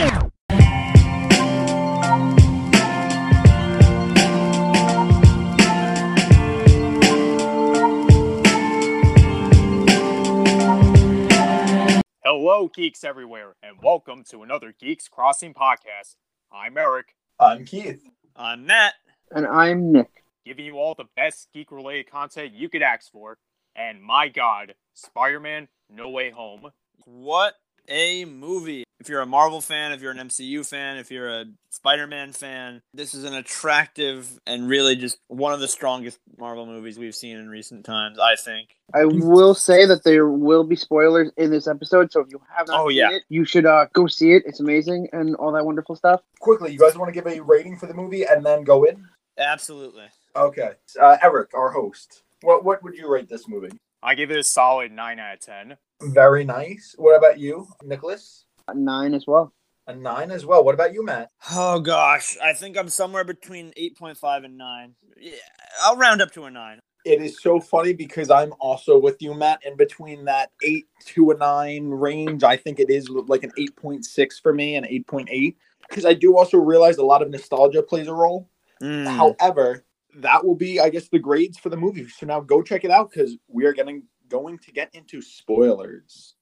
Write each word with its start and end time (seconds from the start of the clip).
Hello, 0.00 0.08
geeks 12.74 13.04
everywhere, 13.04 13.56
and 13.62 13.76
welcome 13.82 14.24
to 14.30 14.42
another 14.42 14.72
Geeks 14.80 15.06
Crossing 15.08 15.52
podcast. 15.52 16.16
I'm 16.50 16.78
Eric, 16.78 17.14
I'm 17.38 17.66
Keith. 17.66 18.02
I'm 18.34 18.64
Matt. 18.64 18.94
And 19.30 19.46
I'm 19.46 19.92
Nick. 19.92 20.24
giving 20.46 20.64
you 20.64 20.78
all 20.78 20.94
the 20.94 21.04
best 21.14 21.48
geek 21.52 21.70
related 21.70 22.10
content 22.10 22.54
you 22.54 22.70
could 22.70 22.80
ask 22.80 23.12
for. 23.12 23.36
And 23.76 24.02
my 24.02 24.28
god, 24.28 24.76
Spider 24.94 25.40
Man 25.40 25.68
No 25.90 26.08
Way 26.08 26.30
Home. 26.30 26.70
What 27.04 27.56
a 27.88 28.24
movie. 28.24 28.84
If 29.00 29.08
you're 29.08 29.22
a 29.22 29.26
Marvel 29.26 29.62
fan, 29.62 29.92
if 29.92 30.02
you're 30.02 30.10
an 30.12 30.18
MCU 30.18 30.66
fan, 30.68 30.98
if 30.98 31.10
you're 31.10 31.28
a 31.30 31.46
Spider 31.70 32.06
Man 32.06 32.32
fan, 32.32 32.82
this 32.92 33.14
is 33.14 33.24
an 33.24 33.32
attractive 33.32 34.38
and 34.46 34.68
really 34.68 34.94
just 34.94 35.16
one 35.28 35.54
of 35.54 35.60
the 35.60 35.68
strongest 35.68 36.18
Marvel 36.38 36.66
movies 36.66 36.98
we've 36.98 37.14
seen 37.14 37.38
in 37.38 37.48
recent 37.48 37.86
times, 37.86 38.18
I 38.18 38.36
think. 38.36 38.76
I 38.94 39.06
will 39.06 39.54
say 39.54 39.86
that 39.86 40.04
there 40.04 40.28
will 40.28 40.64
be 40.64 40.76
spoilers 40.76 41.30
in 41.38 41.50
this 41.50 41.66
episode, 41.66 42.12
so 42.12 42.20
if 42.20 42.26
you 42.30 42.42
have 42.54 42.68
not 42.68 42.80
Oh, 42.80 42.88
seen 42.88 42.98
yeah. 42.98 43.10
it, 43.12 43.22
you 43.30 43.46
should 43.46 43.64
uh, 43.64 43.86
go 43.94 44.06
see 44.06 44.32
it. 44.32 44.42
It's 44.44 44.60
amazing 44.60 45.08
and 45.12 45.34
all 45.36 45.52
that 45.52 45.64
wonderful 45.64 45.96
stuff. 45.96 46.20
Quickly, 46.40 46.70
you 46.72 46.78
guys 46.78 46.94
want 46.98 47.08
to 47.08 47.18
give 47.18 47.26
a 47.26 47.40
rating 47.40 47.78
for 47.78 47.86
the 47.86 47.94
movie 47.94 48.24
and 48.24 48.44
then 48.44 48.64
go 48.64 48.84
in? 48.84 49.06
Absolutely. 49.38 50.04
Okay. 50.36 50.72
Uh, 51.00 51.16
Eric, 51.22 51.54
our 51.54 51.70
host, 51.70 52.22
what 52.42 52.64
what 52.64 52.82
would 52.82 52.96
you 52.96 53.10
rate 53.10 53.28
this 53.30 53.48
movie? 53.48 53.70
I 54.02 54.14
give 54.14 54.30
it 54.30 54.38
a 54.38 54.44
solid 54.44 54.92
9 54.92 55.18
out 55.18 55.34
of 55.34 55.40
10. 55.40 55.76
Very 56.02 56.44
nice. 56.44 56.94
What 56.96 57.16
about 57.16 57.38
you, 57.38 57.66
Nicholas? 57.82 58.44
A 58.68 58.74
Nine 58.74 59.14
as 59.14 59.26
well. 59.26 59.52
A 59.86 59.94
nine 59.94 60.30
as 60.30 60.46
well. 60.46 60.62
What 60.62 60.74
about 60.74 60.92
you, 60.92 61.04
Matt? 61.04 61.30
Oh 61.50 61.80
gosh, 61.80 62.36
I 62.42 62.52
think 62.52 62.78
I'm 62.78 62.88
somewhere 62.88 63.24
between 63.24 63.72
8.5 63.76 64.44
and 64.44 64.56
9. 64.56 64.94
Yeah, 65.18 65.32
I'll 65.82 65.96
round 65.96 66.22
up 66.22 66.30
to 66.32 66.44
a 66.44 66.50
9. 66.50 66.78
It 67.04 67.22
is 67.22 67.40
so 67.40 67.60
funny 67.60 67.92
because 67.92 68.30
I'm 68.30 68.52
also 68.60 68.98
with 68.98 69.20
you, 69.20 69.34
Matt. 69.34 69.64
In 69.64 69.76
between 69.76 70.26
that 70.26 70.50
eight 70.62 70.86
to 71.06 71.30
a 71.30 71.36
nine 71.36 71.88
range, 71.88 72.44
I 72.44 72.56
think 72.56 72.78
it 72.78 72.90
is 72.90 73.08
like 73.08 73.42
an 73.42 73.52
eight 73.58 73.74
point 73.74 74.04
six 74.04 74.38
for 74.38 74.52
me, 74.52 74.76
and 74.76 74.86
eight 74.86 75.06
point 75.06 75.28
eight. 75.32 75.56
Because 75.88 76.04
I 76.04 76.12
do 76.12 76.36
also 76.36 76.58
realize 76.58 76.98
a 76.98 77.04
lot 77.04 77.22
of 77.22 77.30
nostalgia 77.30 77.82
plays 77.82 78.06
a 78.06 78.12
role. 78.12 78.50
Mm. 78.82 79.06
However, 79.06 79.84
that 80.16 80.44
will 80.44 80.54
be, 80.56 80.80
I 80.80 80.90
guess, 80.90 81.08
the 81.08 81.18
grades 81.18 81.58
for 81.58 81.68
the 81.68 81.76
movie. 81.76 82.08
So 82.08 82.26
now 82.26 82.40
go 82.40 82.62
check 82.62 82.84
it 82.84 82.90
out 82.90 83.10
because 83.10 83.36
we 83.48 83.64
are 83.66 83.72
getting 83.72 84.04
going 84.28 84.58
to 84.58 84.72
get 84.72 84.90
into 84.94 85.20
spoilers. 85.22 86.34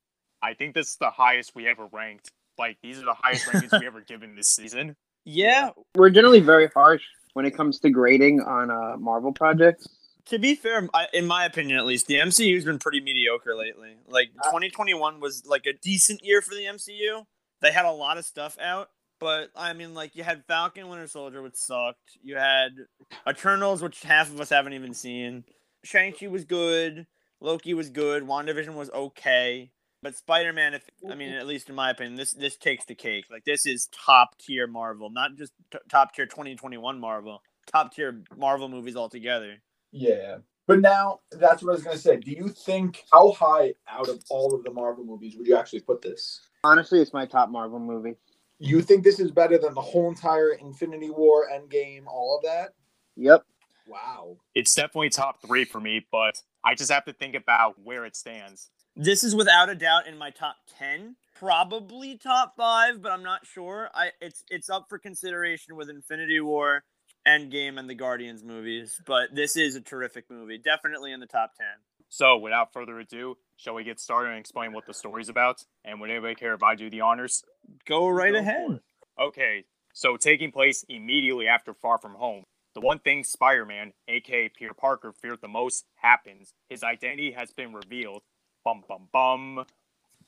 I 0.43 0.55
think 0.55 0.75
this 0.75 0.89
is 0.91 0.97
the 0.97 1.11
highest 1.11 1.55
we 1.55 1.67
ever 1.67 1.87
ranked. 1.93 2.31
Like, 2.59 2.79
these 2.83 2.99
are 3.01 3.05
the 3.05 3.15
highest 3.15 3.47
rankings 3.47 3.79
we 3.81 3.87
ever 3.87 4.01
given 4.07 4.35
this 4.37 4.49
season. 4.49 4.97
Yeah, 5.25 5.71
We're 5.95 6.11
generally 6.11 6.41
very 6.41 6.69
harsh 6.75 7.03
when 7.35 7.45
it 7.45 7.53
comes 7.53 7.79
to 7.81 7.91
grading 7.91 8.41
on 8.41 8.71
uh, 8.71 8.97
Marvel 8.99 9.33
projects. 9.33 9.87
to 10.27 10.39
be 10.39 10.55
fair, 10.55 10.89
I- 10.95 11.09
in 11.13 11.27
my 11.27 11.45
opinion 11.45 11.79
at 11.79 11.87
least, 11.87 12.07
the 12.07 12.15
MCU's 12.17 12.65
been 12.65 12.79
pretty 12.79 13.01
mediocre 13.01 13.55
lately. 13.55 13.97
Like 14.09 14.29
2021 14.45 15.21
was 15.21 15.45
like 15.47 15.67
a 15.67 15.73
decent 15.75 16.25
year 16.25 16.41
for 16.43 16.55
the 16.55 16.63
MCU. 16.65 17.25
They 17.61 17.73
had 17.73 17.85
a 17.85 17.91
lot 17.91 18.17
of 18.19 18.25
stuff 18.25 18.57
out, 18.61 18.89
but 19.21 19.51
I 19.57 19.73
mean, 19.73 19.95
like 19.95 20.17
you 20.17 20.25
had 20.25 20.45
Falcon 20.47 20.89
Winter 20.89 21.07
Soldier, 21.07 21.43
which 21.43 21.57
sucked. 21.57 22.19
You 22.23 22.37
had 22.37 22.71
Eternals, 23.29 23.83
which 23.83 24.03
half 24.03 24.29
of 24.29 24.41
us 24.41 24.51
haven't 24.51 24.75
even 24.75 24.95
seen. 24.95 25.45
Shang 25.85 26.13
Chi 26.13 26.27
was 26.29 26.45
good. 26.45 27.07
Loki 27.41 27.75
was 27.75 27.91
good. 27.91 28.25
WandaVision 28.25 28.75
was 28.75 28.91
okay. 28.91 29.71
But 30.03 30.17
Spider 30.17 30.53
Man, 30.53 30.75
if 30.75 30.85
I 31.11 31.15
mean, 31.15 31.33
at 31.33 31.47
least 31.47 31.69
in 31.69 31.75
my 31.75 31.91
opinion, 31.91 32.17
this 32.17 32.33
this 32.33 32.57
takes 32.57 32.85
the 32.85 32.95
cake. 32.95 33.27
Like 33.31 33.45
this 33.45 33.67
is 33.67 33.89
top 33.89 34.39
tier 34.39 34.67
Marvel, 34.67 35.11
not 35.11 35.37
just 35.37 35.53
t- 35.73 35.79
top 35.91 36.15
tier 36.15 36.27
2021 36.27 37.01
Marvel, 37.01 37.43
top 37.67 37.93
tier 37.95 38.23
Marvel 38.37 38.69
movies 38.69 38.97
altogether. 38.97 39.57
Yeah. 39.91 40.39
But 40.69 40.81
now 40.81 41.21
that's 41.33 41.63
what 41.63 41.71
I 41.71 41.75
was 41.75 41.83
gonna 41.83 41.99
say. 41.99 42.17
Do 42.17 42.31
you 42.31 42.49
think 42.49 43.05
how 43.13 43.33
high 43.33 43.75
out 43.89 44.09
of 44.09 44.23
all 44.31 44.55
of 44.55 44.63
the 44.63 44.71
Marvel 44.71 45.05
movies 45.05 45.37
would 45.37 45.47
you 45.47 45.57
actually 45.57 45.81
put 45.81 46.03
this? 46.03 46.41
Honestly, 46.63 47.01
it's 47.01 47.13
my 47.13 47.27
top 47.27 47.51
Marvel 47.51 47.81
movie. 47.81 48.15
You 48.59 48.83
think 48.83 49.05
this 49.05 49.21
is 49.21 49.31
better 49.31 49.57
than 49.57 49.75
the 49.75 49.81
whole 49.81 50.09
entire 50.09 50.53
Infinity 50.53 51.11
War, 51.11 51.49
Endgame, 51.53 52.07
all 52.07 52.37
of 52.37 52.43
that? 52.43 52.71
Yep. 53.17 53.45
Wow. 53.87 54.37
It's 54.55 54.75
definitely 54.75 55.11
top 55.11 55.41
three 55.47 55.65
for 55.65 55.81
me, 55.81 56.07
but 56.11 56.41
I 56.65 56.75
just 56.75 56.91
have 56.91 57.05
to 57.05 57.13
think 57.13 57.35
about 57.35 57.77
where 57.83 58.05
it 58.05 58.17
stands. 58.17 58.71
This 58.97 59.23
is 59.23 59.35
without 59.35 59.71
a 59.71 59.75
doubt 59.77 60.09
in 60.09 60.19
my 60.19 60.31
top 60.31 60.57
ten, 60.77 61.15
probably 61.37 62.19
top 62.19 62.55
five, 62.57 63.01
but 63.01 63.13
I'm 63.13 63.23
not 63.23 63.47
sure. 63.47 63.91
I 63.95 64.11
it's 64.21 64.43
it's 64.51 64.69
up 64.69 64.87
for 64.89 64.99
consideration 64.99 65.77
with 65.77 65.89
Infinity 65.89 66.41
War, 66.41 66.83
Endgame, 67.27 67.79
and 67.79 67.89
the 67.89 67.95
Guardians 67.95 68.43
movies. 68.43 69.01
But 69.07 69.35
this 69.35 69.57
is 69.57 69.77
a 69.77 69.81
terrific 69.81 70.25
movie, 70.29 70.59
definitely 70.59 71.13
in 71.13 71.21
the 71.21 71.27
top 71.27 71.53
ten. 71.57 71.67
So, 72.09 72.39
without 72.39 72.73
further 72.73 72.99
ado, 72.99 73.37
shall 73.59 73.75
we 73.75 73.85
get 73.85 74.01
started 74.01 74.31
and 74.31 74.39
explain 74.39 74.73
what 74.73 74.87
the 74.87 74.95
story's 74.95 75.29
about? 75.29 75.65
And 75.85 76.01
would 76.01 76.11
anybody 76.11 76.35
care 76.35 76.55
if 76.55 76.63
I 76.63 76.75
do 76.75 76.89
the 76.89 77.03
honors? 77.03 77.45
Go 77.87 78.09
right 78.09 78.33
Go 78.33 78.39
ahead. 78.39 78.81
Okay, 79.21 79.65
so 79.93 80.17
taking 80.17 80.53
place 80.53 80.85
immediately 80.89 81.49
after 81.49 81.75
Far 81.75 81.99
From 81.99 82.15
Home, 82.15 82.45
the 82.75 82.81
one 82.81 83.01
thing 83.01 83.25
Spider 83.25 83.67
Man, 83.67 83.93
aka 84.07 84.49
Peter 84.49 84.73
Parker, 84.73 85.13
feared 85.13 85.41
the 85.43 85.49
most 85.49 85.85
happens. 85.97 86.55
His 86.71 86.85
identity 86.85 87.33
has 87.33 87.51
been 87.51 87.73
revealed. 87.75 88.23
Bum 88.65 88.85
bum 88.89 89.09
bum. 89.13 89.65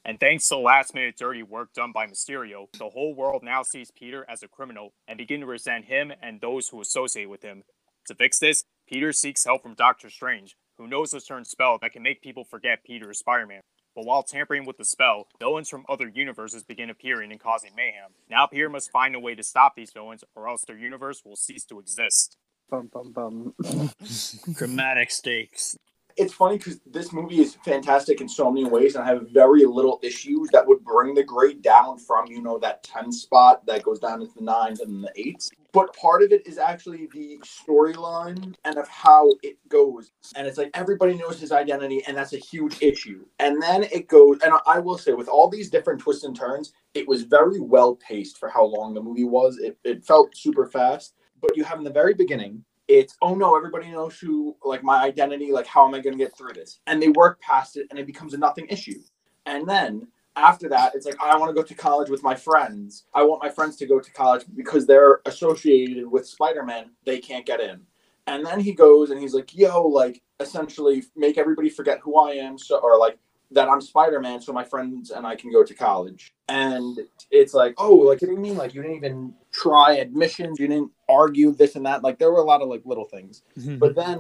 And 0.05 0.19
thanks 0.19 0.49
to 0.49 0.57
last 0.57 0.95
minute 0.95 1.17
dirty 1.17 1.43
work 1.43 1.73
done 1.73 1.93
by 1.93 2.07
Mysterio, 2.07 2.67
the 2.79 2.89
whole 2.89 3.15
world 3.15 3.43
now 3.45 3.63
sees 3.63 3.91
Peter 3.91 4.25
as 4.29 4.43
a 4.43 4.49
criminal 4.49 4.95
and 5.07 5.19
begin 5.19 5.41
to 5.41 5.47
resent 5.47 5.85
him 5.85 6.13
and 6.23 6.41
those 6.41 6.69
who 6.69 6.81
associate 6.81 7.29
with 7.29 7.43
him. 7.43 7.63
To 8.07 8.15
fix 8.15 8.39
this, 8.39 8.65
Peter 8.89 9.13
seeks 9.13 9.45
help 9.45 9.63
from 9.63 9.75
Doctor 9.75 10.09
Strange, 10.09 10.57
who 10.81 10.89
knows 10.89 11.13
a 11.13 11.21
certain 11.21 11.45
spell 11.45 11.79
that 11.83 11.93
can 11.93 12.03
make 12.03 12.23
people 12.23 12.43
forget 12.43 12.83
Peter 12.85 13.11
is 13.11 13.19
Spider 13.19 13.47
Man. 13.47 13.61
But 13.95 14.07
while 14.07 14.23
tampering 14.23 14.65
with 14.65 14.79
the 14.79 14.85
spell, 14.85 15.27
villains 15.39 15.69
from 15.69 15.85
other 15.91 16.09
universes 16.09 16.63
begin 16.63 16.89
appearing 16.89 17.31
and 17.33 17.41
causing 17.41 17.73
mayhem. 17.77 18.13
Now 18.31 18.47
Peter 18.47 18.71
must 18.71 18.91
find 18.91 19.15
a 19.15 19.21
way 19.21 19.35
to 19.35 19.43
stop 19.43 19.75
these 19.77 19.91
villains, 19.93 20.25
or 20.35 20.49
else 20.49 20.65
their 20.65 20.79
universe 20.79 21.23
will 21.23 21.37
cease 21.37 21.65
to 21.67 21.79
exist. 21.79 22.39
Bum, 22.71 22.89
bum, 22.91 23.13
bum. 23.13 23.55
Dramatic 24.55 25.11
stakes. 25.11 25.77
It's 26.17 26.33
funny 26.33 26.57
because 26.57 26.81
this 26.87 27.13
movie 27.13 27.41
is 27.41 27.57
fantastic 27.65 28.21
in 28.21 28.29
so 28.29 28.51
many 28.51 28.69
ways, 28.69 28.95
and 28.95 29.05
I 29.05 29.09
have 29.09 29.29
very 29.31 29.65
little 29.65 30.01
issues 30.03 30.49
that 30.53 30.67
would 30.67 30.83
bring 30.83 31.15
the 31.15 31.25
grade 31.25 31.63
down 31.63 31.99
from 31.99 32.27
you 32.27 32.41
know 32.41 32.59
that 32.61 32.83
ten 32.85 33.13
spot 33.13 33.67
that 33.67 33.83
goes 33.83 33.99
down 33.99 34.23
into 34.23 34.35
the 34.35 34.45
nines 34.45 34.81
and 34.81 35.05
the 35.05 35.13
eights. 35.17 35.51
But 35.73 35.95
part 35.97 36.23
of 36.23 36.33
it 36.33 36.47
is 36.47 36.59
actually 36.59 37.09
the 37.13 37.41
storyline 37.45 38.55
and 38.65 38.77
of 38.77 38.89
how 38.89 39.31
it 39.43 39.57
goes. 39.69 40.13
And 40.35 40.47
it's 40.47 40.59
like 40.59 40.71
everybody 40.75 41.15
knows 41.15 41.41
his 41.41 41.53
identity, 41.53 42.03
and 42.07 42.17
that's 42.17 42.33
a 42.33 42.39
huge 42.39 42.83
issue. 42.83 43.25
And 43.39 43.63
then 43.63 43.85
it 43.85 44.09
goes, 44.09 44.39
and 44.43 44.53
I 44.67 44.79
will 44.81 44.99
say, 44.99 45.13
with 45.13 45.29
all 45.29 45.49
these 45.49 45.71
different 45.71 46.01
twists 46.01 46.25
and 46.25 46.35
turns, 46.35 46.73
it 46.95 47.07
was 47.07 47.23
very 47.23 47.61
well 47.61 47.97
paced 47.97 48.39
for 48.39 48.49
how 48.49 48.65
long 48.65 48.95
the 48.95 49.03
movie 49.03 49.25
was. 49.25 49.59
It, 49.59 49.79
it 49.85 50.05
felt 50.05 50.37
super 50.37 50.67
fast. 50.67 51.15
But 51.41 51.57
you 51.57 51.65
have 51.65 51.79
in 51.79 51.85
the 51.85 51.91
very 51.91 52.15
beginning, 52.15 52.65
it's 52.87 53.17
oh 53.23 53.35
no, 53.35 53.57
everybody 53.57 53.91
knows 53.91 54.19
who 54.19 54.57
like 54.65 54.83
my 54.83 55.03
identity, 55.03 55.53
like 55.53 55.67
how 55.67 55.87
am 55.87 55.95
I 55.95 56.01
gonna 56.01 56.17
get 56.17 56.37
through 56.37 56.55
this? 56.55 56.81
And 56.87 57.01
they 57.01 57.09
work 57.09 57.41
past 57.41 57.77
it 57.77 57.87
and 57.91 57.99
it 57.99 58.07
becomes 58.07 58.35
a 58.35 58.39
nothing 58.39 58.67
issue. 58.69 59.01
And 59.47 59.69
then 59.69 60.09
after 60.37 60.69
that, 60.69 60.95
it's 60.95 61.07
like 61.07 61.21
I 61.21 61.37
want 61.37 61.51
to 61.51 61.61
go 61.61 61.67
to 61.67 61.75
college 61.75 62.09
with 62.09 62.23
my 62.23 62.35
friends. 62.35 63.05
I 63.15 63.23
want 63.23 63.43
my 63.43 63.51
friends 63.51 63.77
to 63.77 63.87
go 63.87 64.01
to 64.01 64.13
college 64.13 64.45
because 64.55 64.87
they're 64.87 65.21
associated 65.27 66.11
with 66.11 66.27
Spider-Man. 66.27 66.91
They 67.05 67.19
can't 67.19 67.47
get 67.47 67.61
in. 67.61 67.81
And 68.27 68.47
then 68.47 68.61
he 68.61 68.73
goes 68.73 69.11
and 69.11 69.21
he's 69.21 69.35
like, 69.35 69.57
yo, 69.57 69.83
like 69.87 70.23
essentially 70.39 71.03
make 71.17 71.37
everybody 71.37 71.69
forget 71.69 71.99
who 72.03 72.17
I 72.19 72.33
am, 72.33 72.59
so 72.59 72.79
or 72.79 72.99
like 72.99 73.19
that 73.53 73.69
I'm 73.69 73.81
Spider-Man, 73.81 74.41
so 74.41 74.53
my 74.53 74.63
friends 74.63 75.11
and 75.11 75.27
I 75.27 75.35
can 75.35 75.51
go 75.51 75.65
to 75.65 75.75
college. 75.75 76.33
And 76.49 76.99
it's 77.31 77.53
like, 77.53 77.75
oh, 77.79 77.95
like 77.95 78.21
what 78.21 78.29
do 78.29 78.33
you 78.33 78.39
mean? 78.39 78.57
Like 78.57 78.73
you 78.73 78.83
didn't 78.83 78.97
even 78.97 79.35
try 79.53 79.97
admissions, 79.97 80.61
you 80.61 80.69
didn't 80.69 80.93
argue 81.09 81.53
this 81.53 81.75
and 81.75 81.85
that. 81.87 82.05
Like 82.05 82.19
there 82.19 82.31
were 82.31 82.39
a 82.39 82.45
lot 82.45 82.63
of 82.63 82.69
like 82.69 82.83
little 82.85 83.07
things. 83.07 83.43
Mm-hmm. 83.59 83.79
But 83.79 83.97
then 83.97 84.19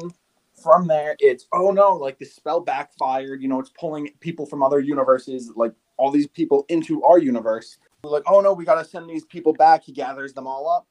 from 0.60 0.86
there, 0.88 1.16
it's 1.20 1.46
oh 1.52 1.70
no, 1.70 1.94
like 1.94 2.18
the 2.18 2.26
spell 2.26 2.60
backfired. 2.60 3.40
You 3.40 3.48
know, 3.48 3.60
it's 3.60 3.70
pulling 3.70 4.10
people 4.20 4.46
from 4.46 4.62
other 4.62 4.80
universes, 4.80 5.52
like 5.54 5.72
all 6.00 6.10
these 6.10 6.26
people 6.26 6.64
into 6.68 7.02
our 7.04 7.18
universe. 7.18 7.78
We're 8.02 8.10
like, 8.10 8.22
oh 8.26 8.40
no, 8.40 8.54
we 8.54 8.64
gotta 8.64 8.84
send 8.84 9.08
these 9.08 9.24
people 9.26 9.52
back. 9.52 9.84
He 9.84 9.92
gathers 9.92 10.32
them 10.32 10.46
all 10.46 10.68
up. 10.68 10.86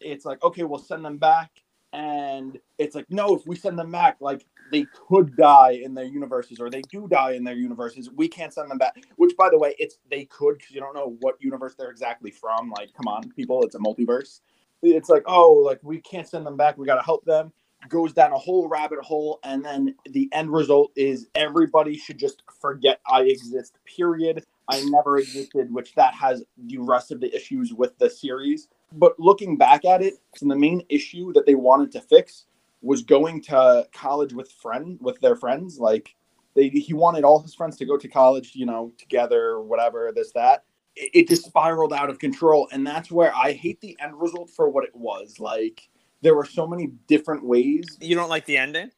It's 0.00 0.24
like, 0.24 0.42
okay, 0.42 0.62
we'll 0.62 0.78
send 0.78 1.04
them 1.04 1.18
back. 1.18 1.50
And 1.92 2.58
it's 2.78 2.94
like, 2.94 3.06
no, 3.10 3.34
if 3.34 3.46
we 3.46 3.56
send 3.56 3.78
them 3.78 3.90
back, 3.90 4.16
like 4.20 4.46
they 4.70 4.86
could 5.08 5.36
die 5.36 5.72
in 5.82 5.94
their 5.94 6.04
universes, 6.04 6.60
or 6.60 6.70
they 6.70 6.82
do 6.82 7.08
die 7.08 7.32
in 7.32 7.44
their 7.44 7.56
universes. 7.56 8.08
We 8.10 8.28
can't 8.28 8.54
send 8.54 8.70
them 8.70 8.78
back. 8.78 8.94
Which, 9.16 9.36
by 9.36 9.50
the 9.50 9.58
way, 9.58 9.74
it's 9.78 9.98
they 10.10 10.24
could 10.26 10.58
because 10.58 10.74
you 10.74 10.80
don't 10.80 10.94
know 10.94 11.16
what 11.20 11.34
universe 11.40 11.74
they're 11.76 11.90
exactly 11.90 12.30
from. 12.30 12.70
Like, 12.70 12.94
come 12.94 13.08
on, 13.08 13.30
people, 13.32 13.62
it's 13.64 13.74
a 13.74 13.78
multiverse. 13.78 14.40
It's 14.82 15.08
like, 15.08 15.24
oh, 15.26 15.52
like 15.52 15.80
we 15.82 16.00
can't 16.00 16.26
send 16.26 16.46
them 16.46 16.56
back. 16.56 16.78
We 16.78 16.86
gotta 16.86 17.02
help 17.02 17.24
them 17.24 17.52
goes 17.88 18.12
down 18.12 18.32
a 18.32 18.38
whole 18.38 18.68
rabbit 18.68 19.00
hole 19.00 19.40
and 19.42 19.64
then 19.64 19.94
the 20.10 20.28
end 20.32 20.52
result 20.52 20.92
is 20.96 21.26
everybody 21.34 21.96
should 21.96 22.18
just 22.18 22.42
forget 22.60 23.00
i 23.10 23.22
exist 23.22 23.78
period 23.84 24.44
I 24.68 24.82
never 24.84 25.18
existed, 25.18 25.72
which 25.72 25.94
that 25.94 26.14
has 26.14 26.44
the 26.56 26.78
rest 26.78 27.10
of 27.10 27.20
the 27.20 27.34
issues 27.34 27.72
with 27.72 27.98
the 27.98 28.08
series. 28.08 28.68
But 28.92 29.18
looking 29.18 29.56
back 29.56 29.84
at 29.84 30.02
it, 30.02 30.14
so 30.36 30.46
the 30.46 30.56
main 30.56 30.82
issue 30.88 31.32
that 31.32 31.46
they 31.46 31.54
wanted 31.54 31.92
to 31.92 32.00
fix 32.00 32.46
was 32.80 33.02
going 33.02 33.42
to 33.42 33.86
college 33.92 34.32
with 34.32 34.50
friend 34.52 34.98
with 35.00 35.20
their 35.20 35.36
friends. 35.36 35.78
Like 35.78 36.14
they, 36.54 36.68
he 36.68 36.92
wanted 36.92 37.24
all 37.24 37.40
his 37.40 37.54
friends 37.54 37.76
to 37.78 37.86
go 37.86 37.96
to 37.96 38.08
college, 38.08 38.52
you 38.54 38.66
know, 38.66 38.92
together, 38.98 39.60
whatever, 39.60 40.12
this 40.14 40.32
that. 40.32 40.64
It, 40.94 41.10
it 41.14 41.28
just 41.28 41.46
spiraled 41.46 41.92
out 41.92 42.10
of 42.10 42.18
control, 42.18 42.68
and 42.72 42.86
that's 42.86 43.10
where 43.10 43.34
I 43.34 43.52
hate 43.52 43.80
the 43.80 43.96
end 44.00 44.20
result 44.20 44.50
for 44.50 44.68
what 44.68 44.84
it 44.84 44.94
was. 44.94 45.40
Like 45.40 45.88
there 46.20 46.34
were 46.34 46.44
so 46.44 46.66
many 46.66 46.88
different 47.06 47.44
ways. 47.44 47.98
You 48.00 48.14
don't 48.14 48.28
like 48.28 48.46
the 48.46 48.58
ending? 48.58 48.90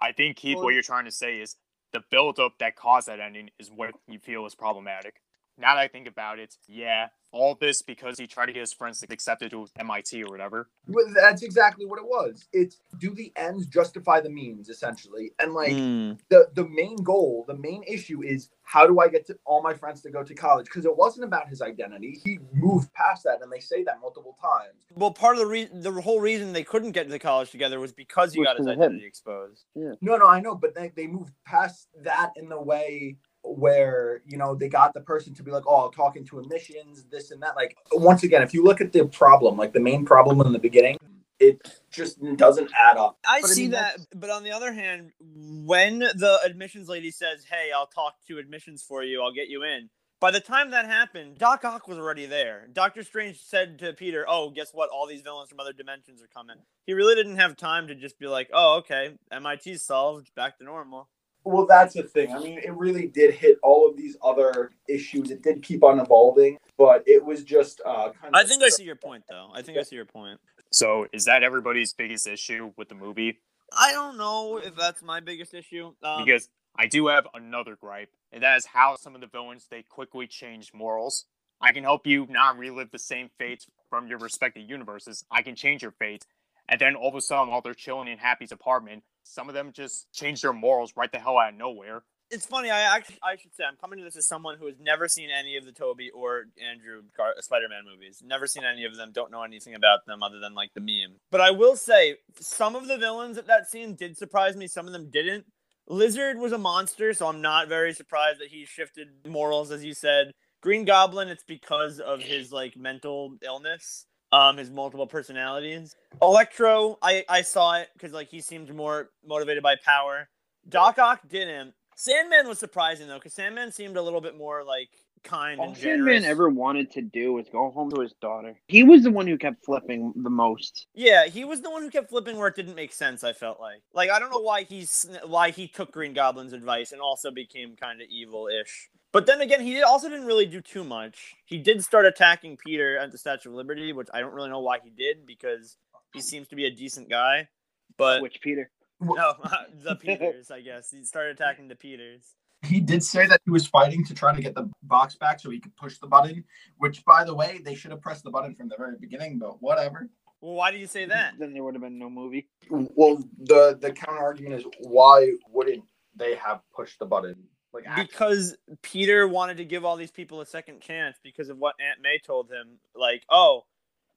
I 0.00 0.12
think 0.12 0.36
Keith, 0.36 0.58
what 0.58 0.74
you're 0.74 0.82
trying 0.82 1.06
to 1.06 1.10
say 1.10 1.38
is 1.38 1.56
the 1.96 2.04
build-up 2.10 2.58
that 2.58 2.76
caused 2.76 3.08
that 3.08 3.20
ending 3.20 3.48
is 3.58 3.70
what 3.70 3.92
you 4.06 4.18
feel 4.18 4.44
is 4.44 4.54
problematic. 4.54 5.22
Now 5.56 5.76
that 5.76 5.80
I 5.80 5.88
think 5.88 6.06
about 6.06 6.38
it, 6.38 6.54
yeah, 6.68 7.08
all 7.36 7.54
this 7.54 7.82
because 7.82 8.18
he 8.18 8.26
tried 8.26 8.46
to 8.46 8.52
get 8.52 8.60
his 8.60 8.72
friends 8.72 9.00
to 9.00 9.06
accept 9.10 9.42
it 9.42 9.50
to 9.50 9.66
MIT 9.78 10.22
or 10.24 10.30
whatever. 10.30 10.68
Well, 10.88 11.04
that's 11.14 11.42
exactly 11.42 11.84
what 11.86 11.98
it 11.98 12.04
was. 12.06 12.48
It's 12.52 12.80
do 12.98 13.10
the 13.14 13.32
ends 13.36 13.66
justify 13.66 14.20
the 14.20 14.30
means, 14.30 14.68
essentially, 14.68 15.32
and 15.38 15.52
like 15.52 15.74
Mm. 15.76 16.18
the 16.30 16.48
the 16.54 16.66
main 16.68 16.96
goal, 16.96 17.44
the 17.46 17.56
main 17.56 17.82
issue 17.86 18.22
is 18.22 18.48
how 18.62 18.86
do 18.86 18.98
I 18.98 19.08
get 19.08 19.26
to 19.26 19.38
all 19.44 19.62
my 19.62 19.74
friends 19.74 20.00
to 20.02 20.10
go 20.10 20.24
to 20.24 20.34
college? 20.34 20.64
Because 20.66 20.84
it 20.86 20.96
wasn't 20.96 21.24
about 21.24 21.48
his 21.48 21.62
identity. 21.62 22.20
He 22.24 22.38
moved 22.52 22.92
past 22.94 23.22
that, 23.24 23.40
and 23.42 23.52
they 23.52 23.60
say 23.60 23.84
that 23.84 24.00
multiple 24.00 24.36
times. 24.40 24.82
Well, 24.94 25.12
part 25.12 25.36
of 25.36 25.40
the 25.40 25.46
reason, 25.46 25.82
the 25.82 25.92
whole 25.92 26.20
reason 26.20 26.52
they 26.52 26.64
couldn't 26.64 26.92
get 26.92 27.08
to 27.08 27.18
college 27.18 27.50
together 27.50 27.78
was 27.78 27.92
because 27.92 28.32
he 28.32 28.40
Was 28.40 28.46
got 28.46 28.56
his 28.56 28.66
because 28.66 28.76
of 28.76 28.76
him. 28.78 28.82
identity 28.82 29.06
exposed. 29.06 29.64
No, 29.76 30.16
no, 30.16 30.26
I 30.26 30.40
know, 30.40 30.54
but 30.54 30.74
they 30.74 30.88
they 30.96 31.06
moved 31.06 31.32
past 31.44 31.88
that 32.02 32.32
in 32.36 32.48
the 32.48 32.60
way 32.60 33.16
where 33.46 34.22
you 34.26 34.36
know 34.36 34.54
they 34.54 34.68
got 34.68 34.92
the 34.94 35.00
person 35.00 35.34
to 35.34 35.42
be 35.42 35.50
like, 35.50 35.64
oh, 35.66 35.86
I'm 35.86 35.92
talking 35.92 36.24
to 36.26 36.40
emissions, 36.40 37.04
this 37.10 37.30
and 37.30 37.42
that. 37.42 37.56
Like 37.56 37.76
once 37.92 38.22
again, 38.22 38.42
if 38.42 38.52
you 38.52 38.64
look 38.64 38.80
at 38.80 38.92
the 38.92 39.06
problem, 39.06 39.56
like 39.56 39.72
the 39.72 39.80
main 39.80 40.04
problem 40.04 40.40
in 40.40 40.52
the 40.52 40.58
beginning, 40.58 40.96
it 41.38 41.80
just 41.90 42.18
doesn't 42.36 42.70
add 42.78 42.96
up. 42.96 43.18
I 43.26 43.40
But 43.40 43.50
I 43.50 43.52
see 43.52 43.62
mean, 43.62 43.70
that, 43.72 43.98
but 44.14 44.30
on 44.30 44.42
the 44.42 44.52
other 44.52 44.72
hand, 44.72 45.12
when 45.20 45.98
the 45.98 46.38
admissions 46.44 46.88
lady 46.88 47.10
says, 47.10 47.44
"Hey, 47.44 47.70
I'll 47.74 47.86
talk 47.86 48.14
to 48.28 48.38
admissions 48.38 48.82
for 48.82 49.02
you. 49.02 49.22
I'll 49.22 49.32
get 49.32 49.48
you 49.48 49.62
in." 49.62 49.90
By 50.18 50.30
the 50.30 50.40
time 50.40 50.70
that 50.70 50.86
happened, 50.86 51.36
Doc 51.36 51.62
Ock 51.66 51.86
was 51.86 51.98
already 51.98 52.24
there. 52.24 52.68
Doctor 52.72 53.02
Strange 53.02 53.38
said 53.38 53.78
to 53.80 53.92
Peter, 53.92 54.24
"Oh, 54.26 54.48
guess 54.50 54.72
what? 54.72 54.88
All 54.88 55.06
these 55.06 55.20
villains 55.20 55.50
from 55.50 55.60
other 55.60 55.74
dimensions 55.74 56.22
are 56.22 56.28
coming." 56.28 56.56
He 56.86 56.94
really 56.94 57.14
didn't 57.14 57.36
have 57.36 57.56
time 57.56 57.86
to 57.88 57.94
just 57.94 58.18
be 58.18 58.26
like, 58.26 58.48
"Oh, 58.52 58.76
okay, 58.78 59.18
MIT's 59.30 59.82
solved, 59.82 60.34
back 60.34 60.56
to 60.58 60.64
normal." 60.64 61.10
Well, 61.46 61.64
that's 61.64 61.94
the 61.94 62.02
thing. 62.02 62.32
I 62.32 62.40
mean, 62.40 62.58
it 62.58 62.74
really 62.74 63.06
did 63.06 63.32
hit 63.32 63.58
all 63.62 63.88
of 63.88 63.96
these 63.96 64.16
other 64.20 64.72
issues. 64.88 65.30
It 65.30 65.42
did 65.42 65.62
keep 65.62 65.84
on 65.84 66.00
evolving, 66.00 66.58
but 66.76 67.04
it 67.06 67.24
was 67.24 67.44
just 67.44 67.80
uh, 67.86 68.10
kind 68.20 68.34
of. 68.34 68.34
I 68.34 68.42
think 68.42 68.64
I 68.64 68.68
see 68.68 68.82
your 68.82 68.96
point, 68.96 69.22
though. 69.28 69.50
I 69.54 69.62
think 69.62 69.78
I 69.78 69.82
see 69.84 69.94
your 69.94 70.06
point. 70.06 70.40
So 70.72 71.06
is 71.12 71.26
that 71.26 71.44
everybody's 71.44 71.92
biggest 71.92 72.26
issue 72.26 72.72
with 72.76 72.88
the 72.88 72.96
movie? 72.96 73.38
I 73.72 73.92
don't 73.92 74.18
know 74.18 74.56
if 74.56 74.74
that's 74.74 75.04
my 75.04 75.20
biggest 75.20 75.54
issue. 75.54 75.92
Um, 76.02 76.24
Because 76.24 76.48
I 76.76 76.88
do 76.88 77.06
have 77.06 77.28
another 77.32 77.76
gripe, 77.76 78.10
and 78.32 78.42
that 78.42 78.56
is 78.56 78.66
how 78.66 78.96
some 78.96 79.14
of 79.14 79.20
the 79.20 79.28
villains 79.28 79.68
they 79.70 79.82
quickly 79.82 80.26
change 80.26 80.72
morals. 80.74 81.26
I 81.60 81.70
can 81.70 81.84
help 81.84 82.08
you 82.08 82.26
not 82.28 82.58
relive 82.58 82.90
the 82.90 82.98
same 82.98 83.30
fates 83.38 83.66
from 83.88 84.08
your 84.08 84.18
respective 84.18 84.68
universes. 84.68 85.24
I 85.30 85.42
can 85.42 85.54
change 85.54 85.82
your 85.82 85.92
fate. 85.92 86.26
And 86.68 86.80
then 86.80 86.96
all 86.96 87.10
of 87.10 87.14
a 87.14 87.20
sudden, 87.20 87.52
while 87.52 87.60
they're 87.60 87.72
chilling 87.72 88.08
in 88.08 88.18
Happy's 88.18 88.50
apartment, 88.50 89.04
some 89.26 89.48
of 89.48 89.54
them 89.54 89.72
just 89.72 90.12
change 90.12 90.42
their 90.42 90.52
morals 90.52 90.92
right 90.96 91.10
the 91.10 91.18
hell 91.18 91.38
out 91.38 91.52
of 91.52 91.58
nowhere. 91.58 92.02
it's 92.30 92.46
funny. 92.46 92.70
I 92.70 92.80
actually, 92.80 93.18
I 93.22 93.36
should 93.36 93.54
say, 93.54 93.64
I'm 93.64 93.76
coming 93.76 93.98
to 93.98 94.04
this 94.04 94.16
as 94.16 94.26
someone 94.26 94.58
who 94.58 94.66
has 94.66 94.76
never 94.80 95.06
seen 95.08 95.28
any 95.30 95.56
of 95.56 95.64
the 95.64 95.72
Tobey 95.72 96.10
or 96.10 96.46
Andrew 96.60 97.02
Gar- 97.16 97.34
Spider-Man 97.40 97.82
movies. 97.88 98.22
Never 98.24 98.46
seen 98.48 98.64
any 98.64 98.84
of 98.84 98.96
them. 98.96 99.10
Don't 99.12 99.30
know 99.30 99.42
anything 99.44 99.74
about 99.74 100.06
them 100.06 100.22
other 100.22 100.40
than 100.40 100.54
like 100.54 100.70
the 100.74 100.80
meme. 100.80 101.18
But 101.30 101.40
I 101.40 101.52
will 101.52 101.76
say, 101.76 102.16
some 102.40 102.74
of 102.74 102.88
the 102.88 102.98
villains 102.98 103.38
at 103.38 103.46
that 103.46 103.68
scene 103.70 103.94
did 103.94 104.16
surprise 104.18 104.56
me. 104.56 104.66
Some 104.66 104.86
of 104.88 104.92
them 104.92 105.08
didn't. 105.10 105.46
Lizard 105.88 106.38
was 106.38 106.50
a 106.50 106.58
monster, 106.58 107.14
so 107.14 107.28
I'm 107.28 107.40
not 107.40 107.68
very 107.68 107.92
surprised 107.92 108.40
that 108.40 108.48
he 108.48 108.64
shifted 108.64 109.06
morals, 109.28 109.70
as 109.70 109.84
you 109.84 109.94
said. 109.94 110.32
Green 110.60 110.84
Goblin, 110.84 111.28
it's 111.28 111.44
because 111.44 112.00
of 112.00 112.20
his 112.22 112.50
like 112.50 112.76
mental 112.76 113.36
illness, 113.44 114.06
um, 114.32 114.56
his 114.56 114.70
multiple 114.70 115.06
personalities. 115.06 115.94
Electro, 116.20 116.98
I 117.02 117.24
I 117.28 117.42
saw 117.42 117.74
it 117.76 117.88
because 117.94 118.12
like 118.12 118.28
he 118.28 118.40
seemed 118.40 118.74
more 118.74 119.10
motivated 119.26 119.62
by 119.62 119.76
power. 119.84 120.28
Doc 120.68 120.98
Ock 120.98 121.20
didn't. 121.28 121.74
Sandman 121.94 122.48
was 122.48 122.58
surprising 122.58 123.08
though, 123.08 123.14
because 123.14 123.32
Sandman 123.34 123.72
seemed 123.72 123.96
a 123.96 124.02
little 124.02 124.20
bit 124.20 124.36
more 124.36 124.64
like 124.64 124.90
kind 125.22 125.60
All 125.60 125.68
and 125.68 125.76
generous. 125.76 126.22
Sandman 126.22 126.24
ever 126.24 126.48
wanted 126.48 126.90
to 126.92 127.02
do 127.02 127.32
was 127.32 127.48
go 127.48 127.70
home 127.70 127.90
to 127.90 128.00
his 128.00 128.12
daughter. 128.20 128.58
He 128.68 128.82
was 128.82 129.02
the 129.02 129.10
one 129.10 129.26
who 129.26 129.36
kept 129.36 129.64
flipping 129.64 130.12
the 130.16 130.30
most. 130.30 130.86
Yeah, 130.94 131.26
he 131.26 131.44
was 131.44 131.60
the 131.60 131.70
one 131.70 131.82
who 131.82 131.90
kept 131.90 132.10
flipping 132.10 132.36
where 132.36 132.48
it 132.48 132.56
didn't 132.56 132.74
make 132.74 132.92
sense. 132.92 133.24
I 133.24 133.32
felt 133.32 133.60
like, 133.60 133.82
like 133.92 134.10
I 134.10 134.18
don't 134.18 134.30
know 134.30 134.40
why 134.40 134.64
he's 134.64 135.06
why 135.26 135.50
he 135.50 135.68
took 135.68 135.92
Green 135.92 136.12
Goblin's 136.12 136.52
advice 136.52 136.92
and 136.92 137.00
also 137.00 137.30
became 137.30 137.76
kind 137.76 138.00
of 138.00 138.08
evil-ish. 138.08 138.90
But 139.12 139.26
then 139.26 139.40
again, 139.40 139.60
he 139.60 139.82
also 139.82 140.08
didn't 140.08 140.26
really 140.26 140.46
do 140.46 140.60
too 140.60 140.84
much. 140.84 141.36
He 141.46 141.58
did 141.58 141.82
start 141.82 142.04
attacking 142.04 142.58
Peter 142.58 142.98
at 142.98 143.12
the 143.12 143.18
Statue 143.18 143.48
of 143.48 143.54
Liberty, 143.54 143.92
which 143.92 144.08
I 144.12 144.20
don't 144.20 144.34
really 144.34 144.50
know 144.50 144.60
why 144.60 144.78
he 144.82 144.90
did 144.90 145.26
because 145.26 145.76
he 146.12 146.20
seems 146.20 146.48
to 146.48 146.56
be 146.56 146.66
a 146.66 146.70
decent 146.70 147.08
guy. 147.08 147.48
But 147.96 148.22
Which 148.22 148.40
Peter? 148.42 148.70
no, 149.00 149.34
the 149.82 149.96
Peters, 150.00 150.50
I 150.50 150.60
guess 150.60 150.90
he 150.90 151.02
started 151.04 151.40
attacking 151.40 151.68
the 151.68 151.76
Peters. 151.76 152.34
He 152.62 152.80
did 152.80 153.02
say 153.02 153.26
that 153.26 153.40
he 153.44 153.50
was 153.50 153.66
fighting 153.66 154.04
to 154.06 154.14
try 154.14 154.34
to 154.34 154.40
get 154.40 154.54
the 154.54 154.68
box 154.82 155.14
back 155.14 155.40
so 155.40 155.50
he 155.50 155.60
could 155.60 155.76
push 155.76 155.98
the 155.98 156.06
button. 156.06 156.44
Which, 156.78 157.04
by 157.04 157.24
the 157.24 157.34
way, 157.34 157.60
they 157.64 157.74
should 157.74 157.90
have 157.90 158.00
pressed 158.00 158.24
the 158.24 158.30
button 158.30 158.54
from 158.54 158.68
the 158.68 158.76
very 158.76 158.96
beginning. 158.98 159.38
But 159.38 159.62
whatever. 159.62 160.08
Well, 160.40 160.54
why 160.54 160.70
do 160.70 160.78
you 160.78 160.86
say 160.86 161.06
that? 161.06 161.34
Then 161.38 161.54
there 161.54 161.62
would 161.64 161.74
have 161.74 161.82
been 161.82 161.98
no 161.98 162.10
movie. 162.10 162.48
Well, 162.70 163.22
the 163.38 163.78
the 163.80 163.92
counter 163.92 164.20
argument 164.20 164.60
is 164.60 164.64
why 164.80 165.32
wouldn't 165.50 165.84
they 166.14 166.34
have 166.36 166.60
pushed 166.74 166.98
the 166.98 167.06
button? 167.06 167.36
Like 167.72 167.84
actually- 167.86 168.06
because 168.06 168.56
Peter 168.82 169.28
wanted 169.28 169.58
to 169.58 169.64
give 169.64 169.84
all 169.84 169.96
these 169.96 170.10
people 170.10 170.40
a 170.40 170.46
second 170.46 170.80
chance 170.80 171.18
because 171.22 171.48
of 171.48 171.58
what 171.58 171.74
Aunt 171.80 172.00
May 172.02 172.18
told 172.18 172.50
him. 172.50 172.78
Like, 172.94 173.22
oh, 173.30 173.64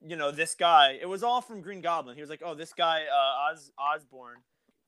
you 0.00 0.16
know, 0.16 0.30
this 0.30 0.54
guy. 0.54 0.98
It 1.00 1.08
was 1.08 1.22
all 1.22 1.40
from 1.40 1.60
Green 1.60 1.80
Goblin. 1.82 2.16
He 2.16 2.22
was 2.22 2.30
like, 2.30 2.42
oh, 2.44 2.54
this 2.54 2.72
guy, 2.72 3.02
uh, 3.02 3.52
Oz 3.52 3.70
Osborn, 3.78 4.36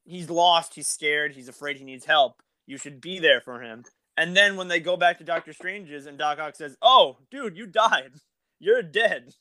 he's 0.04 0.30
lost. 0.30 0.74
He's 0.74 0.88
scared. 0.88 1.32
He's 1.32 1.48
afraid. 1.48 1.76
He 1.76 1.84
needs 1.84 2.04
help. 2.04 2.42
You 2.66 2.78
should 2.78 3.00
be 3.00 3.18
there 3.18 3.40
for 3.40 3.60
him. 3.62 3.84
And 4.16 4.36
then 4.36 4.56
when 4.56 4.68
they 4.68 4.80
go 4.80 4.96
back 4.96 5.18
to 5.18 5.24
Doctor 5.24 5.52
Strange's 5.52 6.06
and 6.06 6.18
Doc 6.18 6.38
Ock 6.38 6.54
says, 6.56 6.76
"Oh, 6.82 7.16
dude, 7.30 7.56
you 7.56 7.66
died. 7.66 8.12
You're 8.60 8.82
dead," 8.82 9.34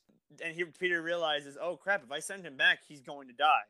and 0.44 0.56
he, 0.56 0.64
Peter 0.64 1.02
realizes, 1.02 1.58
"Oh 1.62 1.76
crap! 1.78 2.04
If 2.04 2.12
I 2.12 2.20
send 2.20 2.46
him 2.46 2.58
back, 2.58 2.80
he's 2.88 3.02
going 3.02 3.28
to 3.28 3.34
die." 3.34 3.62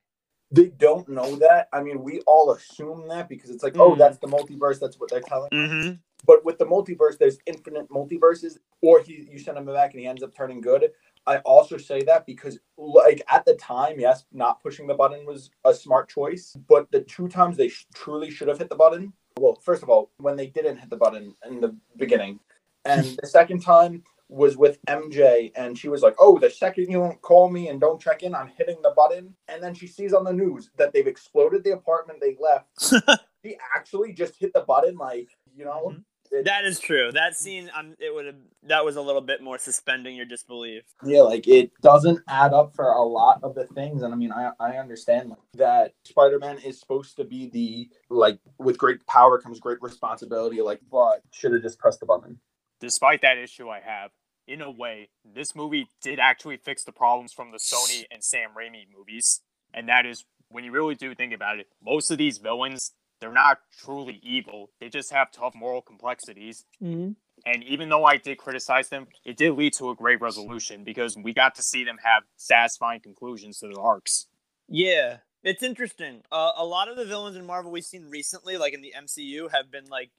they 0.54 0.66
don't 0.68 1.08
know 1.08 1.38
that. 1.38 1.70
I 1.72 1.82
mean, 1.82 2.04
we 2.04 2.20
all 2.28 2.52
assume 2.52 3.08
that 3.08 3.30
because 3.30 3.50
it's 3.50 3.64
like, 3.64 3.78
oh, 3.78 3.92
Mm. 3.96 3.98
that's 3.98 4.18
the 4.18 4.28
multiverse. 4.28 4.80
That's 4.82 5.00
what 5.00 5.10
they're 5.10 5.22
telling. 5.22 5.50
Mm-hmm. 5.52 5.94
But 6.26 6.44
with 6.44 6.58
the 6.60 6.66
multiverse, 6.66 7.18
there's 7.18 7.38
infinite 7.46 7.90
multiverses. 7.90 8.58
Or 8.82 9.02
he, 9.02 9.26
you 9.32 9.40
send 9.40 9.58
him 9.58 9.66
back 9.66 9.92
and 9.94 10.02
he 10.02 10.08
ends 10.08 10.22
up 10.22 10.36
turning 10.36 10.60
good. 10.60 10.92
I 11.26 11.38
also 11.38 11.78
say 11.78 12.04
that 12.04 12.26
because, 12.26 12.60
like 12.78 13.22
at 13.30 13.46
the 13.46 13.56
time, 13.56 13.98
yes, 13.98 14.26
not 14.34 14.62
pushing 14.62 14.88
the 14.88 14.94
button 14.94 15.26
was 15.26 15.52
a 15.64 15.74
smart 15.74 16.10
choice. 16.10 16.54
But 16.68 16.92
the 16.92 17.00
two 17.00 17.30
times 17.30 17.56
they 17.56 17.70
sh- 17.70 17.86
truly 17.96 18.30
should 18.30 18.50
have 18.50 18.58
hit 18.58 18.68
the 18.68 18.76
button. 18.76 19.14
Well, 19.40 19.56
first 19.62 19.84
of 19.84 19.90
all, 19.90 20.12
when 20.18 20.36
they 20.36 20.48
didn't 20.48 20.78
hit 20.78 20.90
the 20.90 20.98
button 20.98 21.36
in 21.48 21.62
the 21.62 21.76
beginning, 21.98 22.40
and 22.86 23.18
the 23.22 23.28
second 23.28 23.62
time 23.62 24.04
was 24.30 24.56
with 24.56 24.80
MJ, 24.88 25.52
and 25.56 25.78
she 25.78 25.90
was 25.90 26.02
like, 26.02 26.16
"Oh, 26.20 26.38
the 26.40 26.50
second 26.50 26.88
you 26.90 26.98
don't 26.98 27.22
call 27.22 27.50
me 27.50 27.68
and 27.68 27.80
don't 27.80 28.02
check 28.02 28.24
in, 28.24 28.34
I'm 28.34 28.52
hitting 28.58 28.78
the 28.82 28.94
button." 28.96 29.36
And 29.48 29.62
then 29.62 29.74
she 29.74 29.88
sees 29.88 30.14
on 30.14 30.24
the 30.24 30.34
news 30.34 30.70
that 30.78 30.94
they've 30.94 31.08
exploded 31.08 31.64
the 31.64 31.74
apartment 31.74 32.20
they 32.22 32.38
left. 32.40 33.20
she 33.46 33.58
actually 33.76 34.14
just 34.14 34.36
hit 34.40 34.54
the 34.54 34.62
button, 34.62 34.98
like 34.98 35.30
you 35.56 35.66
know. 35.66 35.90
Mm-hmm. 35.90 36.00
It- 36.32 36.46
That 36.46 36.66
is 36.66 36.80
true. 36.80 37.12
That 37.12 37.36
scene, 37.36 37.70
um, 37.78 37.96
it 38.00 38.14
would 38.14 38.26
have. 38.26 38.36
That 38.64 38.86
was 38.86 38.96
a 38.96 39.02
little 39.02 39.22
bit 39.22 39.42
more 39.42 39.58
suspending 39.58 40.16
your 40.16 40.26
disbelief. 40.26 40.84
Yeah, 41.04 41.22
like 41.22 41.48
it 41.48 41.72
doesn't 41.82 42.20
add 42.28 42.54
up 42.54 42.74
for 42.76 42.86
a 42.86 43.02
lot 43.02 43.40
of 43.44 43.56
the 43.56 43.66
things, 43.68 44.02
and 44.04 44.14
I 44.14 44.18
mean, 44.18 44.32
I 44.32 44.52
I 44.60 44.78
understand 44.78 45.30
like, 45.30 45.40
that 45.56 45.94
Spider-Man 46.06 46.60
is 46.60 46.80
supposed 46.80 47.18
to 47.18 47.24
be 47.24 47.50
the 47.50 47.90
like 48.10 48.40
with 48.58 48.78
great 48.78 49.06
power 49.08 49.40
comes 49.40 49.60
great 49.60 49.82
responsibility, 49.82 50.62
like, 50.62 50.80
but 50.92 51.22
should 51.32 51.54
have 51.54 51.62
just 51.62 51.80
pressed 51.80 52.00
the 52.00 52.06
button. 52.06 52.40
Despite 52.80 53.22
that 53.22 53.38
issue 53.38 53.70
I 53.70 53.80
have, 53.80 54.12
in 54.48 54.62
a 54.62 54.72
way, 54.72 55.10
this 55.24 55.56
movie 55.56 55.88
did 56.02 56.20
actually 56.20 56.58
fix 56.58 56.84
the 56.84 56.92
problems 56.92 57.32
from 57.32 57.52
the 57.52 57.58
Sony 57.58 58.06
and 58.12 58.24
Sam 58.24 58.50
Raimi 58.58 58.86
movies. 58.96 59.42
And 59.74 59.88
that 59.88 60.06
is, 60.06 60.26
when 60.50 60.64
you 60.64 60.72
really 60.72 60.96
do 60.96 61.14
think 61.16 61.32
about 61.34 61.60
it, 61.60 61.68
most 61.84 62.12
of 62.12 62.18
these 62.18 62.40
villains, 62.40 62.92
they're 63.22 63.32
not 63.32 63.60
truly 63.84 64.20
evil. 64.24 64.72
They 64.80 64.90
just 64.90 65.12
have 65.12 65.32
tough 65.32 65.54
moral 65.56 65.82
complexities. 65.82 66.66
Mm-hmm. 66.84 67.12
And 67.46 67.64
even 67.64 67.90
though 67.90 68.04
I 68.06 68.18
did 68.18 68.38
criticize 68.38 68.90
them, 68.90 69.08
it 69.24 69.38
did 69.38 69.54
lead 69.54 69.74
to 69.74 69.90
a 69.90 69.96
great 69.96 70.20
resolution 70.22 70.84
because 70.84 71.16
we 71.16 71.34
got 71.34 71.56
to 71.56 71.64
see 71.64 71.84
them 71.84 71.98
have 72.04 72.24
satisfying 72.36 73.00
conclusions 73.00 73.60
to 73.60 73.68
their 73.68 73.82
arcs. 73.82 74.28
Yeah, 74.68 75.18
it's 75.44 75.64
interesting. 75.64 76.22
Uh, 76.32 76.52
a 76.56 76.66
lot 76.66 76.88
of 76.88 76.98
the 76.98 77.06
villains 77.06 77.38
in 77.38 77.46
Marvel 77.46 77.72
we've 77.72 77.84
seen 77.84 78.10
recently, 78.10 78.58
like 78.58 78.74
in 78.74 78.82
the 78.82 78.94
MCU, 78.98 79.52
have 79.52 79.72
been 79.72 79.86
like 79.86 80.12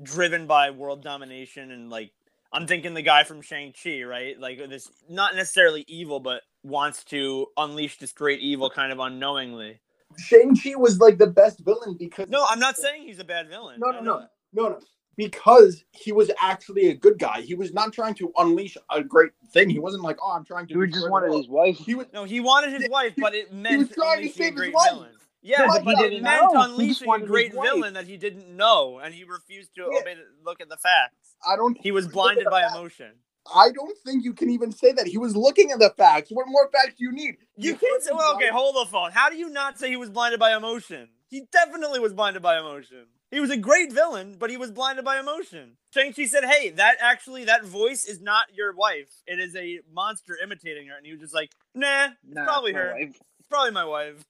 driven 0.00 0.46
by 0.46 0.70
world 0.70 1.02
domination 1.02 1.72
and 1.72 1.90
like 1.90 2.12
I'm 2.52 2.66
thinking 2.66 2.94
the 2.94 3.02
guy 3.02 3.24
from 3.24 3.42
Shang 3.42 3.72
Chi, 3.72 4.02
right? 4.02 4.38
Like 4.38 4.58
this, 4.68 4.90
not 5.08 5.34
necessarily 5.34 5.84
evil, 5.86 6.20
but 6.20 6.42
wants 6.62 7.04
to 7.04 7.46
unleash 7.56 7.98
this 7.98 8.12
great 8.12 8.40
evil 8.40 8.70
kind 8.70 8.92
of 8.92 8.98
unknowingly. 8.98 9.80
Shang 10.18 10.54
Chi 10.56 10.74
was 10.76 10.98
like 10.98 11.18
the 11.18 11.26
best 11.26 11.60
villain 11.60 11.96
because 11.98 12.28
No, 12.28 12.44
I'm 12.48 12.58
not 12.58 12.76
saying 12.76 13.02
he's 13.06 13.18
a 13.18 13.24
bad 13.24 13.48
villain. 13.48 13.78
No, 13.80 13.90
no, 13.90 14.00
no, 14.00 14.26
no, 14.52 14.68
no. 14.68 14.80
Because 15.16 15.84
he 15.90 16.12
was 16.12 16.30
actually 16.40 16.90
a 16.90 16.94
good 16.94 17.18
guy. 17.18 17.40
He 17.40 17.54
was 17.54 17.72
not 17.72 17.92
trying 17.92 18.14
to 18.14 18.32
unleash 18.38 18.76
a 18.90 19.02
great 19.02 19.32
thing. 19.52 19.68
He 19.68 19.80
wasn't 19.80 20.04
like, 20.04 20.16
oh, 20.22 20.30
I'm 20.32 20.44
trying 20.44 20.68
to. 20.68 20.80
He 20.80 20.86
destroy 20.86 21.00
just 21.00 21.10
wanted 21.10 21.32
his 21.36 21.48
wife. 21.48 21.76
He 21.78 21.94
was. 21.96 22.06
No, 22.12 22.22
he 22.24 22.38
wanted 22.40 22.72
his 22.72 22.82
He- 22.84 22.88
wife, 22.88 23.14
but 23.18 23.34
it 23.34 23.52
meant 23.52 23.78
was 23.78 23.88
trying 23.90 24.10
to 24.10 24.16
unleashing 24.18 24.32
save 24.34 24.44
a 24.44 24.50
his 24.50 24.54
great 24.54 24.74
wife. 24.74 24.90
villain. 24.92 25.10
Yeah, 25.40 25.66
But 25.68 25.84
but 25.84 25.96
he 25.98 26.16
it 26.16 26.22
meant 26.22 26.52
know. 26.52 26.62
Unleashing 26.62 27.12
a 27.12 27.18
great 27.20 27.52
villain 27.52 27.94
that 27.94 28.06
he 28.06 28.16
didn't 28.16 28.56
know, 28.56 28.98
and 29.02 29.12
he 29.14 29.24
refused 29.24 29.74
to 29.76 29.88
Yeah. 29.92 30.00
obey. 30.00 30.16
Look 30.44 30.60
at 30.60 30.68
the 30.68 30.76
facts. 30.76 31.36
I 31.46 31.56
don't. 31.56 31.76
He 31.80 31.90
was 31.90 32.06
blinded 32.08 32.46
by 32.50 32.62
facts. 32.62 32.74
emotion. 32.76 33.12
I 33.54 33.70
don't 33.70 33.96
think 34.04 34.24
you 34.24 34.32
can 34.34 34.50
even 34.50 34.72
say 34.72 34.92
that. 34.92 35.06
He 35.06 35.18
was 35.18 35.36
looking 35.36 35.70
at 35.70 35.78
the 35.78 35.90
facts. 35.96 36.30
What 36.30 36.46
more 36.48 36.68
facts 36.70 36.94
do 36.98 37.04
you 37.04 37.12
need? 37.12 37.36
You 37.56 37.72
heard 37.72 37.80
can't 37.80 38.02
say, 38.02 38.10
well, 38.14 38.34
okay, 38.36 38.48
hold 38.48 38.76
the 38.76 38.90
phone. 38.90 39.10
How 39.12 39.28
do 39.30 39.36
you 39.36 39.48
not 39.50 39.78
say 39.78 39.88
he 39.88 39.96
was 39.96 40.10
blinded 40.10 40.40
by 40.40 40.56
emotion? 40.56 41.08
He 41.28 41.44
definitely 41.52 42.00
was 42.00 42.12
blinded 42.12 42.42
by 42.42 42.58
emotion. 42.58 43.06
He 43.30 43.40
was 43.40 43.50
a 43.50 43.56
great 43.58 43.92
villain, 43.92 44.36
but 44.38 44.48
he 44.48 44.56
was 44.56 44.70
blinded 44.70 45.04
by 45.04 45.18
emotion. 45.20 45.76
Shang-Chi 45.92 46.24
said, 46.26 46.44
hey, 46.44 46.70
that 46.70 46.96
actually, 47.00 47.44
that 47.44 47.64
voice 47.64 48.06
is 48.06 48.22
not 48.22 48.46
your 48.54 48.74
wife. 48.74 49.10
It 49.26 49.38
is 49.38 49.54
a 49.54 49.80
monster 49.92 50.38
imitating 50.42 50.86
her. 50.88 50.96
And 50.96 51.04
he 51.04 51.12
was 51.12 51.20
just 51.20 51.34
like, 51.34 51.50
nah, 51.74 52.06
it's 52.06 52.14
Nah, 52.24 52.44
probably 52.44 52.72
her. 52.72 52.94
wife. 52.94 53.16
It's 53.38 53.48
probably 53.48 53.72
my 53.72 53.84
wife. 53.84 54.22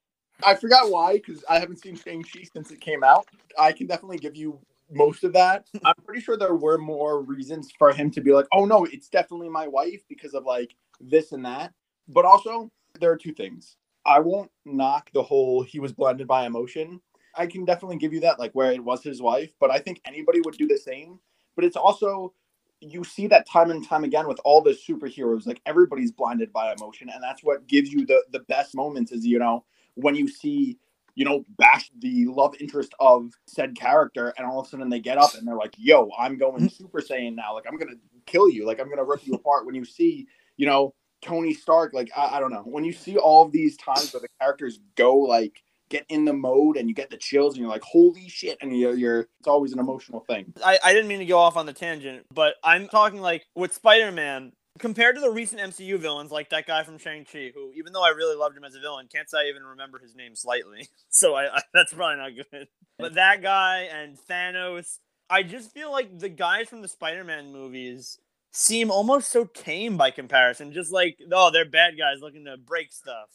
I 0.44 0.54
forgot 0.54 0.90
why 0.90 1.14
because 1.14 1.44
I 1.48 1.58
haven't 1.58 1.78
seen 1.80 1.96
Shang 1.96 2.22
Chi 2.22 2.44
since 2.52 2.70
it 2.70 2.80
came 2.80 3.02
out. 3.04 3.26
I 3.58 3.72
can 3.72 3.86
definitely 3.86 4.18
give 4.18 4.36
you 4.36 4.60
most 4.90 5.24
of 5.24 5.32
that. 5.34 5.66
I'm 5.84 5.94
pretty 6.04 6.20
sure 6.20 6.36
there 6.36 6.54
were 6.54 6.78
more 6.78 7.22
reasons 7.22 7.70
for 7.78 7.92
him 7.92 8.10
to 8.12 8.20
be 8.20 8.32
like, 8.32 8.46
"Oh 8.52 8.64
no, 8.64 8.84
it's 8.84 9.08
definitely 9.08 9.48
my 9.48 9.68
wife" 9.68 10.02
because 10.08 10.34
of 10.34 10.44
like 10.44 10.74
this 11.00 11.32
and 11.32 11.44
that. 11.44 11.72
But 12.08 12.24
also, 12.24 12.70
there 13.00 13.10
are 13.10 13.16
two 13.16 13.32
things. 13.32 13.76
I 14.06 14.20
won't 14.20 14.50
knock 14.64 15.10
the 15.12 15.22
whole 15.22 15.62
he 15.62 15.80
was 15.80 15.92
blinded 15.92 16.26
by 16.26 16.46
emotion. 16.46 17.00
I 17.34 17.46
can 17.46 17.64
definitely 17.64 17.98
give 17.98 18.12
you 18.12 18.20
that, 18.20 18.38
like 18.38 18.52
where 18.52 18.72
it 18.72 18.82
was 18.82 19.02
his 19.02 19.20
wife. 19.20 19.50
But 19.60 19.70
I 19.70 19.78
think 19.78 20.00
anybody 20.04 20.40
would 20.40 20.56
do 20.56 20.66
the 20.66 20.78
same. 20.78 21.20
But 21.54 21.64
it's 21.64 21.76
also 21.76 22.32
you 22.80 23.02
see 23.02 23.26
that 23.26 23.46
time 23.48 23.70
and 23.70 23.86
time 23.86 24.04
again 24.04 24.28
with 24.28 24.40
all 24.44 24.62
the 24.62 24.70
superheroes. 24.70 25.46
Like 25.46 25.60
everybody's 25.66 26.12
blinded 26.12 26.52
by 26.52 26.72
emotion, 26.72 27.10
and 27.12 27.22
that's 27.22 27.42
what 27.42 27.66
gives 27.66 27.92
you 27.92 28.06
the 28.06 28.24
the 28.32 28.40
best 28.40 28.74
moments. 28.74 29.12
Is 29.12 29.26
you 29.26 29.38
know 29.38 29.64
when 29.94 30.14
you 30.14 30.28
see 30.28 30.78
you 31.18 31.24
know 31.24 31.44
bash 31.58 31.90
the 31.98 32.26
love 32.26 32.54
interest 32.60 32.94
of 33.00 33.32
said 33.48 33.74
character, 33.74 34.32
and 34.38 34.46
all 34.46 34.60
of 34.60 34.66
a 34.66 34.70
sudden 34.70 34.88
they 34.88 35.00
get 35.00 35.18
up 35.18 35.34
and 35.34 35.46
they're 35.46 35.56
like, 35.56 35.74
"Yo, 35.76 36.08
I'm 36.16 36.38
going 36.38 36.62
mm-hmm. 36.62 36.68
Super 36.68 37.00
Saiyan 37.00 37.34
now. 37.34 37.54
Like 37.54 37.64
I'm 37.66 37.76
gonna 37.76 37.96
kill 38.24 38.48
you. 38.48 38.64
Like 38.64 38.78
I'm 38.78 38.88
gonna 38.88 39.02
rip 39.02 39.26
you 39.26 39.34
apart." 39.34 39.66
When 39.66 39.74
you 39.74 39.84
see 39.84 40.28
you 40.56 40.66
know 40.66 40.94
Tony 41.20 41.54
Stark, 41.54 41.92
like 41.92 42.08
I, 42.16 42.36
I 42.36 42.40
don't 42.40 42.52
know, 42.52 42.62
when 42.64 42.84
you 42.84 42.92
see 42.92 43.16
all 43.16 43.44
of 43.44 43.50
these 43.50 43.76
times 43.76 44.12
where 44.12 44.20
the 44.20 44.28
characters 44.40 44.78
go 44.94 45.16
like 45.16 45.60
get 45.88 46.06
in 46.08 46.24
the 46.24 46.32
mode 46.32 46.76
and 46.76 46.88
you 46.88 46.94
get 46.94 47.10
the 47.10 47.16
chills 47.16 47.54
and 47.54 47.62
you're 47.62 47.70
like, 47.70 47.82
"Holy 47.82 48.28
shit!" 48.28 48.56
and 48.60 48.78
you're, 48.78 48.94
you're 48.94 49.20
it's 49.40 49.48
always 49.48 49.72
an 49.72 49.80
emotional 49.80 50.20
thing. 50.20 50.52
I, 50.64 50.78
I 50.84 50.92
didn't 50.92 51.08
mean 51.08 51.18
to 51.18 51.26
go 51.26 51.38
off 51.38 51.56
on 51.56 51.66
the 51.66 51.72
tangent, 51.72 52.26
but 52.32 52.54
I'm 52.62 52.86
talking 52.86 53.20
like 53.20 53.44
with 53.56 53.74
Spider 53.74 54.12
Man, 54.12 54.52
compared 54.78 55.14
to 55.16 55.20
the 55.20 55.30
recent 55.30 55.60
MCU 55.60 55.98
villains, 55.98 56.30
like 56.30 56.50
that 56.50 56.66
guy 56.66 56.82
from 56.84 56.98
Shang-Chi, 56.98 57.52
who, 57.54 57.72
even 57.74 57.92
though 57.92 58.04
I 58.04 58.10
really 58.10 58.36
loved 58.36 58.56
him 58.56 58.64
as 58.64 58.74
a 58.74 58.80
villain, 58.80 59.06
can't 59.12 59.28
say 59.28 59.38
I 59.38 59.48
even 59.48 59.62
remember 59.62 59.98
his 59.98 60.14
name 60.14 60.34
slightly. 60.34 60.88
So 61.10 61.34
I, 61.34 61.56
I 61.56 61.62
that's 61.74 61.92
probably 61.94 62.16
not 62.16 62.46
good. 62.50 62.68
But 62.98 63.14
that 63.14 63.42
guy 63.42 63.88
and 63.92 64.16
Thanos, 64.30 64.98
I 65.28 65.42
just 65.42 65.72
feel 65.72 65.90
like 65.90 66.18
the 66.18 66.28
guys 66.28 66.68
from 66.68 66.80
the 66.82 66.88
Spider 66.88 67.24
Man 67.24 67.52
movies 67.52 68.18
seem 68.52 68.90
almost 68.90 69.30
so 69.32 69.44
tame 69.44 69.96
by 69.96 70.10
comparison. 70.10 70.72
Just 70.72 70.92
like, 70.92 71.18
oh, 71.32 71.50
they're 71.50 71.68
bad 71.68 71.94
guys 71.98 72.20
looking 72.20 72.44
to 72.44 72.56
break 72.56 72.92
stuff. 72.92 73.30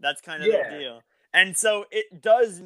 That's 0.00 0.20
kind 0.20 0.42
of 0.42 0.48
Yeah. 0.48 0.68
their 0.70 0.78
deal. 0.78 1.00
And 1.34 1.56
so 1.56 1.84
it 1.90 2.22
does 2.22 2.60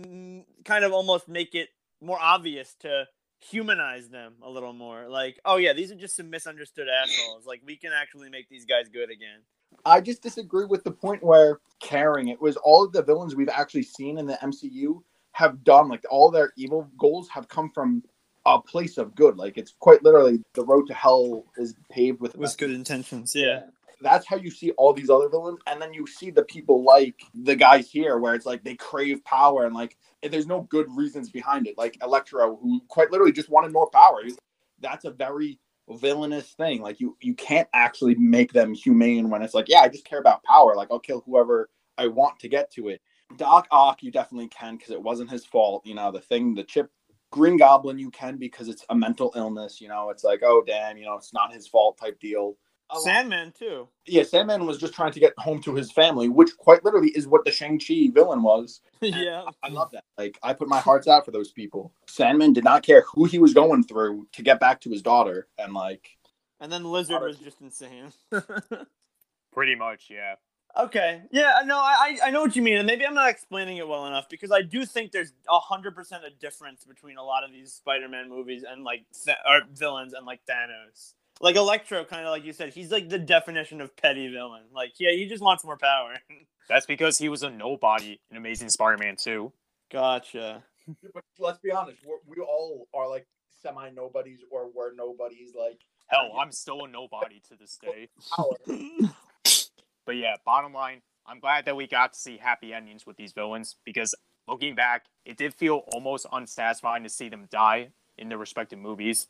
kind 0.64 0.84
of 0.84 0.92
almost 0.92 1.26
make 1.28 1.54
it 1.54 1.68
more 2.00 2.18
obvious 2.20 2.74
to 2.80 3.06
humanize 3.40 4.08
them 4.08 4.34
a 4.42 4.50
little 4.50 4.72
more. 4.72 5.08
Like, 5.08 5.40
oh 5.44 5.56
yeah, 5.56 5.72
these 5.72 5.90
are 5.90 5.96
just 5.96 6.16
some 6.16 6.30
misunderstood 6.30 6.88
assholes. 6.88 7.46
Like 7.46 7.62
we 7.64 7.76
can 7.76 7.92
actually 7.92 8.30
make 8.30 8.48
these 8.48 8.64
guys 8.64 8.88
good 8.88 9.10
again. 9.10 9.40
I 9.84 10.00
just 10.00 10.22
disagree 10.22 10.66
with 10.66 10.84
the 10.84 10.90
point 10.90 11.22
where 11.22 11.60
caring 11.80 12.28
it 12.28 12.40
was 12.40 12.56
all 12.56 12.84
of 12.84 12.92
the 12.92 13.02
villains 13.02 13.34
we've 13.34 13.48
actually 13.48 13.84
seen 13.84 14.18
in 14.18 14.26
the 14.26 14.38
MCU 14.42 15.02
have 15.32 15.64
done 15.64 15.88
like 15.88 16.04
all 16.10 16.30
their 16.30 16.52
evil 16.56 16.90
goals 16.98 17.28
have 17.28 17.48
come 17.48 17.70
from 17.72 18.02
a 18.46 18.60
place 18.60 18.98
of 18.98 19.14
good. 19.14 19.36
Like 19.36 19.56
it's 19.56 19.74
quite 19.78 20.02
literally 20.02 20.42
the 20.54 20.64
road 20.64 20.86
to 20.88 20.94
hell 20.94 21.44
is 21.56 21.74
paved 21.90 22.20
with 22.20 22.36
With 22.36 22.58
good 22.58 22.70
intentions, 22.70 23.34
yeah. 23.34 23.62
That's 24.00 24.26
how 24.26 24.36
you 24.36 24.50
see 24.50 24.70
all 24.72 24.92
these 24.92 25.10
other 25.10 25.28
villains, 25.28 25.60
and 25.66 25.80
then 25.80 25.92
you 25.92 26.06
see 26.06 26.30
the 26.30 26.44
people 26.44 26.84
like 26.84 27.22
the 27.34 27.56
guys 27.56 27.90
here, 27.90 28.18
where 28.18 28.34
it's 28.34 28.46
like 28.46 28.64
they 28.64 28.74
crave 28.76 29.24
power 29.24 29.66
and 29.66 29.74
like 29.74 29.96
there's 30.22 30.46
no 30.46 30.62
good 30.62 30.86
reasons 30.94 31.30
behind 31.30 31.66
it. 31.66 31.76
Like 31.76 31.98
Electro, 32.02 32.56
who 32.56 32.80
quite 32.88 33.10
literally 33.10 33.32
just 33.32 33.50
wanted 33.50 33.72
more 33.72 33.90
power. 33.90 34.22
That's 34.80 35.04
a 35.04 35.10
very 35.10 35.58
villainous 35.88 36.52
thing. 36.52 36.80
Like 36.80 37.00
you, 37.00 37.16
you 37.20 37.34
can't 37.34 37.68
actually 37.74 38.14
make 38.14 38.52
them 38.52 38.74
humane 38.74 39.28
when 39.28 39.42
it's 39.42 39.54
like, 39.54 39.68
yeah, 39.68 39.80
I 39.80 39.88
just 39.88 40.04
care 40.04 40.20
about 40.20 40.44
power. 40.44 40.74
Like 40.74 40.88
I'll 40.90 40.98
kill 40.98 41.22
whoever 41.26 41.68
I 41.98 42.06
want 42.06 42.38
to 42.40 42.48
get 42.48 42.70
to 42.72 42.88
it. 42.88 43.00
Doc 43.36 43.68
Ock, 43.70 44.02
you 44.02 44.10
definitely 44.10 44.48
can 44.48 44.76
because 44.76 44.90
it 44.90 45.02
wasn't 45.02 45.30
his 45.30 45.44
fault. 45.44 45.86
You 45.86 45.94
know, 45.94 46.10
the 46.10 46.20
thing, 46.20 46.54
the 46.54 46.64
chip. 46.64 46.90
Green 47.32 47.56
Goblin, 47.56 47.96
you 47.96 48.10
can 48.10 48.38
because 48.38 48.68
it's 48.68 48.84
a 48.90 48.94
mental 48.94 49.32
illness. 49.36 49.80
You 49.80 49.86
know, 49.86 50.10
it's 50.10 50.24
like, 50.24 50.40
oh 50.42 50.64
damn, 50.66 50.96
you 50.96 51.04
know, 51.04 51.14
it's 51.14 51.32
not 51.32 51.52
his 51.52 51.68
fault 51.68 51.96
type 51.96 52.18
deal. 52.18 52.56
A 52.90 52.94
lot- 52.96 53.02
Sandman 53.04 53.52
too. 53.52 53.88
yeah, 54.06 54.22
Sandman 54.22 54.66
was 54.66 54.78
just 54.78 54.94
trying 54.94 55.12
to 55.12 55.20
get 55.20 55.32
home 55.38 55.60
to 55.62 55.74
his 55.74 55.92
family, 55.92 56.28
which 56.28 56.56
quite 56.56 56.84
literally 56.84 57.10
is 57.10 57.26
what 57.28 57.44
the 57.44 57.50
Shang-Chi 57.52 58.10
villain 58.12 58.42
was. 58.42 58.80
yeah. 59.00 59.44
I 59.62 59.68
love 59.68 59.90
that. 59.92 60.04
Like, 60.18 60.38
I 60.42 60.52
put 60.52 60.68
my 60.68 60.80
hearts 60.80 61.06
out 61.08 61.24
for 61.24 61.30
those 61.30 61.52
people. 61.52 61.92
Sandman 62.06 62.52
did 62.52 62.64
not 62.64 62.82
care 62.82 63.02
who 63.12 63.24
he 63.24 63.38
was 63.38 63.54
going 63.54 63.84
through 63.84 64.26
to 64.32 64.42
get 64.42 64.58
back 64.60 64.80
to 64.82 64.90
his 64.90 65.02
daughter. 65.02 65.48
And, 65.58 65.72
like, 65.72 66.16
And 66.60 66.70
then 66.72 66.84
Lizard 66.84 67.22
was 67.22 67.38
just 67.38 67.60
insane. 67.60 68.12
Pretty 69.52 69.74
much, 69.74 70.08
yeah. 70.10 70.34
Okay. 70.78 71.22
Yeah, 71.32 71.54
no, 71.64 71.76
I 71.76 72.16
I 72.22 72.28
I 72.28 72.30
know 72.30 72.42
what 72.42 72.54
you 72.54 72.62
mean, 72.62 72.76
and 72.76 72.86
maybe 72.86 73.04
I'm 73.04 73.14
not 73.14 73.28
explaining 73.28 73.78
it 73.78 73.88
well 73.88 74.06
enough 74.06 74.28
because 74.28 74.52
I 74.52 74.62
do 74.62 74.86
think 74.86 75.10
there's 75.10 75.32
a 75.48 75.58
hundred 75.58 75.96
percent 75.96 76.22
a 76.24 76.30
difference 76.30 76.84
between 76.84 77.16
a 77.16 77.24
lot 77.24 77.42
of 77.42 77.50
these 77.50 77.72
Spider-Man 77.72 78.28
movies 78.28 78.62
and 78.68 78.84
like 78.84 79.04
th- 79.24 79.36
or 79.48 79.62
villains 79.74 80.12
and 80.12 80.24
like 80.24 80.40
Thanos. 80.48 81.14
Like 81.40 81.56
Electro, 81.56 82.04
kind 82.04 82.26
of 82.26 82.30
like 82.30 82.44
you 82.44 82.52
said, 82.52 82.74
he's 82.74 82.92
like 82.92 83.08
the 83.08 83.18
definition 83.18 83.80
of 83.80 83.96
petty 83.96 84.28
villain. 84.30 84.64
Like, 84.74 84.92
yeah, 84.98 85.12
he 85.12 85.26
just 85.26 85.42
wants 85.42 85.64
more 85.64 85.78
power. 85.78 86.14
That's 86.68 86.86
because 86.86 87.18
he 87.18 87.28
was 87.28 87.42
a 87.42 87.50
nobody 87.50 88.20
in 88.30 88.36
Amazing 88.36 88.68
Spider-Man 88.68 89.16
2. 89.16 89.52
gotcha. 89.90 90.62
but 91.14 91.24
let's 91.38 91.58
be 91.58 91.72
honest, 91.72 91.98
we're, 92.06 92.18
we 92.26 92.42
all 92.42 92.86
are 92.94 93.08
like 93.08 93.26
semi 93.62 93.90
nobodies 93.90 94.40
or 94.50 94.70
were 94.70 94.92
nobodies. 94.94 95.52
Like, 95.58 95.80
Hell, 96.08 96.32
I'm 96.38 96.52
still 96.52 96.84
a 96.84 96.88
nobody 96.88 97.40
to 97.48 97.56
this 97.56 97.78
day. 97.82 98.08
But 100.06 100.16
yeah, 100.16 100.36
bottom 100.44 100.72
line, 100.72 101.02
I'm 101.26 101.40
glad 101.40 101.64
that 101.66 101.76
we 101.76 101.86
got 101.86 102.12
to 102.12 102.18
see 102.18 102.36
happy 102.36 102.72
endings 102.72 103.06
with 103.06 103.16
these 103.16 103.32
villains 103.32 103.76
because 103.84 104.14
looking 104.48 104.74
back, 104.74 105.04
it 105.24 105.36
did 105.36 105.54
feel 105.54 105.84
almost 105.92 106.26
unsatisfying 106.32 107.04
to 107.04 107.08
see 107.08 107.28
them 107.28 107.46
die 107.50 107.90
in 108.18 108.28
their 108.28 108.38
respective 108.38 108.78
movies. 108.78 109.28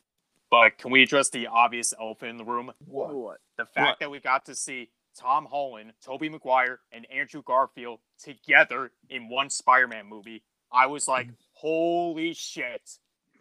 But 0.51 0.77
can 0.77 0.91
we 0.91 1.01
address 1.01 1.29
the 1.29 1.47
obvious 1.47 1.93
elephant 1.99 2.31
in 2.31 2.37
the 2.37 2.45
room? 2.45 2.71
what? 2.85 3.15
What? 3.15 3.37
The 3.57 3.65
fact 3.65 3.87
What? 3.87 3.99
that 4.01 4.11
we 4.11 4.19
got 4.19 4.45
to 4.45 4.55
see 4.55 4.89
Tom 5.17 5.47
Holland, 5.49 5.93
Tobey 6.03 6.29
Maguire, 6.29 6.79
and 6.91 7.07
Andrew 7.11 7.41
Garfield 7.45 7.99
together 8.21 8.91
in 9.09 9.29
one 9.29 9.49
Spider-Man 9.49 10.07
movie, 10.07 10.43
I 10.71 10.87
was 10.87 11.07
like, 11.07 11.27
holy 11.53 12.33
shit. 12.33 12.81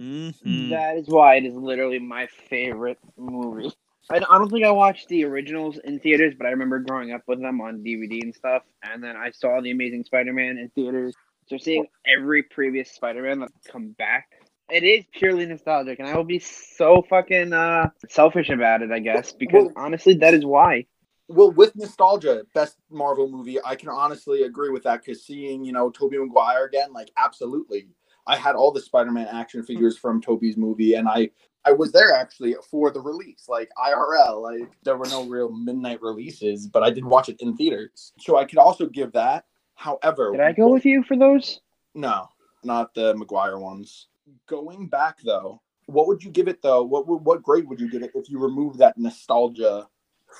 Mm-hmm. 0.00 0.70
That 0.70 0.96
is 0.96 1.08
why 1.08 1.36
it 1.36 1.44
is 1.44 1.54
literally 1.54 1.98
my 1.98 2.26
favorite 2.48 2.98
movie. 3.18 3.70
I, 4.10 4.16
I 4.16 4.38
don't 4.38 4.48
think 4.50 4.64
I 4.64 4.70
watched 4.70 5.08
the 5.08 5.24
originals 5.24 5.78
in 5.84 6.00
theaters, 6.00 6.34
but 6.36 6.46
I 6.46 6.50
remember 6.50 6.78
growing 6.78 7.12
up 7.12 7.22
with 7.26 7.40
them 7.40 7.60
on 7.60 7.84
DVD 7.84 8.22
and 8.22 8.34
stuff. 8.34 8.62
And 8.82 9.02
then 9.02 9.16
I 9.16 9.30
saw 9.30 9.60
the 9.60 9.70
Amazing 9.70 10.04
Spider-Man 10.04 10.58
in 10.58 10.70
theaters. 10.74 11.14
So 11.46 11.58
seeing 11.58 11.86
every 12.06 12.42
previous 12.44 12.92
Spider-Man 12.92 13.40
that's 13.40 13.66
come 13.66 13.90
back, 13.98 14.28
it 14.72 14.84
is 14.84 15.04
purely 15.12 15.46
nostalgic, 15.46 15.98
and 15.98 16.08
I 16.08 16.16
will 16.16 16.24
be 16.24 16.38
so 16.38 17.04
fucking 17.08 17.52
uh, 17.52 17.90
selfish 18.08 18.48
about 18.48 18.82
it, 18.82 18.90
I 18.90 18.98
guess, 18.98 19.32
because 19.32 19.66
Well- 19.66 19.72
honestly, 19.76 20.14
that 20.14 20.34
is 20.34 20.44
why. 20.44 20.86
Well, 21.28 21.52
with 21.52 21.76
nostalgia, 21.76 22.44
best 22.54 22.76
Marvel 22.90 23.30
movie, 23.30 23.58
I 23.64 23.76
can 23.76 23.88
honestly 23.88 24.42
agree 24.42 24.70
with 24.70 24.82
that 24.82 25.04
because 25.04 25.24
seeing, 25.24 25.64
you 25.64 25.72
know, 25.72 25.88
Tobey 25.88 26.18
Maguire 26.18 26.64
again, 26.64 26.92
like, 26.92 27.12
absolutely. 27.16 27.86
I 28.26 28.36
had 28.36 28.56
all 28.56 28.72
the 28.72 28.80
Spider-Man 28.80 29.28
action 29.28 29.62
figures 29.62 29.96
from 29.96 30.20
Tobey's 30.20 30.56
movie, 30.56 30.94
and 30.94 31.08
I 31.08 31.30
I 31.64 31.72
was 31.72 31.92
there 31.92 32.14
actually 32.14 32.54
for 32.70 32.90
the 32.90 33.00
release, 33.00 33.46
like 33.48 33.70
IRL. 33.78 34.42
Like 34.42 34.70
there 34.82 34.96
were 34.96 35.06
no 35.06 35.24
real 35.24 35.50
midnight 35.50 36.00
releases, 36.00 36.66
but 36.66 36.82
I 36.82 36.90
did 36.90 37.04
watch 37.04 37.28
it 37.28 37.40
in 37.40 37.56
theaters, 37.56 38.12
so 38.18 38.36
I 38.36 38.44
could 38.44 38.58
also 38.58 38.86
give 38.86 39.12
that. 39.12 39.44
However, 39.74 40.32
Did 40.32 40.40
I 40.40 40.52
go 40.52 40.68
with 40.68 40.84
you 40.84 41.02
for 41.02 41.16
those? 41.16 41.60
No, 41.94 42.28
not 42.64 42.94
the 42.94 43.14
Maguire 43.14 43.58
ones. 43.58 44.08
Going 44.46 44.88
back 44.88 45.18
though, 45.24 45.60
What 45.86 46.06
would 46.06 46.22
you 46.22 46.30
give 46.30 46.48
it 46.48 46.62
though? 46.62 46.82
What 46.82 47.06
what 47.06 47.42
grade 47.42 47.68
would 47.68 47.80
you 47.80 47.90
give 47.90 48.02
it 48.02 48.12
if 48.14 48.30
you 48.30 48.38
remove 48.38 48.78
that 48.78 48.96
nostalgia 48.98 49.88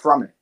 from 0.00 0.22
it? 0.22 0.34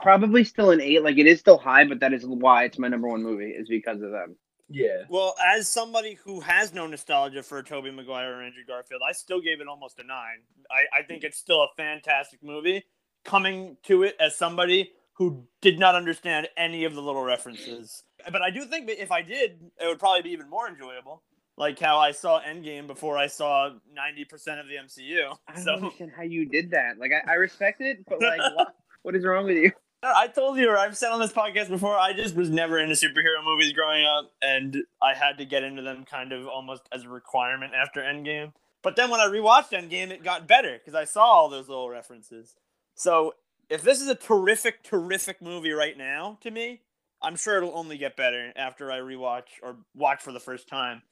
Probably 0.00 0.44
still 0.44 0.70
an 0.70 0.80
eight. 0.80 1.02
Like 1.02 1.18
it 1.18 1.26
is 1.26 1.40
still 1.40 1.58
high, 1.58 1.84
but 1.84 2.00
that 2.00 2.12
is 2.12 2.24
why 2.26 2.64
it's 2.64 2.78
my 2.78 2.88
number 2.88 3.08
one 3.08 3.22
movie 3.22 3.50
is 3.50 3.68
because 3.68 4.02
of 4.02 4.10
them. 4.10 4.36
Yeah. 4.72 5.02
Well, 5.08 5.34
as 5.44 5.68
somebody 5.68 6.14
who 6.14 6.40
has 6.40 6.72
no 6.72 6.86
nostalgia 6.86 7.42
for 7.42 7.60
Tobey 7.62 7.90
Maguire 7.90 8.34
or 8.34 8.42
Andrew 8.42 8.62
Garfield, 8.66 9.02
I 9.06 9.12
still 9.12 9.40
gave 9.40 9.60
it 9.60 9.66
almost 9.66 9.98
a 9.98 10.04
nine. 10.04 10.42
I, 10.70 11.00
I 11.00 11.02
think 11.02 11.24
it's 11.24 11.38
still 11.38 11.62
a 11.62 11.68
fantastic 11.76 12.40
movie. 12.42 12.84
Coming 13.24 13.76
to 13.84 14.04
it 14.04 14.16
as 14.20 14.36
somebody 14.36 14.92
who 15.14 15.44
did 15.60 15.78
not 15.78 15.96
understand 15.96 16.48
any 16.56 16.84
of 16.84 16.94
the 16.94 17.02
little 17.02 17.24
references. 17.24 18.04
But 18.30 18.42
I 18.42 18.50
do 18.50 18.64
think 18.64 18.86
that 18.86 19.02
if 19.02 19.10
I 19.10 19.22
did, 19.22 19.58
it 19.78 19.86
would 19.86 19.98
probably 19.98 20.22
be 20.22 20.30
even 20.30 20.48
more 20.48 20.68
enjoyable. 20.68 21.22
Like 21.60 21.78
how 21.78 21.98
I 21.98 22.12
saw 22.12 22.40
Endgame 22.40 22.86
before 22.86 23.18
I 23.18 23.26
saw 23.26 23.68
90% 23.94 24.32
of 24.60 24.66
the 24.66 24.76
MCU. 24.76 25.36
I 25.46 25.52
don't 25.52 25.62
So 25.62 25.74
understand 25.74 26.12
how 26.16 26.22
you 26.22 26.46
did 26.46 26.70
that. 26.70 26.98
Like 26.98 27.10
I, 27.12 27.32
I 27.32 27.34
respect 27.34 27.82
it, 27.82 27.98
but 28.08 28.22
like 28.22 28.40
what, 28.56 28.74
what 29.02 29.14
is 29.14 29.26
wrong 29.26 29.44
with 29.44 29.58
you? 29.58 29.72
I 30.02 30.28
told 30.28 30.56
you, 30.56 30.70
or 30.70 30.78
I've 30.78 30.96
said 30.96 31.10
on 31.10 31.20
this 31.20 31.34
podcast 31.34 31.68
before, 31.68 31.98
I 31.98 32.14
just 32.14 32.34
was 32.34 32.48
never 32.48 32.78
into 32.78 32.94
superhero 32.94 33.44
movies 33.44 33.74
growing 33.74 34.06
up, 34.06 34.32
and 34.40 34.78
I 35.02 35.12
had 35.12 35.36
to 35.36 35.44
get 35.44 35.62
into 35.62 35.82
them 35.82 36.06
kind 36.10 36.32
of 36.32 36.46
almost 36.46 36.88
as 36.90 37.04
a 37.04 37.10
requirement 37.10 37.74
after 37.74 38.00
Endgame. 38.00 38.54
But 38.82 38.96
then 38.96 39.10
when 39.10 39.20
I 39.20 39.26
rewatched 39.26 39.72
Endgame, 39.72 40.10
it 40.10 40.24
got 40.24 40.48
better 40.48 40.78
because 40.78 40.94
I 40.94 41.04
saw 41.04 41.24
all 41.24 41.50
those 41.50 41.68
little 41.68 41.90
references. 41.90 42.56
So 42.94 43.34
if 43.68 43.82
this 43.82 44.00
is 44.00 44.08
a 44.08 44.14
terrific, 44.14 44.82
terrific 44.82 45.42
movie 45.42 45.72
right 45.72 45.98
now 45.98 46.38
to 46.40 46.50
me, 46.50 46.80
I'm 47.22 47.36
sure 47.36 47.58
it'll 47.58 47.76
only 47.76 47.98
get 47.98 48.16
better 48.16 48.50
after 48.56 48.90
I 48.90 49.00
rewatch 49.00 49.60
or 49.62 49.76
watch 49.94 50.22
for 50.22 50.32
the 50.32 50.40
first 50.40 50.66
time 50.66 51.02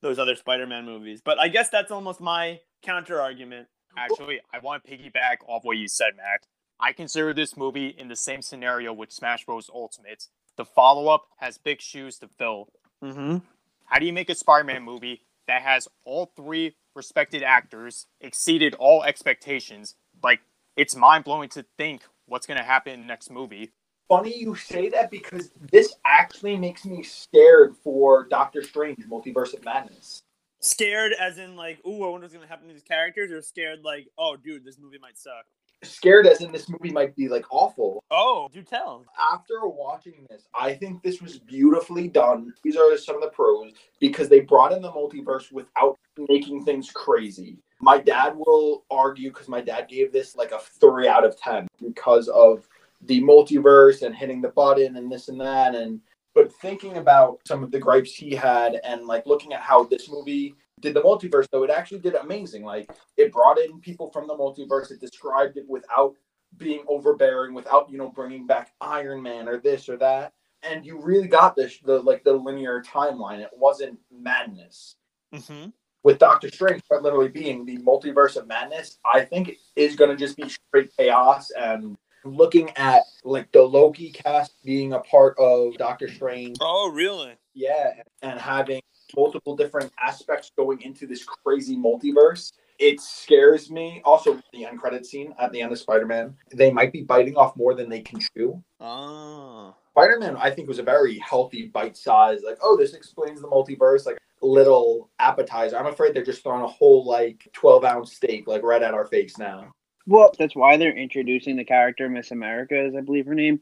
those 0.00 0.18
other 0.18 0.36
Spider-Man 0.36 0.84
movies. 0.84 1.20
But 1.24 1.38
I 1.38 1.48
guess 1.48 1.68
that's 1.70 1.90
almost 1.90 2.20
my 2.20 2.60
counter 2.82 3.20
argument. 3.20 3.68
Actually, 3.96 4.40
I 4.52 4.58
want 4.60 4.84
to 4.84 4.90
piggyback 4.90 5.38
off 5.46 5.64
what 5.64 5.76
you 5.76 5.88
said, 5.88 6.16
Mac. 6.16 6.42
I 6.78 6.92
consider 6.92 7.34
this 7.34 7.56
movie 7.56 7.88
in 7.88 8.08
the 8.08 8.16
same 8.16 8.42
scenario 8.42 8.92
with 8.92 9.10
Smash 9.10 9.44
Bros. 9.44 9.68
Ultimate. 9.74 10.28
The 10.56 10.64
follow 10.64 11.08
up 11.08 11.26
has 11.38 11.58
big 11.58 11.80
shoes 11.80 12.18
to 12.18 12.28
fill. 12.28 12.68
Mm-hmm. 13.02 13.38
How 13.86 13.98
do 13.98 14.06
you 14.06 14.12
make 14.12 14.30
a 14.30 14.34
Spider 14.34 14.64
Man 14.64 14.82
movie 14.82 15.22
that 15.46 15.62
has 15.62 15.88
all 16.04 16.32
three 16.36 16.76
respected 16.94 17.42
actors 17.42 18.06
exceeded 18.20 18.74
all 18.74 19.02
expectations? 19.02 19.96
Like, 20.22 20.40
it's 20.76 20.94
mind 20.94 21.24
blowing 21.24 21.48
to 21.50 21.64
think 21.76 22.02
what's 22.26 22.46
going 22.46 22.58
to 22.58 22.64
happen 22.64 22.92
in 22.92 23.00
the 23.00 23.06
next 23.06 23.30
movie. 23.30 23.72
Funny 24.08 24.38
you 24.38 24.54
say 24.54 24.88
that 24.88 25.10
because 25.10 25.50
this 25.70 25.94
actually 26.06 26.56
makes 26.56 26.86
me 26.86 27.02
scared 27.02 27.76
for 27.84 28.26
Doctor 28.28 28.62
Strange 28.62 29.06
Multiverse 29.06 29.52
of 29.52 29.62
Madness. 29.64 30.22
Scared 30.60 31.12
as 31.20 31.36
in 31.36 31.56
like, 31.56 31.78
ooh, 31.86 32.04
I 32.04 32.08
wonder 32.08 32.24
what's 32.24 32.32
gonna 32.32 32.46
happen 32.46 32.68
to 32.68 32.74
these 32.74 32.82
characters, 32.82 33.30
or 33.30 33.42
scared 33.42 33.80
like, 33.84 34.08
oh, 34.16 34.36
dude, 34.36 34.64
this 34.64 34.78
movie 34.78 34.98
might 34.98 35.18
suck. 35.18 35.44
Scared 35.84 36.26
as 36.26 36.40
in 36.40 36.50
this 36.50 36.70
movie 36.70 36.90
might 36.90 37.14
be 37.14 37.28
like 37.28 37.44
awful. 37.50 38.02
Oh, 38.10 38.48
do 38.50 38.62
tell. 38.62 39.04
After 39.32 39.60
watching 39.68 40.26
this, 40.30 40.48
I 40.58 40.72
think 40.72 41.02
this 41.02 41.20
was 41.20 41.38
beautifully 41.38 42.08
done. 42.08 42.54
These 42.64 42.76
are 42.76 42.96
some 42.96 43.14
of 43.16 43.22
the 43.22 43.28
pros 43.28 43.72
because 44.00 44.28
they 44.28 44.40
brought 44.40 44.72
in 44.72 44.82
the 44.82 44.90
multiverse 44.90 45.52
without 45.52 45.96
making 46.28 46.64
things 46.64 46.90
crazy. 46.90 47.58
My 47.80 47.98
dad 47.98 48.34
will 48.34 48.84
argue 48.90 49.30
because 49.30 49.48
my 49.48 49.60
dad 49.60 49.86
gave 49.88 50.12
this 50.12 50.34
like 50.34 50.50
a 50.50 50.58
three 50.58 51.06
out 51.06 51.24
of 51.24 51.38
ten 51.38 51.68
because 51.80 52.26
of 52.28 52.66
the 53.02 53.20
multiverse 53.20 54.02
and 54.02 54.14
hitting 54.14 54.40
the 54.40 54.48
button 54.48 54.96
and 54.96 55.10
this 55.10 55.28
and 55.28 55.40
that 55.40 55.74
and 55.74 56.00
but 56.34 56.52
thinking 56.60 56.96
about 56.98 57.40
some 57.46 57.62
of 57.62 57.70
the 57.70 57.78
gripes 57.78 58.12
he 58.14 58.34
had 58.34 58.80
and 58.84 59.06
like 59.06 59.26
looking 59.26 59.52
at 59.52 59.60
how 59.60 59.84
this 59.84 60.08
movie 60.10 60.54
did 60.80 60.94
the 60.94 61.02
multiverse 61.02 61.46
though 61.50 61.62
it 61.64 61.70
actually 61.70 61.98
did 62.00 62.14
amazing 62.16 62.64
like 62.64 62.90
it 63.16 63.32
brought 63.32 63.58
in 63.58 63.80
people 63.80 64.10
from 64.10 64.26
the 64.26 64.34
multiverse 64.34 64.90
it 64.90 65.00
described 65.00 65.56
it 65.56 65.64
without 65.68 66.14
being 66.56 66.82
overbearing 66.88 67.54
without 67.54 67.90
you 67.90 67.98
know 67.98 68.08
bringing 68.08 68.46
back 68.46 68.72
iron 68.80 69.22
man 69.22 69.48
or 69.48 69.58
this 69.58 69.88
or 69.88 69.96
that 69.96 70.32
and 70.62 70.84
you 70.84 71.00
really 71.00 71.28
got 71.28 71.54
this 71.54 71.78
the 71.84 72.00
like 72.00 72.24
the 72.24 72.32
linear 72.32 72.82
timeline 72.82 73.38
it 73.40 73.50
wasn't 73.56 73.98
madness 74.10 74.96
Mm-hmm. 75.34 75.68
with 76.04 76.18
Doctor 76.18 76.48
Strange 76.48 76.82
quite 76.88 77.02
literally 77.02 77.28
being 77.28 77.66
the 77.66 77.76
multiverse 77.78 78.36
of 78.36 78.46
madness, 78.46 78.98
I 79.04 79.20
think 79.20 79.50
it 79.50 79.56
is 79.76 79.94
going 79.94 80.08
to 80.08 80.16
just 80.16 80.38
be 80.38 80.48
straight 80.48 80.90
chaos. 80.96 81.50
And 81.50 81.98
looking 82.36 82.70
at 82.76 83.02
like 83.24 83.50
the 83.52 83.62
Loki 83.62 84.10
cast 84.10 84.52
being 84.64 84.92
a 84.92 85.00
part 85.00 85.36
of 85.38 85.74
Doctor 85.76 86.08
Strange, 86.08 86.56
Oh, 86.60 86.90
really? 86.92 87.34
yeah, 87.54 87.92
and 88.22 88.38
having 88.38 88.80
multiple 89.16 89.56
different 89.56 89.92
aspects 90.00 90.52
going 90.56 90.80
into 90.82 91.06
this 91.06 91.24
crazy 91.24 91.76
multiverse, 91.76 92.52
it 92.78 93.00
scares 93.00 93.70
me. 93.70 94.00
Also, 94.04 94.40
the 94.52 94.64
end 94.66 94.78
credit 94.78 95.04
scene 95.06 95.34
at 95.40 95.50
the 95.52 95.60
end 95.60 95.72
of 95.72 95.78
Spider 95.78 96.06
Man, 96.06 96.36
they 96.54 96.70
might 96.70 96.92
be 96.92 97.02
biting 97.02 97.36
off 97.36 97.56
more 97.56 97.74
than 97.74 97.88
they 97.88 98.00
can 98.00 98.20
chew. 98.20 98.62
Ah. 98.80 99.70
Oh. 99.70 99.74
Spider 99.92 100.18
Man, 100.20 100.36
I 100.36 100.50
think, 100.50 100.68
was 100.68 100.78
a 100.78 100.84
very 100.84 101.18
healthy 101.18 101.66
bite 101.66 101.96
size. 101.96 102.42
Like, 102.44 102.58
oh, 102.62 102.76
this 102.76 102.94
explains 102.94 103.40
the 103.40 103.48
multiverse. 103.48 104.06
Like, 104.06 104.18
little 104.40 105.10
appetizer. 105.18 105.76
I'm 105.76 105.86
afraid 105.86 106.14
they're 106.14 106.22
just 106.24 106.44
throwing 106.44 106.62
a 106.62 106.68
whole 106.68 107.04
like 107.04 107.48
12 107.52 107.84
ounce 107.84 108.12
steak 108.12 108.46
like 108.46 108.62
right 108.62 108.82
at 108.82 108.94
our 108.94 109.04
face 109.06 109.36
now. 109.38 109.72
Well, 110.08 110.32
that's 110.38 110.56
why 110.56 110.78
they're 110.78 110.96
introducing 110.96 111.56
the 111.56 111.64
character 111.64 112.08
Miss 112.08 112.30
America, 112.30 112.82
is 112.82 112.94
I 112.96 113.02
believe 113.02 113.26
her 113.26 113.34
name. 113.34 113.60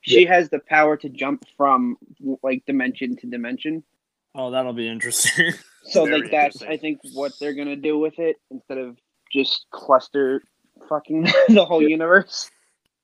She 0.00 0.24
has 0.24 0.48
the 0.48 0.58
power 0.58 0.96
to 0.96 1.08
jump 1.10 1.44
from 1.56 1.96
like 2.42 2.64
dimension 2.66 3.14
to 3.18 3.26
dimension. 3.26 3.84
Oh, 4.34 4.50
that'll 4.50 4.72
be 4.72 4.88
interesting. 4.88 5.52
So 5.84 6.04
Very 6.04 6.20
like 6.20 6.30
that's. 6.30 6.62
I 6.62 6.76
think 6.76 7.00
what 7.12 7.32
they're 7.40 7.54
gonna 7.54 7.74
do 7.74 7.98
with 7.98 8.20
it 8.20 8.36
instead 8.52 8.78
of 8.78 8.96
just 9.32 9.66
cluster 9.72 10.44
fucking 10.88 11.24
the 11.48 11.64
whole 11.64 11.82
universe. 11.82 12.48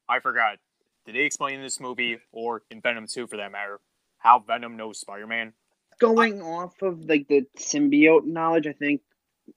I 0.09 0.21
forgot. 0.21 0.59
Did 1.05 1.17
they 1.17 1.23
explain 1.23 1.57
in 1.57 1.63
this 1.63 1.81
movie, 1.81 2.19
or 2.31 2.63
in 2.71 2.81
Venom 2.81 3.09
2 3.09 3.27
for 3.27 3.39
that 3.39 3.51
matter, 3.51 3.81
how 4.19 4.39
Venom 4.39 4.77
knows 4.77 5.01
Spider 5.01 5.27
Man? 5.27 5.55
Going 5.99 6.41
off 6.41 6.81
of 6.81 7.01
like 7.01 7.27
the 7.27 7.47
symbiote 7.59 8.27
knowledge, 8.27 8.69
I 8.69 8.75
think 8.75 9.01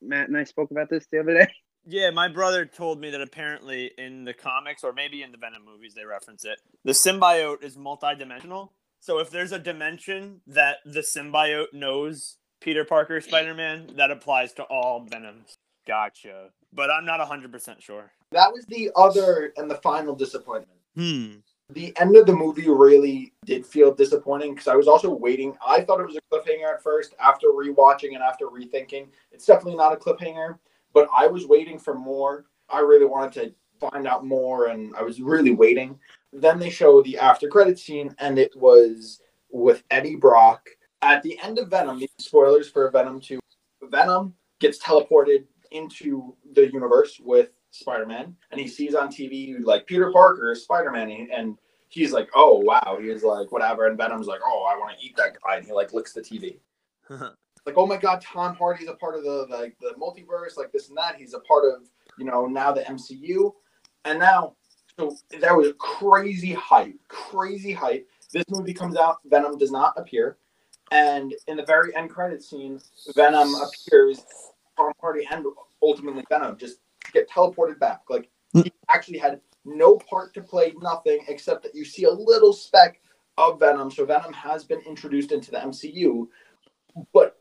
Matt 0.02 0.28
and 0.28 0.36
I 0.36 0.46
spoke 0.46 0.72
about 0.72 0.90
this 0.90 1.06
the 1.12 1.20
other 1.20 1.36
day. 1.36 1.54
Yeah, 1.86 2.10
my 2.12 2.28
brother 2.28 2.66
told 2.66 3.00
me 3.00 3.10
that 3.10 3.22
apparently 3.22 3.92
in 3.98 4.24
the 4.24 4.34
comics 4.34 4.84
or 4.84 4.94
maybe 4.94 5.24
in 5.24 5.32
the 5.32 5.38
Venom 5.38 5.66
movies 5.66 5.94
they 5.94 6.06
reference 6.06 6.46
it. 6.46 6.60
The 6.84 6.92
symbiote 6.92 7.64
is 7.64 7.78
multidimensional. 7.78 8.70
So 9.00 9.20
if 9.20 9.32
there's 9.32 9.52
a 9.52 9.60
dimension 9.60 10.42
that 10.48 10.78
the 10.86 11.00
symbiote 11.00 11.74
knows 11.74 12.38
Peter 12.60 12.86
Parker 12.86 13.20
Spider-Man, 13.20 13.96
that 13.96 14.12
applies 14.12 14.54
to 14.54 14.64
all 14.64 15.04
Venoms. 15.04 15.58
Gotcha. 15.88 16.50
But 16.72 16.92
I'm 16.92 17.06
not 17.06 17.20
100% 17.20 17.82
sure. 17.82 18.12
That 18.32 18.52
was 18.52 18.66
the 18.68 18.92
other 18.96 19.54
and 19.58 19.70
the 19.70 19.76
final 19.76 20.16
disappointment. 20.16 20.80
Hmm. 20.96 21.40
The 21.72 21.94
end 22.00 22.16
of 22.16 22.26
the 22.26 22.36
movie 22.36 22.70
really 22.70 23.34
did 23.46 23.66
feel 23.66 23.94
disappointing 23.94 24.54
because 24.54 24.68
I 24.68 24.76
was 24.76 24.88
also 24.88 25.10
waiting. 25.10 25.58
I 25.66 25.82
thought 25.82 26.02
it 26.02 26.06
was 26.06 26.18
a 26.18 26.22
cliffhanger 26.32 26.74
at 26.74 26.84
first. 26.84 27.16
After 27.20 27.48
rewatching 27.48 28.14
and 28.14 28.22
after 28.22 28.48
rethinking, 28.48 29.08
it's 29.32 29.46
definitely 29.46 29.78
not 29.78 29.94
a 29.94 29.96
cliffhanger, 29.96 30.60
but 30.94 31.08
I 31.16 31.28
was 31.28 31.46
waiting 31.46 31.80
for 31.80 31.94
more. 31.94 32.46
I 32.70 32.80
really 32.80 33.06
wanted 33.06 33.34
to 33.34 33.90
find 33.90 34.08
out 34.08 34.26
more, 34.26 34.68
and 34.68 34.96
I 34.96 35.04
was 35.04 35.22
really 35.22 35.52
waiting. 35.52 36.00
Then 36.34 36.60
they 36.60 36.70
show 36.70 37.02
the 37.02 37.18
after 37.18 37.48
credit 37.48 37.80
scene, 37.80 38.16
and 38.20 38.38
it 38.40 38.56
was 38.56 39.22
with 39.50 39.84
Eddie 39.92 40.16
Brock. 40.16 40.70
At 41.02 41.24
the 41.24 41.38
end 41.44 41.60
of 41.60 41.70
Venom, 41.70 42.02
spoilers 42.20 42.70
for 42.70 42.90
Venom 42.92 43.20
2, 43.20 43.40
Venom 43.90 44.36
gets 44.60 44.78
teleported 44.80 45.46
into 45.72 46.36
the 46.54 46.72
universe 46.72 47.20
with 47.20 47.50
Spider-Man, 47.72 48.36
and 48.52 48.62
he 48.62 48.68
sees 48.68 48.94
on 48.94 49.10
TV 49.10 49.56
like 49.64 49.88
Peter 49.88 50.12
Parker, 50.12 50.54
Spider-Man, 50.56 51.30
and 51.34 51.58
he's 51.90 52.12
like, 52.12 52.30
"Oh 52.36 52.58
wow," 52.60 52.98
he's 53.02 53.24
like, 53.24 53.52
"Whatever," 53.52 53.88
and 53.88 53.98
Venom's 53.98 54.28
like, 54.28 54.42
"Oh, 54.46 54.70
I 54.70 54.78
want 54.78 54.98
to 54.98 55.06
eat 55.06 55.16
that 55.18 55.38
guy," 55.42 55.58
and 55.58 55.66
he 55.66 55.72
like 55.72 55.94
licks 55.94 56.14
the 56.14 56.22
TV. 56.22 56.60
Like, 57.66 57.76
oh 57.78 57.86
my 57.86 57.98
God, 57.98 58.22
Tom 58.22 58.56
Hardy's 58.56 58.88
a 58.88 58.94
part 58.94 59.16
of 59.16 59.24
the 59.24 59.46
like 59.50 59.78
the 59.80 59.94
multiverse, 60.00 60.58
like 60.58 60.72
this 60.72 60.90
and 60.90 60.98
that. 60.98 61.16
He's 61.16 61.34
a 61.34 61.40
part 61.40 61.66
of 61.66 61.88
you 62.18 62.26
know 62.26 62.48
now 62.48 62.72
the 62.72 62.82
MCU, 62.82 63.54
and 64.06 64.20
now 64.20 64.56
so 65.00 65.16
there 65.40 65.56
was 65.56 65.70
a 65.70 65.74
crazy 65.74 66.54
hype, 66.54 66.96
crazy 67.08 67.72
hype. 67.72 68.08
This 68.34 68.46
movie 68.50 68.74
comes 68.74 68.98
out, 68.98 69.18
Venom 69.26 69.58
does 69.58 69.72
not 69.72 69.94
appear, 69.98 70.38
and 70.92 71.34
in 71.48 71.58
the 71.58 71.66
very 71.66 71.96
end 71.96 72.10
credit 72.10 72.44
scene, 72.44 72.80
Venom 73.16 73.54
appears. 73.56 74.26
Tom 74.78 74.94
Hardy 75.02 75.28
and 75.30 75.46
ultimately 75.84 76.24
Venom 76.30 76.58
just 76.58 76.78
get 77.14 77.30
teleported 77.30 77.78
back. 77.80 78.02
Like 78.10 78.30
he 78.54 78.72
actually 78.90 79.18
had 79.18 79.42
no 79.66 79.98
part 79.98 80.34
to 80.34 80.42
play, 80.42 80.74
nothing 80.82 81.20
except 81.28 81.64
that 81.64 81.76
you 81.76 81.86
see 81.86 82.06
a 82.06 82.12
little 82.12 82.54
speck 82.54 83.02
of 83.38 83.60
Venom. 83.60 83.92
So 83.92 84.06
Venom 84.06 84.34
has 84.34 84.64
been 84.64 84.82
introduced 84.82 85.32
into 85.32 85.52
the 85.52 85.58
MCU, 85.58 86.28
but 87.14 87.41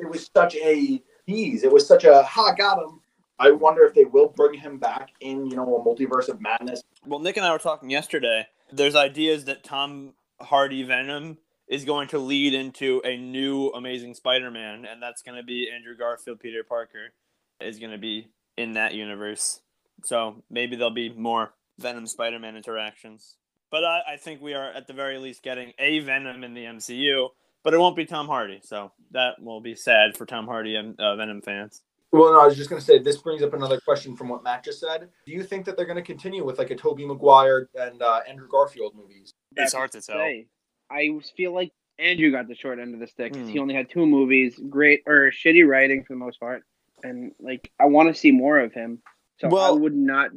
it 0.00 0.10
was 0.10 0.30
such 0.34 0.56
a 0.56 1.02
tease. 1.26 1.62
It 1.62 1.72
was 1.72 1.86
such 1.86 2.04
a 2.04 2.22
ha 2.22 2.52
got 2.54 2.78
him. 2.78 3.00
I 3.38 3.50
wonder 3.50 3.84
if 3.84 3.94
they 3.94 4.04
will 4.04 4.28
bring 4.28 4.58
him 4.58 4.78
back 4.78 5.10
in, 5.20 5.46
you 5.46 5.56
know, 5.56 5.76
a 5.76 5.84
multiverse 5.84 6.28
of 6.28 6.40
madness. 6.40 6.82
Well, 7.06 7.20
Nick 7.20 7.36
and 7.36 7.46
I 7.46 7.52
were 7.52 7.58
talking 7.58 7.88
yesterday. 7.88 8.46
There's 8.70 8.94
ideas 8.94 9.46
that 9.46 9.64
Tom 9.64 10.12
Hardy 10.40 10.82
Venom 10.82 11.38
is 11.66 11.84
going 11.84 12.08
to 12.08 12.18
lead 12.18 12.52
into 12.52 13.00
a 13.04 13.16
new 13.16 13.68
Amazing 13.68 14.14
Spider-Man, 14.14 14.84
and 14.84 15.02
that's 15.02 15.22
going 15.22 15.36
to 15.36 15.42
be 15.42 15.70
Andrew 15.74 15.96
Garfield, 15.96 16.40
Peter 16.40 16.62
Parker, 16.62 17.12
is 17.60 17.78
going 17.78 17.92
to 17.92 17.98
be 17.98 18.28
in 18.56 18.72
that 18.72 18.94
universe. 18.94 19.60
So 20.04 20.42
maybe 20.50 20.76
there'll 20.76 20.90
be 20.90 21.10
more 21.10 21.54
Venom 21.78 22.06
Spider 22.06 22.38
Man 22.38 22.56
interactions. 22.56 23.36
But 23.70 23.84
I, 23.84 24.00
I 24.14 24.16
think 24.16 24.42
we 24.42 24.54
are 24.54 24.70
at 24.70 24.86
the 24.86 24.92
very 24.92 25.18
least 25.18 25.42
getting 25.42 25.72
a 25.78 26.00
Venom 26.00 26.44
in 26.44 26.54
the 26.54 26.64
MCU, 26.64 27.28
but 27.62 27.74
it 27.74 27.78
won't 27.78 27.96
be 27.96 28.04
Tom 28.04 28.26
Hardy. 28.26 28.60
So 28.62 28.92
that 29.12 29.40
will 29.42 29.60
be 29.60 29.74
sad 29.74 30.16
for 30.16 30.26
Tom 30.26 30.46
Hardy 30.46 30.76
and 30.76 30.98
uh, 31.00 31.16
Venom 31.16 31.42
fans. 31.42 31.82
Well, 32.12 32.32
no, 32.32 32.40
I 32.40 32.46
was 32.46 32.56
just 32.56 32.68
going 32.70 32.80
to 32.80 32.84
say 32.84 32.98
this 32.98 33.18
brings 33.18 33.42
up 33.42 33.54
another 33.54 33.80
question 33.80 34.16
from 34.16 34.28
what 34.28 34.42
Matt 34.42 34.64
just 34.64 34.80
said. 34.80 35.08
Do 35.26 35.32
you 35.32 35.44
think 35.44 35.64
that 35.66 35.76
they're 35.76 35.86
going 35.86 35.96
to 35.96 36.02
continue 36.02 36.44
with 36.44 36.58
like 36.58 36.70
a 36.70 36.74
Tobey 36.76 37.06
Maguire 37.06 37.68
and 37.76 38.02
uh, 38.02 38.20
Andrew 38.28 38.48
Garfield 38.48 38.94
movies? 38.96 39.32
It's 39.56 39.72
hard 39.74 39.92
to 39.92 40.00
tell. 40.00 40.16
Say, 40.16 40.46
I 40.90 41.10
feel 41.36 41.54
like 41.54 41.70
Andrew 42.00 42.32
got 42.32 42.48
the 42.48 42.56
short 42.56 42.80
end 42.80 42.94
of 42.94 43.00
the 43.00 43.06
stick 43.06 43.32
'cause 43.32 43.46
he 43.46 43.54
Hmm. 43.54 43.60
only 43.60 43.74
had 43.74 43.88
two 43.90 44.06
movies, 44.06 44.58
great 44.68 45.02
or 45.06 45.30
shitty 45.30 45.64
writing 45.68 46.02
for 46.02 46.14
the 46.14 46.18
most 46.18 46.40
part, 46.40 46.62
and 47.04 47.32
like 47.38 47.70
I 47.78 47.84
want 47.84 48.08
to 48.12 48.18
see 48.18 48.32
more 48.32 48.58
of 48.58 48.72
him. 48.72 49.02
So 49.38 49.54
I 49.56 49.70
would 49.70 49.94
not 49.94 50.30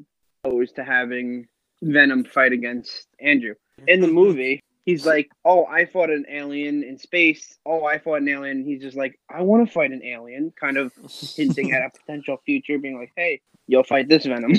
opposed 0.44 0.76
to 0.76 0.84
having 0.84 1.48
Venom 1.82 2.24
fight 2.26 2.52
against 2.54 3.08
Andrew 3.20 3.56
in 3.88 4.00
the 4.02 4.08
movie. 4.22 4.60
He's 4.86 5.06
like, 5.06 5.30
"Oh, 5.46 5.66
I 5.66 5.86
fought 5.86 6.10
an 6.10 6.26
alien 6.30 6.84
in 6.84 6.98
space. 6.98 7.58
Oh, 7.66 7.86
I 7.86 8.00
fought 8.00 8.22
an 8.22 8.28
alien." 8.28 8.66
He's 8.66 8.82
just 8.82 8.98
like, 8.98 9.20
"I 9.30 9.42
want 9.42 9.66
to 9.66 9.74
fight 9.74 9.92
an 9.92 10.04
alien," 10.04 10.54
kind 10.60 10.78
of 10.78 10.92
hinting 11.36 11.72
at 11.72 11.84
a 11.84 11.90
potential 11.98 12.38
future, 12.46 12.78
being 12.78 13.00
like, 13.00 13.12
"Hey, 13.16 13.42
you'll 13.68 13.84
fight 13.84 14.10
this 14.10 14.26
Venom." 14.26 14.54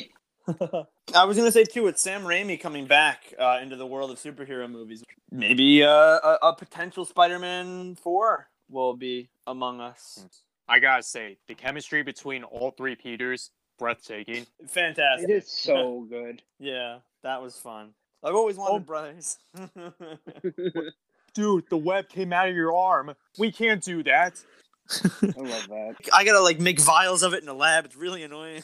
I 1.14 1.24
was 1.24 1.36
gonna 1.36 1.52
say 1.52 1.64
too, 1.64 1.84
with 1.84 1.98
Sam 1.98 2.22
Raimi 2.22 2.60
coming 2.60 2.86
back 2.86 3.34
uh, 3.38 3.58
into 3.62 3.76
the 3.76 3.86
world 3.86 4.10
of 4.10 4.18
superhero 4.18 4.70
movies, 4.70 5.02
maybe 5.30 5.82
uh, 5.82 5.88
a, 5.90 6.38
a 6.42 6.56
potential 6.56 7.04
Spider-Man 7.04 7.96
four 7.96 8.48
will 8.70 8.94
be 8.96 9.28
among 9.46 9.80
us. 9.80 10.26
I 10.68 10.78
gotta 10.78 11.02
say, 11.02 11.36
the 11.48 11.54
chemistry 11.54 12.02
between 12.02 12.44
all 12.44 12.70
three 12.70 12.94
Peters, 12.94 13.50
breathtaking. 13.78 14.46
Fantastic! 14.66 15.28
it 15.28 15.32
is 15.32 15.50
so 15.50 16.06
good. 16.10 16.42
Yeah, 16.58 16.98
that 17.22 17.42
was 17.42 17.56
fun. 17.56 17.90
I've 18.24 18.34
always 18.34 18.56
wanted 18.56 18.74
oh. 18.74 18.78
brothers. 18.80 19.38
Dude, 21.34 21.64
the 21.68 21.76
web 21.76 22.08
came 22.08 22.32
out 22.32 22.48
of 22.48 22.54
your 22.54 22.74
arm. 22.74 23.14
We 23.38 23.52
can't 23.52 23.82
do 23.82 24.02
that. 24.04 24.40
I 25.22 25.40
love 25.40 25.68
that. 25.68 25.96
I 26.12 26.24
gotta 26.24 26.40
like 26.40 26.60
make 26.60 26.80
vials 26.80 27.22
of 27.22 27.34
it 27.34 27.40
in 27.40 27.46
the 27.46 27.54
lab. 27.54 27.84
It's 27.84 27.96
really 27.96 28.22
annoying. 28.22 28.62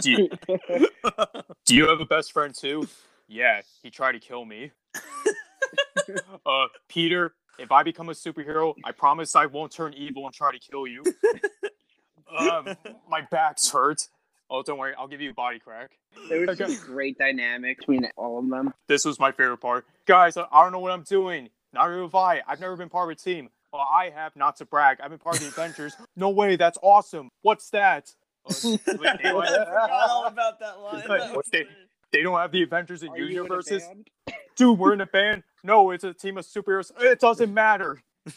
Do 0.00 0.10
you, 0.10 0.28
do 1.64 1.74
you 1.74 1.88
have 1.88 2.00
a 2.00 2.06
best 2.06 2.32
friend 2.32 2.54
too? 2.54 2.86
Yeah, 3.26 3.62
he 3.82 3.90
tried 3.90 4.12
to 4.12 4.18
kill 4.18 4.44
me. 4.44 4.70
uh, 6.46 6.66
Peter, 6.88 7.34
if 7.58 7.72
I 7.72 7.82
become 7.82 8.08
a 8.08 8.12
superhero, 8.12 8.74
I 8.84 8.92
promise 8.92 9.34
I 9.34 9.46
won't 9.46 9.72
turn 9.72 9.94
evil 9.94 10.26
and 10.26 10.34
try 10.34 10.52
to 10.52 10.58
kill 10.58 10.86
you. 10.86 11.02
um, 12.38 12.76
my 13.08 13.22
back's 13.30 13.70
hurt. 13.70 14.08
Oh, 14.50 14.62
don't 14.62 14.78
worry, 14.78 14.94
I'll 14.98 15.06
give 15.08 15.20
you 15.20 15.30
a 15.30 15.34
body 15.34 15.58
crack. 15.60 15.92
There 16.28 16.40
was 16.40 16.60
Okay. 16.60 16.72
just 16.72 16.84
great 16.84 17.16
dynamic 17.18 17.78
between 17.78 18.08
all 18.16 18.38
of 18.40 18.48
them. 18.50 18.74
This 18.88 19.04
was 19.04 19.20
my 19.20 19.30
favorite 19.30 19.58
part. 19.58 19.86
Guys, 20.06 20.36
I 20.36 20.46
I 20.50 20.62
don't 20.64 20.72
know 20.72 20.80
what 20.80 20.90
I'm 20.92 21.04
doing. 21.04 21.50
Neither 21.72 22.02
have 22.02 22.14
I. 22.16 22.42
I've 22.48 22.58
never 22.60 22.76
been 22.76 22.88
part 22.88 23.10
of 23.12 23.16
a 23.16 23.20
team. 23.20 23.48
Well, 23.72 23.82
I 23.82 24.10
have, 24.10 24.34
not 24.34 24.56
to 24.56 24.64
brag. 24.64 24.98
I've 25.00 25.10
been 25.10 25.20
part 25.20 25.36
of 25.36 25.42
the 25.42 25.48
Avengers. 25.48 25.94
No 26.16 26.30
way, 26.30 26.56
that's 26.56 26.76
awesome. 26.82 27.28
What's 27.42 27.70
that? 27.70 28.12
Uh, 28.44 28.52
wait, 28.64 28.80
they, 28.84 28.92
I 28.98 29.22
don't, 29.22 29.46
forgot 29.46 29.90
all 29.90 30.26
about 30.26 30.58
that 30.58 30.80
line. 30.80 31.04
That 31.06 31.42
They- 31.52 31.66
they 32.12 32.22
don't 32.22 32.36
have 32.36 32.50
the 32.50 32.64
Avengers 32.64 33.04
in 33.04 33.10
Are 33.10 33.18
you 33.18 33.26
in 33.26 33.30
universes. 33.30 33.84
Dude, 34.56 34.76
we're 34.76 34.92
in 34.94 35.00
a 35.00 35.06
band. 35.06 35.44
No, 35.62 35.92
it's 35.92 36.02
a 36.02 36.12
team 36.12 36.38
of 36.38 36.44
superheroes. 36.44 36.90
It 37.00 37.20
doesn't 37.20 37.54
matter. 37.54 38.02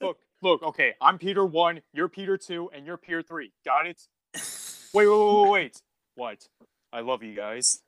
Look, 0.00 0.18
look, 0.42 0.62
okay. 0.62 0.94
I'm 1.00 1.18
Peter 1.18 1.44
one, 1.44 1.80
you're 1.92 2.08
Peter 2.08 2.36
two, 2.36 2.70
and 2.74 2.84
you're 2.86 2.96
Peter 2.98 3.22
three. 3.22 3.52
Got 3.64 3.86
it? 3.86 4.00
Wait, 4.94 5.06
wait, 5.06 5.16
wait, 5.16 5.42
wait, 5.42 5.50
wait. 5.50 5.82
What? 6.14 6.48
I 6.92 7.00
love 7.00 7.22
you 7.22 7.34
guys. 7.34 7.82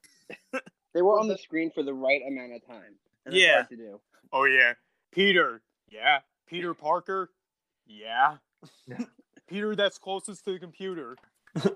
They 0.92 1.02
were 1.02 1.20
on 1.20 1.28
the 1.28 1.38
screen 1.38 1.70
for 1.72 1.84
the 1.84 1.94
right 1.94 2.20
amount 2.26 2.52
of 2.52 2.66
time. 2.66 2.96
And 3.24 3.32
Yeah. 3.32 3.62
to 3.62 3.76
do. 3.76 4.00
Oh 4.32 4.42
yeah. 4.44 4.72
Peter. 5.12 5.62
Yeah. 5.88 6.18
Peter 6.48 6.74
Parker. 6.74 7.30
Yeah. 7.86 8.38
Peter 9.48 9.76
that's 9.76 9.98
closest 9.98 10.44
to 10.46 10.52
the 10.52 10.58
computer. 10.58 11.16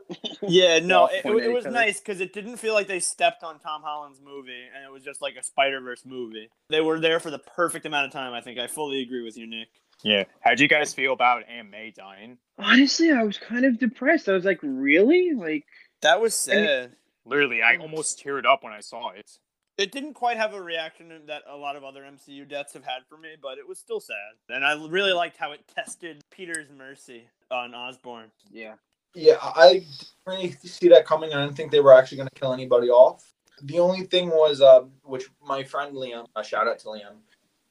Yeah, 0.47 0.79
no, 0.81 1.03
all 1.03 1.09
it, 1.09 1.25
it 1.45 1.53
was 1.53 1.65
nice 1.65 2.01
because 2.01 2.21
it 2.21 2.33
didn't 2.35 2.59
feel 2.59 2.75
like 2.75 2.87
they 2.87 3.01
stepped 3.01 3.43
on 3.43 3.59
Tom 3.61 3.83
Holland's 3.83 4.21
movie 4.21 4.65
and 4.75 4.85
it 4.85 4.93
was 4.93 5.03
just 5.03 5.23
like 5.23 5.37
a 5.37 5.43
Spider 5.43 5.81
Verse 5.81 6.05
movie. 6.05 6.51
They 6.69 6.81
were 6.83 7.01
there 7.01 7.19
for 7.19 7.31
the 7.31 7.39
perfect 7.39 7.87
amount 7.87 8.07
of 8.07 8.13
time. 8.13 8.35
I 8.35 8.41
think 8.43 8.59
I 8.59 8.67
fully 8.67 9.01
agree 9.01 9.25
with 9.25 9.39
you, 9.39 9.47
Nick. 9.47 9.69
Yeah. 10.05 10.25
How'd 10.41 10.61
you 10.61 10.69
guys 10.69 10.95
feel 10.95 11.13
about 11.13 11.43
Aunt 11.49 11.71
May 11.71 11.91
dying? 11.91 12.39
Honestly, 12.59 13.11
I 13.11 13.23
was 13.25 13.39
kind 13.39 13.65
of 13.65 13.79
depressed. 13.79 14.29
I 14.29 14.33
was 14.33 14.45
like, 14.45 14.61
really? 14.63 15.33
Like, 15.33 15.65
That 16.03 16.21
was 16.21 16.47
And- 16.49 16.67
sad. 16.67 16.97
Literally, 17.25 17.63
I 17.63 17.77
almost 17.79 18.23
teared 18.23 18.45
up 18.45 18.63
when 18.63 18.75
I 18.75 18.81
saw 18.81 19.09
it. 19.09 19.39
It 19.79 19.91
didn't 19.91 20.13
quite 20.13 20.37
have 20.37 20.53
a 20.53 20.61
reaction 20.63 21.09
that 21.27 21.43
a 21.49 21.57
lot 21.57 21.75
of 21.75 21.83
other 21.83 22.03
MCU 22.05 22.45
deaths 22.47 22.75
have 22.75 22.85
had 22.85 23.07
for 23.09 23.17
me, 23.17 23.31
but 23.41 23.57
it 23.57 23.67
was 23.67 23.79
still 23.79 23.99
sad. 23.99 24.35
And 24.51 24.63
I 24.65 24.75
really 24.87 25.13
liked 25.15 25.39
how 25.39 25.53
it 25.53 25.67
tested 25.75 26.21
Peter's 26.31 26.69
mercy 26.71 27.29
on 27.51 27.75
Osborn. 27.75 28.31
yeah. 28.51 28.75
Yeah, 29.17 29.37
I 29.41 29.75
didn't 29.75 30.13
really 30.27 30.51
see 30.65 30.89
that 30.89 31.07
coming. 31.07 31.33
I 31.33 31.41
didn't 31.45 31.57
think 31.57 31.71
they 31.71 31.79
were 31.81 31.95
actually 31.95 32.17
going 32.19 32.29
to 32.35 32.41
kill 32.41 32.53
anybody 32.53 32.91
off. 32.91 33.33
The 33.63 33.79
only 33.79 34.03
thing 34.07 34.29
was, 34.29 34.61
uh, 34.61 34.81
which 35.05 35.29
my 35.41 35.63
friend 35.63 35.95
Liam, 35.95 36.27
a 36.35 36.43
shout 36.43 36.67
out 36.67 36.81
to 36.81 36.87
Liam, 36.89 37.19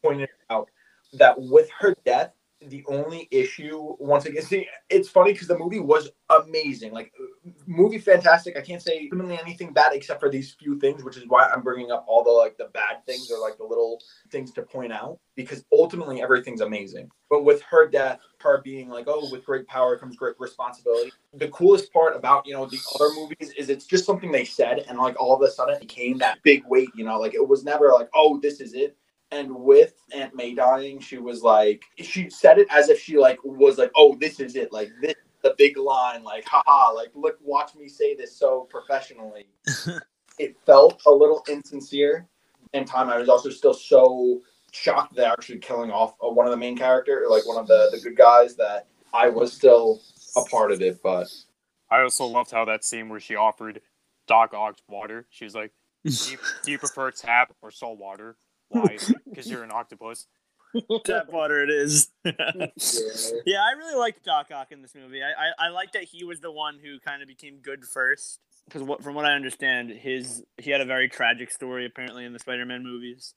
pointed 0.01 0.29
out 0.49 0.69
that 1.13 1.35
with 1.39 1.69
her 1.79 1.95
death, 2.05 2.31
the 2.69 2.83
only 2.87 3.27
issue, 3.31 3.95
once 3.99 4.25
again, 4.25 4.43
see, 4.43 4.67
it's 4.89 5.09
funny 5.09 5.33
because 5.33 5.47
the 5.47 5.57
movie 5.57 5.79
was 5.79 6.09
amazing. 6.29 6.93
Like, 6.93 7.11
movie 7.65 7.99
fantastic. 7.99 8.57
I 8.57 8.61
can't 8.61 8.81
say 8.81 9.09
really 9.11 9.39
anything 9.39 9.73
bad 9.73 9.93
except 9.93 10.19
for 10.19 10.29
these 10.29 10.53
few 10.53 10.79
things, 10.79 11.03
which 11.03 11.17
is 11.17 11.25
why 11.27 11.49
I'm 11.49 11.61
bringing 11.61 11.91
up 11.91 12.05
all 12.07 12.23
the 12.23 12.31
like 12.31 12.57
the 12.57 12.69
bad 12.73 13.05
things 13.05 13.29
or 13.31 13.39
like 13.39 13.57
the 13.57 13.63
little 13.63 13.99
things 14.31 14.51
to 14.53 14.61
point 14.61 14.93
out 14.93 15.19
because 15.35 15.65
ultimately 15.71 16.21
everything's 16.21 16.61
amazing. 16.61 17.09
But 17.29 17.43
with 17.43 17.61
her 17.63 17.87
death, 17.87 18.19
her 18.41 18.61
being 18.61 18.89
like, 18.89 19.05
oh, 19.07 19.29
with 19.31 19.45
great 19.45 19.67
power 19.67 19.97
comes 19.97 20.15
great 20.15 20.35
responsibility. 20.39 21.11
The 21.33 21.47
coolest 21.49 21.91
part 21.91 22.15
about 22.15 22.45
you 22.45 22.53
know 22.53 22.65
the 22.65 22.79
other 22.95 23.13
movies 23.15 23.53
is 23.57 23.69
it's 23.69 23.85
just 23.85 24.05
something 24.05 24.31
they 24.31 24.45
said, 24.45 24.85
and 24.87 24.97
like 24.97 25.19
all 25.19 25.35
of 25.35 25.41
a 25.41 25.51
sudden 25.51 25.75
it 25.75 25.81
became 25.81 26.17
that 26.19 26.41
big 26.43 26.63
weight. 26.67 26.89
You 26.95 27.05
know, 27.05 27.19
like 27.19 27.33
it 27.33 27.47
was 27.47 27.63
never 27.63 27.91
like, 27.91 28.09
oh, 28.13 28.39
this 28.41 28.61
is 28.61 28.73
it. 28.73 28.97
And 29.33 29.55
with 29.55 29.95
Aunt 30.13 30.35
May 30.35 30.53
dying, 30.53 30.99
she 30.99 31.17
was 31.17 31.41
like, 31.41 31.83
she 31.97 32.29
said 32.29 32.59
it 32.59 32.67
as 32.69 32.89
if 32.89 32.99
she 32.99 33.17
like 33.17 33.39
was 33.43 33.79
like, 33.79 33.91
oh, 33.95 34.15
this 34.19 34.39
is 34.39 34.55
it. 34.55 34.71
Like 34.71 34.91
this, 35.01 35.15
the 35.41 35.55
big 35.57 35.75
line, 35.75 36.23
like, 36.23 36.45
haha, 36.47 36.93
like 36.93 37.09
look, 37.15 37.39
watch 37.41 37.73
me 37.73 37.87
say 37.87 38.15
this 38.15 38.37
so 38.37 38.67
professionally. 38.69 39.47
it 40.39 40.55
felt 40.65 41.01
a 41.07 41.11
little 41.11 41.43
insincere. 41.49 42.27
In 42.73 42.85
time, 42.85 43.09
I 43.09 43.17
was 43.17 43.29
also 43.29 43.49
still 43.49 43.73
so 43.73 44.41
shocked 44.71 45.15
that 45.15 45.31
actually 45.31 45.59
killing 45.59 45.91
off 45.91 46.13
uh, 46.23 46.29
one 46.29 46.45
of 46.45 46.51
the 46.51 46.57
main 46.57 46.77
character, 46.77 47.25
like 47.29 47.47
one 47.47 47.57
of 47.57 47.67
the 47.67 47.89
the 47.91 47.99
good 47.99 48.17
guys, 48.17 48.55
that 48.55 48.87
I 49.13 49.29
was 49.29 49.51
still 49.51 50.01
a 50.35 50.41
part 50.49 50.71
of 50.71 50.81
it. 50.81 51.01
But 51.01 51.27
I 51.89 52.01
also 52.01 52.25
loved 52.25 52.51
how 52.51 52.65
that 52.65 52.83
scene 52.83 53.09
where 53.09 53.19
she 53.19 53.35
offered 53.35 53.81
Doc 54.27 54.53
Ock 54.53 54.77
water. 54.87 55.25
She 55.29 55.45
was 55.45 55.55
like, 55.55 55.71
do 56.03 56.11
you, 56.31 56.37
do 56.63 56.71
you 56.71 56.77
prefer 56.77 57.11
tap 57.11 57.53
or 57.61 57.71
salt 57.71 57.97
water? 57.97 58.35
Why? 58.69 58.97
Because 59.25 59.49
you're 59.49 59.63
an 59.63 59.71
octopus. 59.71 60.27
Tap 61.05 61.29
water 61.31 61.63
it 61.63 61.69
is. 61.69 62.09
yeah, 62.25 62.31
Yeah, 63.45 63.61
I 63.61 63.73
really 63.77 63.95
liked 63.95 64.23
Doc 64.23 64.47
Ock 64.51 64.71
in 64.71 64.81
this 64.81 64.95
movie. 64.95 65.21
I 65.21 65.29
I, 65.29 65.67
I 65.67 65.69
like 65.69 65.91
that 65.93 66.03
he 66.03 66.23
was 66.23 66.39
the 66.39 66.51
one 66.51 66.79
who 66.83 66.99
kind 66.99 67.21
of 67.21 67.27
became 67.27 67.59
good 67.61 67.85
first. 67.85 68.39
Because 68.65 68.81
what, 68.81 69.03
from 69.03 69.13
what 69.13 69.25
I 69.25 69.33
understand, 69.33 69.91
his 69.91 70.43
he 70.57 70.71
had 70.71 70.81
a 70.81 70.85
very 70.85 71.09
tragic 71.09 71.51
story 71.51 71.85
apparently 71.85 72.25
in 72.25 72.33
the 72.33 72.39
Spider-Man 72.39 72.83
movies, 72.83 73.33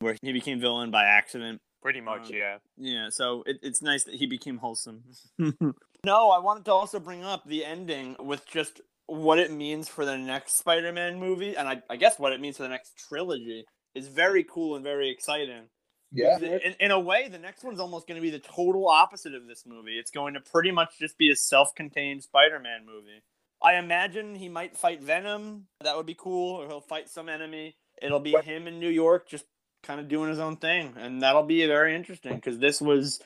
where 0.00 0.16
he 0.22 0.32
became 0.32 0.60
villain 0.60 0.90
by 0.90 1.04
accident. 1.04 1.60
Pretty 1.82 2.00
much, 2.00 2.28
Um, 2.28 2.34
yeah. 2.34 2.56
Yeah, 2.76 3.08
so 3.10 3.42
it, 3.46 3.58
it's 3.62 3.80
nice 3.80 4.04
that 4.04 4.14
he 4.14 4.26
became 4.26 4.58
wholesome. 4.58 5.02
no, 5.38 6.30
I 6.30 6.38
wanted 6.38 6.64
to 6.66 6.72
also 6.72 7.00
bring 7.00 7.24
up 7.24 7.46
the 7.46 7.64
ending 7.64 8.16
with 8.18 8.46
just 8.46 8.80
what 9.06 9.38
it 9.38 9.50
means 9.50 9.88
for 9.88 10.04
the 10.04 10.18
next 10.18 10.58
Spider-Man 10.58 11.18
movie, 11.18 11.56
and 11.56 11.66
I, 11.68 11.82
I 11.88 11.96
guess 11.96 12.18
what 12.18 12.32
it 12.32 12.40
means 12.40 12.58
for 12.58 12.64
the 12.64 12.68
next 12.68 12.96
trilogy 13.08 13.64
is 13.94 14.08
very 14.08 14.44
cool 14.44 14.76
and 14.76 14.84
very 14.84 15.10
exciting. 15.10 15.68
yeah, 16.12 16.38
In, 16.38 16.74
in 16.80 16.90
a 16.90 17.00
way, 17.00 17.28
the 17.28 17.38
next 17.38 17.64
one's 17.64 17.80
almost 17.80 18.06
going 18.06 18.16
to 18.16 18.22
be 18.22 18.30
the 18.30 18.38
total 18.38 18.88
opposite 18.88 19.34
of 19.34 19.46
this 19.46 19.64
movie. 19.66 19.98
It's 19.98 20.10
going 20.10 20.34
to 20.34 20.40
pretty 20.40 20.70
much 20.70 20.98
just 20.98 21.18
be 21.18 21.30
a 21.30 21.36
self-contained 21.36 22.22
Spider-Man 22.22 22.86
movie. 22.86 23.22
I 23.62 23.74
imagine 23.74 24.34
he 24.36 24.48
might 24.48 24.76
fight 24.76 25.02
Venom. 25.02 25.66
That 25.82 25.96
would 25.96 26.06
be 26.06 26.16
cool. 26.18 26.56
Or 26.56 26.66
he'll 26.66 26.80
fight 26.80 27.08
some 27.08 27.28
enemy. 27.28 27.76
It'll 28.00 28.20
be 28.20 28.34
him 28.42 28.66
in 28.66 28.80
New 28.80 28.88
York, 28.88 29.28
just 29.28 29.44
kind 29.82 30.00
of 30.00 30.08
doing 30.08 30.28
his 30.28 30.38
own 30.38 30.56
thing, 30.56 30.94
and 30.98 31.22
that'll 31.22 31.42
be 31.42 31.66
very 31.66 31.94
interesting 31.94 32.34
because 32.34 32.58
this 32.58 32.80
was 32.80 33.20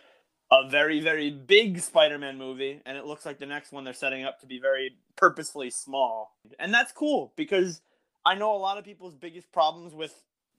a 0.52 0.68
very, 0.68 1.00
very 1.00 1.30
big 1.30 1.80
Spider-Man 1.80 2.38
movie, 2.38 2.80
and 2.86 2.96
it 2.96 3.04
looks 3.04 3.26
like 3.26 3.38
the 3.38 3.46
next 3.46 3.72
one 3.72 3.84
they're 3.84 3.92
setting 3.92 4.24
up 4.24 4.40
to 4.40 4.46
be 4.46 4.60
very 4.60 4.96
purposely 5.16 5.70
small, 5.70 6.36
and 6.58 6.72
that's 6.72 6.92
cool 6.92 7.32
because 7.36 7.80
I 8.24 8.34
know 8.34 8.54
a 8.54 8.58
lot 8.58 8.78
of 8.78 8.84
people's 8.84 9.14
biggest 9.14 9.50
problems 9.52 9.94
with 9.94 10.14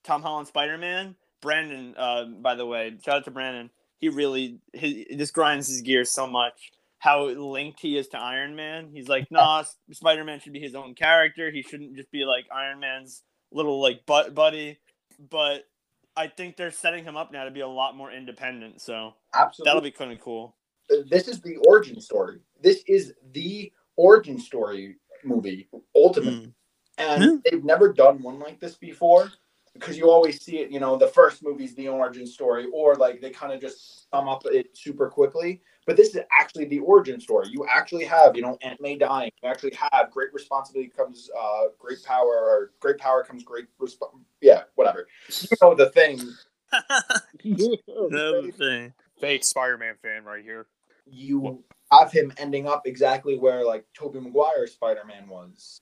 Tom 0.05 0.21
Holland 0.21 0.47
Spider-Man. 0.47 1.15
Brandon, 1.41 1.93
uh, 1.97 2.25
by 2.25 2.55
the 2.55 2.65
way, 2.65 2.95
shout 3.03 3.17
out 3.17 3.25
to 3.25 3.31
Brandon. 3.31 3.69
He 3.99 4.09
really 4.09 4.59
his, 4.73 5.05
this 5.15 5.31
grinds 5.31 5.67
his 5.67 5.81
gears 5.81 6.11
so 6.11 6.25
much. 6.27 6.71
how 6.99 7.25
linked 7.27 7.79
he 7.79 7.97
is 7.97 8.07
to 8.09 8.17
Iron 8.19 8.55
Man. 8.55 8.89
He's 8.91 9.07
like, 9.07 9.29
nah, 9.31 9.63
Spider 9.91 10.23
Man 10.23 10.39
should 10.39 10.53
be 10.53 10.59
his 10.59 10.73
own 10.75 10.95
character. 10.95 11.51
He 11.51 11.61
shouldn't 11.61 11.95
just 11.95 12.09
be 12.11 12.25
like 12.25 12.45
Iron 12.55 12.79
Man's 12.79 13.21
little 13.51 13.79
like 13.81 14.05
butt 14.05 14.33
buddy. 14.33 14.79
But 15.29 15.65
I 16.17 16.27
think 16.27 16.57
they're 16.57 16.71
setting 16.71 17.03
him 17.03 17.15
up 17.15 17.31
now 17.31 17.43
to 17.45 17.51
be 17.51 17.59
a 17.61 17.67
lot 17.67 17.95
more 17.95 18.11
independent. 18.11 18.81
So 18.81 19.13
Absolutely. 19.33 19.69
that'll 19.69 19.81
be 19.81 19.91
kind 19.91 20.11
of 20.11 20.19
cool. 20.21 20.55
this 21.09 21.27
is 21.27 21.41
the 21.41 21.57
origin 21.67 21.99
story. 22.01 22.39
This 22.61 22.83
is 22.87 23.13
the 23.33 23.71
origin 23.97 24.39
story 24.39 24.95
movie, 25.23 25.67
ultimately. 25.95 26.53
And 26.97 27.23
Hmm. 27.23 27.35
they've 27.43 27.63
never 27.63 27.91
done 27.93 28.21
one 28.21 28.39
like 28.39 28.59
this 28.59 28.75
before 28.75 29.31
because 29.75 29.97
you 29.97 30.09
always 30.09 30.41
see 30.41 30.59
it, 30.59 30.71
you 30.71 30.79
know, 30.79 30.95
the 30.97 31.07
first 31.07 31.43
movie's 31.43 31.75
the 31.75 31.87
origin 31.89 32.25
story, 32.25 32.65
or 32.73 32.95
like 32.95 33.21
they 33.21 33.29
kind 33.29 33.53
of 33.53 33.61
just 33.61 34.09
sum 34.09 34.27
up 34.27 34.41
it 34.45 34.75
super 34.75 35.09
quickly. 35.09 35.61
But 35.85 35.97
this 35.97 36.15
is 36.15 36.21
actually 36.35 36.65
the 36.65 36.79
origin 36.79 37.19
story. 37.19 37.49
You 37.51 37.67
actually 37.69 38.05
have, 38.05 38.35
you 38.35 38.41
know, 38.41 38.57
Aunt 38.63 38.81
May 38.81 38.97
dying. 38.97 39.29
You 39.43 39.49
actually 39.49 39.77
have 39.91 40.09
great 40.09 40.33
responsibility 40.33 40.89
comes 40.89 41.29
uh, 41.39 41.65
great 41.77 42.03
power, 42.03 42.25
or 42.25 42.71
great 42.79 42.97
power 42.97 43.23
comes 43.23 43.43
great 43.43 43.65
resp- 43.79 43.99
Yeah, 44.41 44.63
whatever. 44.75 45.07
You 45.41 45.49
know 45.61 45.75
the 45.75 45.89
thing. 45.91 46.19
Another 47.43 48.51
thing. 48.57 48.93
Fake 49.19 49.43
Spider-Man 49.43 49.95
fan 50.01 50.23
right 50.25 50.43
here. 50.43 50.67
you 51.05 51.63
have 51.91 52.11
him 52.11 52.33
ending 52.37 52.67
up 52.67 52.81
exactly 52.85 53.37
where 53.37 53.63
like 53.63 53.85
Tobey 53.93 54.19
Maguire 54.19 54.65
Spider-Man 54.67 55.27
was. 55.27 55.81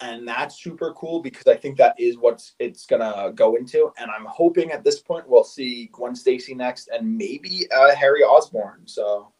And 0.00 0.26
that's 0.26 0.62
super 0.62 0.92
cool 0.94 1.20
because 1.20 1.46
I 1.46 1.56
think 1.56 1.76
that 1.78 1.94
is 1.98 2.16
what 2.16 2.42
it's 2.58 2.86
gonna 2.86 3.32
go 3.34 3.56
into. 3.56 3.92
And 3.98 4.10
I'm 4.10 4.24
hoping 4.26 4.70
at 4.72 4.84
this 4.84 5.00
point 5.00 5.28
we'll 5.28 5.44
see 5.44 5.90
Gwen 5.92 6.14
Stacy 6.14 6.54
next 6.54 6.88
and 6.88 7.16
maybe 7.18 7.66
uh, 7.70 7.94
Harry 7.94 8.22
Osborn. 8.22 8.82
So 8.86 9.32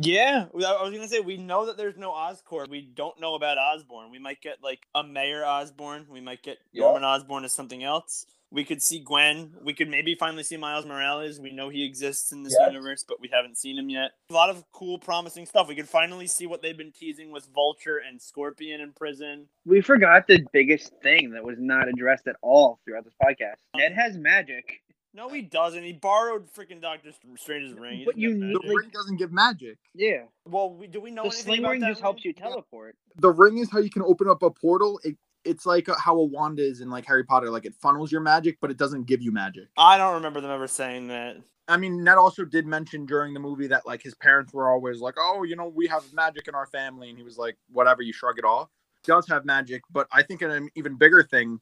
Yeah, 0.00 0.46
I 0.54 0.82
was 0.82 0.92
gonna 0.92 1.06
say 1.06 1.20
we 1.20 1.36
know 1.36 1.66
that 1.66 1.76
there's 1.76 1.96
no 1.96 2.10
Oscorp. 2.12 2.68
We 2.70 2.82
don't 2.82 3.20
know 3.20 3.34
about 3.34 3.58
Osborn. 3.58 4.10
We 4.10 4.18
might 4.18 4.40
get 4.40 4.62
like 4.62 4.86
a 4.94 5.04
Mayor 5.04 5.44
Osborn. 5.44 6.06
We 6.10 6.20
might 6.20 6.42
get 6.42 6.58
Yeah. 6.72 6.84
Norman 6.84 7.04
Osborn 7.04 7.44
as 7.44 7.52
something 7.52 7.84
else. 7.84 8.26
We 8.52 8.64
could 8.64 8.82
see 8.82 8.98
Gwen. 8.98 9.54
We 9.62 9.74
could 9.74 9.88
maybe 9.88 10.16
finally 10.16 10.42
see 10.42 10.56
Miles 10.56 10.84
Morales. 10.84 11.38
We 11.38 11.52
know 11.52 11.68
he 11.68 11.84
exists 11.84 12.32
in 12.32 12.42
this 12.42 12.56
Yes. 12.58 12.72
universe, 12.72 13.04
but 13.06 13.20
we 13.20 13.28
haven't 13.28 13.56
seen 13.58 13.78
him 13.78 13.88
yet. 13.88 14.10
A 14.28 14.32
lot 14.34 14.50
of 14.50 14.64
cool, 14.72 14.98
promising 14.98 15.46
stuff. 15.46 15.68
We 15.68 15.76
could 15.76 15.88
finally 15.88 16.26
see 16.26 16.46
what 16.46 16.60
they've 16.60 16.76
been 16.76 16.90
teasing 16.92 17.30
with 17.30 17.46
Vulture 17.54 17.98
and 17.98 18.20
Scorpion 18.20 18.80
in 18.80 18.92
prison. 18.92 19.46
We 19.64 19.80
forgot 19.82 20.26
the 20.26 20.44
biggest 20.52 20.92
thing 21.00 21.30
that 21.30 21.44
was 21.44 21.58
not 21.60 21.88
addressed 21.88 22.26
at 22.26 22.36
all 22.42 22.80
throughout 22.84 23.04
this 23.04 23.14
podcast. 23.22 23.54
Um, 23.74 23.80
Ned 23.82 23.92
has 23.92 24.16
magic. 24.16 24.82
No, 25.12 25.28
he 25.28 25.42
doesn't. 25.42 25.82
He 25.82 25.92
borrowed 25.92 26.52
freaking 26.52 26.80
Doctor 26.80 27.10
Strange's 27.36 27.74
ring. 27.74 27.98
He 28.00 28.04
But 28.04 28.16
you 28.16 28.30
need- 28.34 28.40
magic. 28.54 28.62
The 28.62 28.74
ring 28.74 28.90
doesn't 28.92 29.16
give 29.16 29.32
magic. 29.32 29.78
Yeah. 29.94 30.24
well, 30.44 30.72
we, 30.74 30.86
do 30.88 31.00
we 31.00 31.10
know 31.10 31.22
the 31.22 31.28
anything 31.28 31.44
sling 31.44 31.62
ring 31.70 31.80
that 31.80 31.88
just 31.88 32.00
helps 32.00 32.24
you 32.24 32.32
teleport. 32.32 32.96
The 33.16 33.30
ring 33.30 33.58
is 33.58 33.70
how 33.70 33.78
you 33.78 33.90
can 33.90 34.02
open 34.02 34.28
up 34.28 34.42
a 34.42 34.50
portal. 34.50 35.00
It, 35.04 35.16
it's 35.44 35.66
like 35.66 35.88
how 35.98 36.16
a 36.16 36.24
wand 36.24 36.60
is 36.60 36.80
in 36.80 36.90
like 36.90 37.06
Harry 37.06 37.24
Potter. 37.24 37.50
Like 37.50 37.66
it 37.66 37.74
funnels 37.74 38.12
your 38.12 38.20
magic, 38.20 38.58
but 38.60 38.70
it 38.70 38.76
doesn't 38.76 39.06
give 39.06 39.22
you 39.22 39.32
magic. 39.32 39.68
I 39.76 39.98
don't 39.98 40.14
remember 40.14 40.40
them 40.40 40.50
ever 40.50 40.66
saying 40.66 41.08
that. 41.08 41.36
I 41.68 41.76
mean, 41.76 42.02
Ned 42.02 42.18
also 42.18 42.44
did 42.44 42.66
mention 42.66 43.06
during 43.06 43.32
the 43.32 43.40
movie 43.40 43.68
that 43.68 43.86
like 43.86 44.02
his 44.02 44.14
parents 44.16 44.52
were 44.52 44.68
always 44.68 45.00
like, 45.00 45.14
"Oh, 45.18 45.44
you 45.44 45.54
know, 45.56 45.68
we 45.68 45.86
have 45.86 46.02
magic 46.12 46.48
in 46.48 46.54
our 46.54 46.66
family," 46.66 47.08
and 47.08 47.16
he 47.18 47.24
was 47.24 47.38
like, 47.38 47.56
"Whatever, 47.70 48.02
you 48.02 48.12
shrug 48.12 48.38
it 48.38 48.44
off." 48.44 48.68
Does 49.04 49.26
have 49.28 49.44
magic, 49.44 49.82
but 49.90 50.08
I 50.12 50.22
think 50.22 50.42
an 50.42 50.68
even 50.74 50.96
bigger 50.96 51.22
thing, 51.22 51.60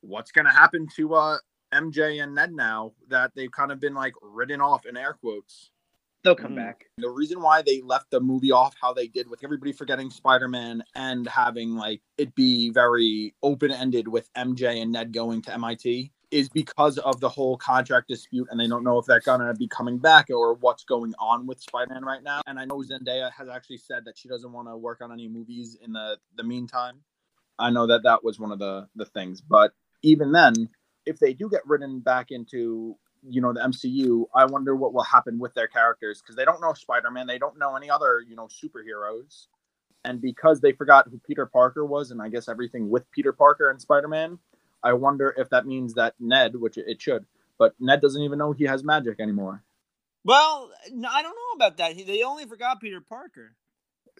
what's 0.00 0.32
gonna 0.32 0.52
happen 0.52 0.88
to 0.96 1.14
uh 1.14 1.38
MJ 1.72 2.22
and 2.22 2.34
Ned 2.34 2.52
now 2.52 2.92
that 3.08 3.32
they've 3.34 3.50
kind 3.50 3.70
of 3.70 3.80
been 3.80 3.94
like 3.94 4.14
written 4.22 4.60
off 4.60 4.86
in 4.86 4.96
air 4.96 5.12
quotes. 5.12 5.70
They'll 6.22 6.34
come 6.34 6.52
Mhm. 6.52 6.56
back. 6.56 6.90
The 6.98 7.08
reason 7.08 7.40
why 7.40 7.62
they 7.62 7.80
left 7.80 8.10
the 8.10 8.20
movie 8.20 8.52
off 8.52 8.74
how 8.80 8.92
they 8.92 9.08
did 9.08 9.28
with 9.28 9.42
everybody 9.42 9.72
forgetting 9.72 10.10
Spider-Man 10.10 10.84
and 10.94 11.26
having 11.26 11.74
like 11.76 12.02
it 12.18 12.34
be 12.34 12.70
very 12.70 13.34
open-ended 13.42 14.06
with 14.06 14.28
MJ 14.34 14.80
and 14.82 14.92
Ned 14.92 15.12
going 15.12 15.40
to 15.42 15.54
MIT 15.54 16.12
is 16.30 16.48
because 16.48 16.98
of 16.98 17.18
the 17.20 17.28
whole 17.28 17.56
contract 17.56 18.06
dispute 18.08 18.46
and 18.50 18.60
they 18.60 18.68
don't 18.68 18.84
know 18.84 18.98
if 18.98 19.06
they're 19.06 19.20
gonna 19.20 19.54
be 19.54 19.66
coming 19.66 19.98
back 19.98 20.28
or 20.30 20.54
what's 20.54 20.84
going 20.84 21.14
on 21.18 21.46
with 21.46 21.60
Spider-Man 21.60 22.04
right 22.04 22.22
now. 22.22 22.40
And 22.46 22.58
I 22.58 22.66
know 22.66 22.82
Zendaya 22.82 23.32
has 23.32 23.48
actually 23.48 23.78
said 23.78 24.04
that 24.04 24.16
she 24.16 24.28
doesn't 24.28 24.52
want 24.52 24.68
to 24.68 24.76
work 24.76 25.00
on 25.00 25.10
any 25.12 25.26
movies 25.26 25.76
in 25.82 25.92
the 25.92 26.18
the 26.36 26.44
meantime. 26.44 27.02
I 27.58 27.70
know 27.70 27.86
that 27.86 28.02
that 28.04 28.22
was 28.22 28.38
one 28.38 28.52
of 28.52 28.58
the 28.58 28.88
the 28.94 29.06
things, 29.06 29.40
but 29.40 29.72
even 30.02 30.32
then, 30.32 30.68
if 31.06 31.18
they 31.18 31.32
do 31.32 31.48
get 31.48 31.66
written 31.66 32.00
back 32.00 32.30
into 32.30 32.96
you 33.28 33.40
know 33.40 33.52
the 33.52 33.60
MCU, 33.60 34.26
I 34.34 34.46
wonder 34.46 34.74
what 34.74 34.92
will 34.92 35.02
happen 35.02 35.38
with 35.38 35.54
their 35.54 35.68
characters 35.68 36.20
because 36.20 36.36
they 36.36 36.44
don't 36.44 36.60
know 36.60 36.72
Spider-Man, 36.72 37.26
they 37.26 37.38
don't 37.38 37.58
know 37.58 37.76
any 37.76 37.90
other 37.90 38.24
you 38.26 38.36
know 38.36 38.48
superheroes, 38.48 39.46
and 40.04 40.20
because 40.20 40.60
they 40.60 40.72
forgot 40.72 41.08
who 41.08 41.18
Peter 41.26 41.46
Parker 41.46 41.84
was, 41.84 42.10
and 42.10 42.22
I 42.22 42.28
guess 42.28 42.48
everything 42.48 42.88
with 42.90 43.10
Peter 43.10 43.32
Parker 43.32 43.70
and 43.70 43.80
Spider-Man, 43.80 44.38
I 44.82 44.92
wonder 44.94 45.34
if 45.36 45.50
that 45.50 45.66
means 45.66 45.94
that 45.94 46.14
Ned, 46.18 46.56
which 46.56 46.78
it 46.78 47.00
should, 47.00 47.26
but 47.58 47.74
Ned 47.80 48.00
doesn't 48.00 48.22
even 48.22 48.38
know 48.38 48.52
he 48.52 48.64
has 48.64 48.84
magic 48.84 49.20
anymore. 49.20 49.62
Well, 50.24 50.70
I 50.86 51.22
don't 51.22 51.34
know 51.34 51.54
about 51.54 51.76
that. 51.78 51.96
They 51.96 52.22
only 52.22 52.44
forgot 52.44 52.80
Peter 52.80 53.00
Parker. 53.00 53.54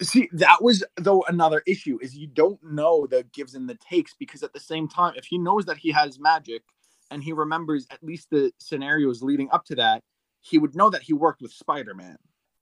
See, 0.00 0.30
that 0.32 0.62
was 0.62 0.82
though 0.96 1.24
another 1.28 1.62
issue 1.66 1.98
is 2.00 2.16
you 2.16 2.26
don't 2.26 2.62
know 2.62 3.06
the 3.06 3.24
gives 3.34 3.54
and 3.54 3.68
the 3.68 3.74
takes 3.74 4.14
because 4.14 4.42
at 4.42 4.54
the 4.54 4.60
same 4.60 4.88
time, 4.88 5.12
if 5.16 5.26
he 5.26 5.36
knows 5.36 5.66
that 5.66 5.76
he 5.76 5.90
has 5.92 6.18
magic 6.18 6.62
and 7.10 7.22
he 7.22 7.32
remembers 7.32 7.86
at 7.90 8.02
least 8.02 8.28
the 8.30 8.52
scenarios 8.58 9.22
leading 9.22 9.50
up 9.50 9.64
to 9.66 9.74
that, 9.76 10.02
he 10.40 10.58
would 10.58 10.74
know 10.74 10.90
that 10.90 11.02
he 11.02 11.12
worked 11.12 11.42
with 11.42 11.52
Spider-Man. 11.52 12.16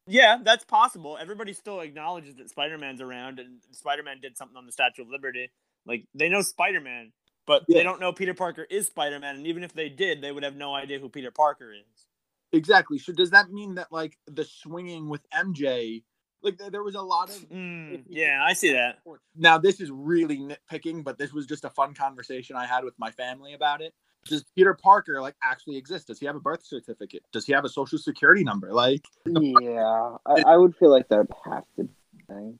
Yeah, 0.06 0.38
that's 0.42 0.64
possible. 0.64 1.18
Everybody 1.20 1.52
still 1.52 1.80
acknowledges 1.80 2.36
that 2.36 2.48
Spider 2.48 2.78
Man's 2.78 3.00
around 3.02 3.38
and 3.38 3.58
Spider 3.72 4.02
Man 4.02 4.20
did 4.20 4.36
something 4.38 4.56
on 4.56 4.64
the 4.64 4.72
Statue 4.72 5.02
of 5.02 5.08
Liberty. 5.08 5.50
Like, 5.84 6.06
they 6.14 6.30
know 6.30 6.40
Spider 6.40 6.80
Man, 6.80 7.12
but 7.46 7.64
Yeah. 7.68 7.78
they 7.78 7.82
don't 7.84 8.00
know 8.00 8.12
Peter 8.12 8.32
Parker 8.34 8.62
is 8.70 8.86
Spider 8.86 9.20
Man. 9.20 9.36
And 9.36 9.46
even 9.46 9.62
if 9.62 9.74
they 9.74 9.90
did, 9.90 10.22
they 10.22 10.32
would 10.32 10.44
have 10.44 10.56
no 10.56 10.74
idea 10.74 10.98
who 10.98 11.10
Peter 11.10 11.30
Parker 11.30 11.72
is. 11.74 12.06
Exactly. 12.52 12.98
So 12.98 13.12
does 13.12 13.30
that 13.30 13.50
mean 13.50 13.74
that 13.74 13.92
like 13.92 14.16
the 14.26 14.44
swinging 14.44 15.10
with 15.10 15.20
MJ, 15.30 16.02
like 16.42 16.56
there, 16.56 16.70
there 16.70 16.82
was 16.82 16.94
a 16.94 17.02
lot 17.02 17.28
of 17.28 17.36
Mm, 17.50 18.04
yeah, 18.08 18.42
I 18.42 18.54
see 18.54 18.72
that. 18.72 19.00
Now 19.36 19.58
this 19.58 19.78
is 19.78 19.90
really 19.90 20.38
nitpicking, 20.38 21.04
but 21.04 21.18
this 21.18 21.34
was 21.34 21.46
just 21.46 21.66
a 21.66 21.70
fun 21.70 21.92
conversation 21.92 22.56
I 22.56 22.64
had 22.64 22.84
with 22.84 22.98
my 22.98 23.10
family 23.10 23.52
about 23.52 23.82
it. 23.82 23.92
Does 24.28 24.44
Peter 24.54 24.74
Parker 24.74 25.20
like 25.20 25.34
actually 25.42 25.76
exist? 25.76 26.06
Does 26.06 26.18
he 26.18 26.26
have 26.26 26.36
a 26.36 26.40
birth 26.40 26.64
certificate? 26.64 27.22
Does 27.32 27.46
he 27.46 27.52
have 27.52 27.64
a 27.64 27.68
social 27.68 27.98
security 27.98 28.44
number? 28.44 28.72
Like, 28.72 29.04
Yeah, 29.26 30.16
I, 30.26 30.42
I 30.46 30.56
would 30.56 30.76
feel 30.76 30.90
like 30.90 31.08
that 31.08 31.18
would 31.18 31.52
have 31.52 31.64
to. 31.76 31.84
be 31.84 31.90
a 32.28 32.34
thing. 32.34 32.58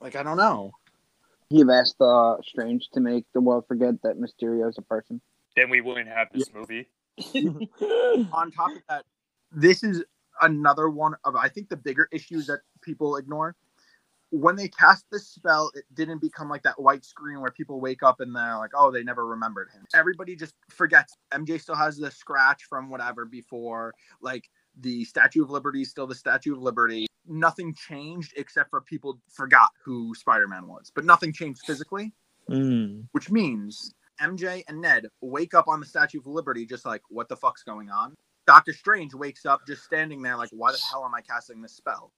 like 0.00 0.16
I 0.16 0.22
don't 0.22 0.36
know. 0.36 0.72
You've 1.50 1.70
asked 1.70 2.00
uh, 2.00 2.36
Strange 2.42 2.88
to 2.94 3.00
make 3.00 3.26
the 3.34 3.40
world 3.40 3.64
forget 3.68 3.94
that 4.02 4.16
Mysterio 4.18 4.68
is 4.68 4.78
a 4.78 4.82
person. 4.82 5.20
Then 5.54 5.68
we 5.68 5.82
wouldn't 5.82 6.08
have 6.08 6.28
this 6.32 6.48
movie. 6.54 6.88
on 8.32 8.50
top 8.50 8.70
of 8.70 8.82
that, 8.88 9.04
this 9.50 9.82
is 9.82 10.02
another 10.40 10.88
one 10.88 11.14
of 11.24 11.36
I 11.36 11.48
think 11.48 11.68
the 11.68 11.76
bigger 11.76 12.08
issues 12.10 12.46
that 12.46 12.60
people 12.80 13.16
ignore. 13.16 13.54
When 14.32 14.56
they 14.56 14.68
cast 14.68 15.06
this 15.12 15.28
spell, 15.28 15.72
it 15.76 15.84
didn't 15.94 16.20
become 16.22 16.50
like 16.50 16.64
that 16.64 16.80
white 16.80 17.04
screen 17.04 17.40
where 17.40 17.52
people 17.52 17.80
wake 17.80 18.02
up 18.02 18.20
and 18.20 18.34
they're 18.36 18.58
like, 18.58 18.72
"Oh, 18.74 18.90
they 18.92 19.04
never 19.04 19.26
remembered 19.26 19.70
him." 19.72 19.84
Everybody 19.94 20.36
just 20.36 20.54
forgets. 20.70 21.16
MJ 21.32 21.60
still 21.60 21.76
has 21.76 21.98
the 21.98 22.10
scratch 22.10 22.64
from 22.64 22.90
whatever 22.90 23.26
before. 23.26 23.94
Like 24.22 24.50
the 24.80 25.04
Statue 25.06 25.44
of 25.44 25.50
Liberty 25.50 25.82
is 25.82 25.90
still 25.90 26.08
the 26.08 26.16
Statue 26.16 26.54
of 26.54 26.62
Liberty. 26.62 27.06
Nothing 27.28 27.74
changed 27.74 28.34
except 28.36 28.70
for 28.70 28.82
people 28.82 29.20
forgot 29.30 29.70
who 29.84 30.14
Spider-Man 30.16 30.68
was, 30.68 30.92
but 30.94 31.04
nothing 31.06 31.32
changed 31.32 31.62
physically 31.66 32.12
Mm. 32.50 33.08
which 33.12 33.30
means 33.30 33.94
MJ 34.20 34.64
and 34.68 34.80
Ned 34.82 35.06
wake 35.22 35.54
up 35.54 35.68
on 35.68 35.80
the 35.80 35.86
Statue 35.86 36.20
of 36.20 36.26
Liberty 36.28 36.66
just 36.66 36.84
like, 36.86 37.02
what 37.10 37.28
the 37.30 37.36
fuck's 37.36 37.64
going 37.64 37.90
on? 37.90 38.16
Doctor 38.46 38.74
Strange 38.74 39.14
wakes 39.14 39.46
up 39.46 39.62
just 39.66 39.84
standing 39.84 40.22
there 40.22 40.36
like, 40.36 40.50
why 40.52 40.72
the 40.72 40.78
hell 40.90 41.04
am 41.06 41.14
I 41.14 41.22
casting 41.22 41.62
this 41.62 41.74
spell? 41.74 42.12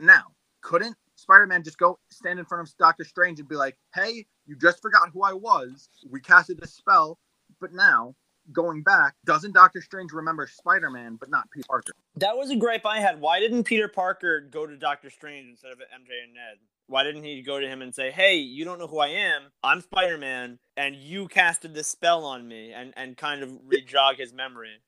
Now, 0.00 0.32
couldn't 0.62 0.96
Spider 1.16 1.46
Man 1.46 1.62
just 1.62 1.78
go 1.78 1.98
stand 2.10 2.38
in 2.38 2.44
front 2.44 2.68
of 2.68 2.76
Doctor 2.76 3.04
Strange 3.04 3.40
and 3.40 3.48
be 3.48 3.56
like, 3.56 3.76
hey, 3.94 4.26
you 4.46 4.56
just 4.56 4.80
forgot 4.80 5.10
who 5.12 5.22
I 5.22 5.32
was. 5.32 5.88
We 6.08 6.20
casted 6.20 6.60
this 6.60 6.74
spell, 6.74 7.18
but 7.60 7.72
now 7.72 8.14
going 8.52 8.82
back, 8.82 9.14
doesn't 9.24 9.54
Doctor 9.54 9.80
Strange 9.80 10.12
remember 10.12 10.46
Spider 10.46 10.90
Man 10.90 11.16
but 11.16 11.30
not 11.30 11.50
Peter 11.50 11.66
Parker? 11.68 11.92
That 12.16 12.36
was 12.36 12.50
a 12.50 12.56
gripe 12.56 12.86
I 12.86 13.00
had. 13.00 13.20
Why 13.20 13.40
didn't 13.40 13.64
Peter 13.64 13.88
Parker 13.88 14.40
go 14.40 14.66
to 14.66 14.76
Doctor 14.76 15.10
Strange 15.10 15.48
instead 15.50 15.72
of 15.72 15.78
MJ 15.78 16.24
and 16.24 16.34
Ned? 16.34 16.58
Why 16.88 17.02
didn't 17.02 17.24
he 17.24 17.42
go 17.42 17.58
to 17.58 17.66
him 17.66 17.82
and 17.82 17.92
say, 17.92 18.12
"Hey, 18.12 18.36
you 18.36 18.64
don't 18.64 18.78
know 18.78 18.86
who 18.86 19.00
I 19.00 19.08
am. 19.08 19.50
I'm 19.64 19.80
Spider-Man, 19.80 20.60
and 20.76 20.94
you 20.94 21.26
casted 21.26 21.74
this 21.74 21.88
spell 21.88 22.24
on 22.24 22.46
me," 22.46 22.72
and 22.72 22.92
and 22.96 23.16
kind 23.16 23.42
of 23.42 23.50
re-jog 23.64 24.18
his 24.18 24.32
memory? 24.32 24.80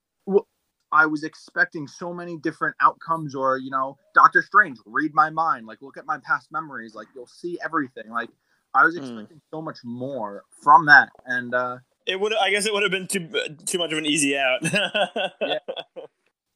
I 0.93 1.07
was 1.07 1.23
expecting 1.25 1.87
so 1.87 2.13
many 2.15 2.37
different 2.39 2.75
outcomes, 2.81 3.35
or 3.35 3.59
you 3.59 3.71
know, 3.71 3.97
Doctor 4.15 4.43
Strange, 4.43 4.79
read 4.87 5.13
my 5.15 5.31
mind, 5.31 5.67
like 5.67 5.83
look 5.83 5.97
at 5.97 6.07
my 6.07 6.19
past 6.19 6.51
memories, 6.51 6.95
like 6.95 7.09
you'll 7.15 7.27
see 7.27 7.59
everything. 7.65 8.11
Like 8.11 8.31
I 8.75 8.85
was 8.85 8.95
Hmm. 8.97 9.01
expecting 9.03 9.41
so 9.51 9.61
much 9.63 9.79
more 9.85 10.45
from 10.63 10.87
that, 10.87 11.11
and 11.27 11.55
uh 11.55 11.79
It 12.07 12.19
would. 12.21 12.35
I 12.35 12.51
guess 12.51 12.67
it 12.67 12.73
would 12.73 12.83
have 12.83 12.93
been 12.93 13.07
too 13.07 13.29
too 13.67 13.79
much 13.79 13.93
of 13.93 13.99
an 13.99 14.07
easy 14.07 14.37
out. 14.37 14.61
Yeah. 15.41 15.59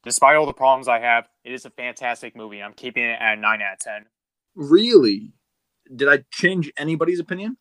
Despite 0.05 0.35
all 0.35 0.47
the 0.47 0.53
problems 0.53 0.88
I 0.88 0.99
have, 0.99 1.29
it 1.45 1.53
is 1.53 1.64
a 1.64 1.71
fantastic 1.71 2.35
movie. 2.35 2.61
I'm 2.61 2.73
keeping 2.73 3.05
it 3.05 3.18
at 3.21 3.38
9 3.38 3.62
out 3.62 3.75
of 3.75 3.79
10. 3.79 4.07
Really? 4.57 5.33
Did 5.95 6.09
I 6.09 6.25
change 6.33 6.73
anybody's 6.77 7.21
opinion? 7.21 7.57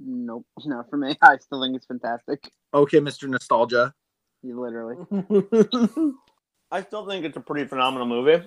Nope, 0.00 0.46
not 0.64 0.90
for 0.90 0.96
me. 0.96 1.16
I 1.22 1.36
still 1.38 1.62
think 1.62 1.76
it's 1.76 1.86
fantastic. 1.86 2.50
Okay, 2.74 2.98
Mr. 2.98 3.28
Nostalgia. 3.28 3.94
You 4.46 4.60
literally. 4.60 4.96
I 6.70 6.82
still 6.82 7.06
think 7.06 7.24
it's 7.24 7.36
a 7.36 7.40
pretty 7.40 7.66
phenomenal 7.66 8.06
movie. 8.06 8.44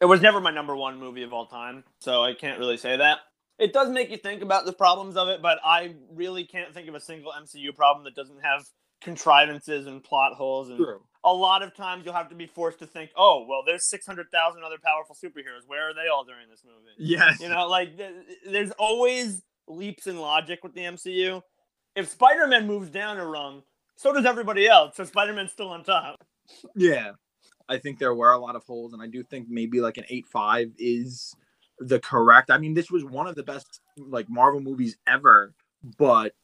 It 0.00 0.06
was 0.06 0.20
never 0.20 0.40
my 0.40 0.50
number 0.50 0.76
one 0.76 0.98
movie 0.98 1.22
of 1.22 1.32
all 1.32 1.46
time, 1.46 1.84
so 2.00 2.22
I 2.22 2.34
can't 2.34 2.58
really 2.58 2.76
say 2.76 2.96
that. 2.96 3.18
It 3.58 3.72
does 3.72 3.90
make 3.90 4.10
you 4.10 4.16
think 4.16 4.42
about 4.42 4.64
the 4.64 4.72
problems 4.72 5.16
of 5.16 5.28
it, 5.28 5.42
but 5.42 5.58
I 5.64 5.94
really 6.12 6.44
can't 6.44 6.72
think 6.72 6.88
of 6.88 6.94
a 6.94 7.00
single 7.00 7.32
MCU 7.32 7.74
problem 7.74 8.04
that 8.04 8.14
doesn't 8.14 8.40
have 8.42 8.64
contrivances 9.02 9.86
and 9.86 10.02
plot 10.02 10.32
holes. 10.34 10.70
And 10.70 10.78
True. 10.78 11.00
a 11.24 11.32
lot 11.32 11.62
of 11.62 11.74
times 11.74 12.04
you'll 12.04 12.14
have 12.14 12.30
to 12.30 12.34
be 12.34 12.46
forced 12.46 12.78
to 12.78 12.86
think, 12.86 13.10
oh, 13.16 13.44
well, 13.48 13.62
there's 13.66 13.88
600,000 13.90 14.62
other 14.62 14.76
powerful 14.82 15.14
superheroes. 15.14 15.66
Where 15.66 15.90
are 15.90 15.94
they 15.94 16.08
all 16.12 16.24
during 16.24 16.48
this 16.48 16.62
movie? 16.64 16.94
Yes. 16.98 17.40
You 17.40 17.48
know, 17.48 17.66
like 17.66 17.96
th- 17.98 18.12
there's 18.46 18.70
always 18.72 19.42
leaps 19.68 20.06
in 20.06 20.18
logic 20.18 20.60
with 20.62 20.74
the 20.74 20.82
MCU. 20.82 21.42
If 21.96 22.08
Spider 22.08 22.46
Man 22.46 22.66
moves 22.66 22.88
down 22.88 23.18
a 23.18 23.26
rung, 23.26 23.62
so 24.00 24.14
does 24.14 24.24
everybody 24.24 24.66
else. 24.66 24.96
So 24.96 25.04
Spider 25.04 25.34
Man's 25.34 25.52
still 25.52 25.68
on 25.68 25.84
top. 25.84 26.24
Yeah. 26.74 27.12
I 27.68 27.76
think 27.76 27.98
there 27.98 28.14
were 28.14 28.32
a 28.32 28.38
lot 28.38 28.56
of 28.56 28.64
holes, 28.64 28.94
and 28.94 29.02
I 29.02 29.06
do 29.06 29.22
think 29.22 29.48
maybe 29.48 29.80
like 29.80 29.98
an 29.98 30.04
8 30.08 30.26
5 30.26 30.72
is 30.78 31.36
the 31.78 32.00
correct. 32.00 32.50
I 32.50 32.56
mean, 32.56 32.72
this 32.72 32.90
was 32.90 33.04
one 33.04 33.26
of 33.26 33.34
the 33.36 33.42
best 33.42 33.80
like 33.98 34.28
Marvel 34.30 34.60
movies 34.60 34.96
ever, 35.06 35.54
but 35.98 36.34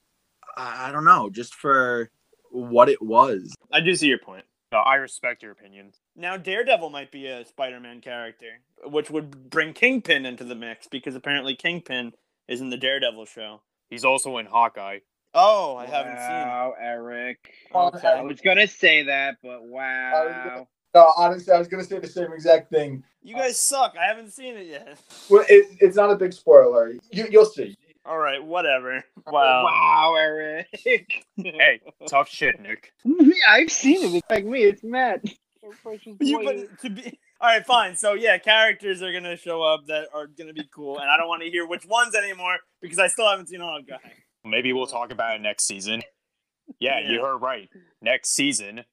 I, 0.57 0.88
I 0.88 0.92
don't 0.92 1.05
know, 1.05 1.31
just 1.31 1.55
for 1.55 2.11
what 2.51 2.90
it 2.90 3.01
was. 3.01 3.55
I 3.73 3.81
do 3.81 3.97
see 3.97 4.07
your 4.07 4.19
point. 4.19 4.45
I 4.73 4.97
respect 4.97 5.42
your 5.42 5.53
opinion. 5.53 5.92
Now 6.14 6.37
Daredevil 6.37 6.90
might 6.90 7.11
be 7.11 7.27
a 7.27 7.47
Spider-Man 7.47 8.03
character, 8.03 8.61
which 8.85 9.11
would 9.11 9.49
bring 9.49 9.73
Kingpin 9.73 10.27
into 10.27 10.45
the 10.45 10.55
mix 10.55 10.87
because 10.87 11.14
apparently 11.14 11.57
Kingpin 11.57 12.12
is 12.47 12.61
in 12.61 12.69
the 12.69 12.77
Daredevil 12.77 13.25
show. 13.25 13.62
He's 13.88 14.05
also 14.05 14.37
in 14.37 14.47
Hawkeye. 14.47 14.99
Oh, 15.38 15.77
I 15.77 15.85
haven't 15.85 16.16
seen. 16.16 16.31
Wow, 16.31 16.75
Eric. 16.81 17.53
Wow. 17.70 17.92
I 18.03 18.22
was 18.22 18.40
gonna 18.40 18.66
say 18.66 19.03
that, 19.03 19.37
but 19.42 19.64
wow. 19.64 20.66
No, 20.94 21.12
honestly, 21.18 21.53
I 21.53 21.59
was 21.59 21.68
gonna 21.68 21.85
say 21.85 21.99
the 21.99 22.07
same 22.07 22.33
exact 22.33 22.70
thing. 22.70 23.05
You 23.22 23.35
guys 23.35 23.59
suck. 23.59 23.96
I 24.01 24.07
haven't 24.07 24.33
seen 24.33 24.57
it 24.57 24.66
yet. 24.66 24.99
Well, 25.29 25.44
it, 25.46 25.77
it's 25.79 25.94
not 25.94 26.11
a 26.11 26.16
big 26.16 26.33
spoiler. 26.33 26.94
You, 27.12 27.27
you'll 27.31 27.44
see. 27.44 27.77
All 28.07 28.16
right, 28.16 28.42
whatever. 28.42 29.05
Wow. 29.27 29.64
Wow, 29.64 30.14
Eric. 30.16 30.68
Hey, 31.37 31.81
tough 32.09 32.31
shit, 32.31 32.59
Nick. 32.61 32.92
I've 33.49 33.70
seen 33.70 34.05
it. 34.05 34.14
It's 34.14 34.31
like 34.31 34.46
me. 34.46 34.62
It's 34.62 34.85
Matt. 34.85 35.22
You 36.20 36.40
but 36.44 36.81
to 36.81 36.90
be 36.90 37.18
all 37.40 37.49
right, 37.51 37.66
fine. 37.66 37.96
So 37.96 38.14
yeah, 38.14 38.38
characters 38.38 39.03
are 39.03 39.12
gonna 39.12 39.37
show 39.37 39.62
up 39.62 39.87
that 39.88 40.07
are 40.14 40.29
gonna 40.29 40.55
be 40.55 40.66
cool, 40.72 40.99
and 40.99 41.11
I 41.11 41.18
don't 41.18 41.29
want 41.29 41.42
to 41.42 41.51
hear 41.51 41.66
which 41.66 41.85
ones 41.85 42.14
anymore 42.14 42.57
because 42.81 42.99
I 42.99 43.09
still 43.09 43.29
haven't 43.29 43.49
seen 43.49 43.61
Hawkeye. 43.61 43.96
Maybe 44.46 44.72
we'll 44.72 44.87
talk 44.87 45.11
about 45.11 45.37
it 45.37 45.42
next 45.42 45.64
season. 45.64 46.02
Yeah, 46.80 47.00
you 47.00 47.20
heard 47.20 47.38
right. 47.38 47.68
Next 48.02 48.30
season. 48.30 48.85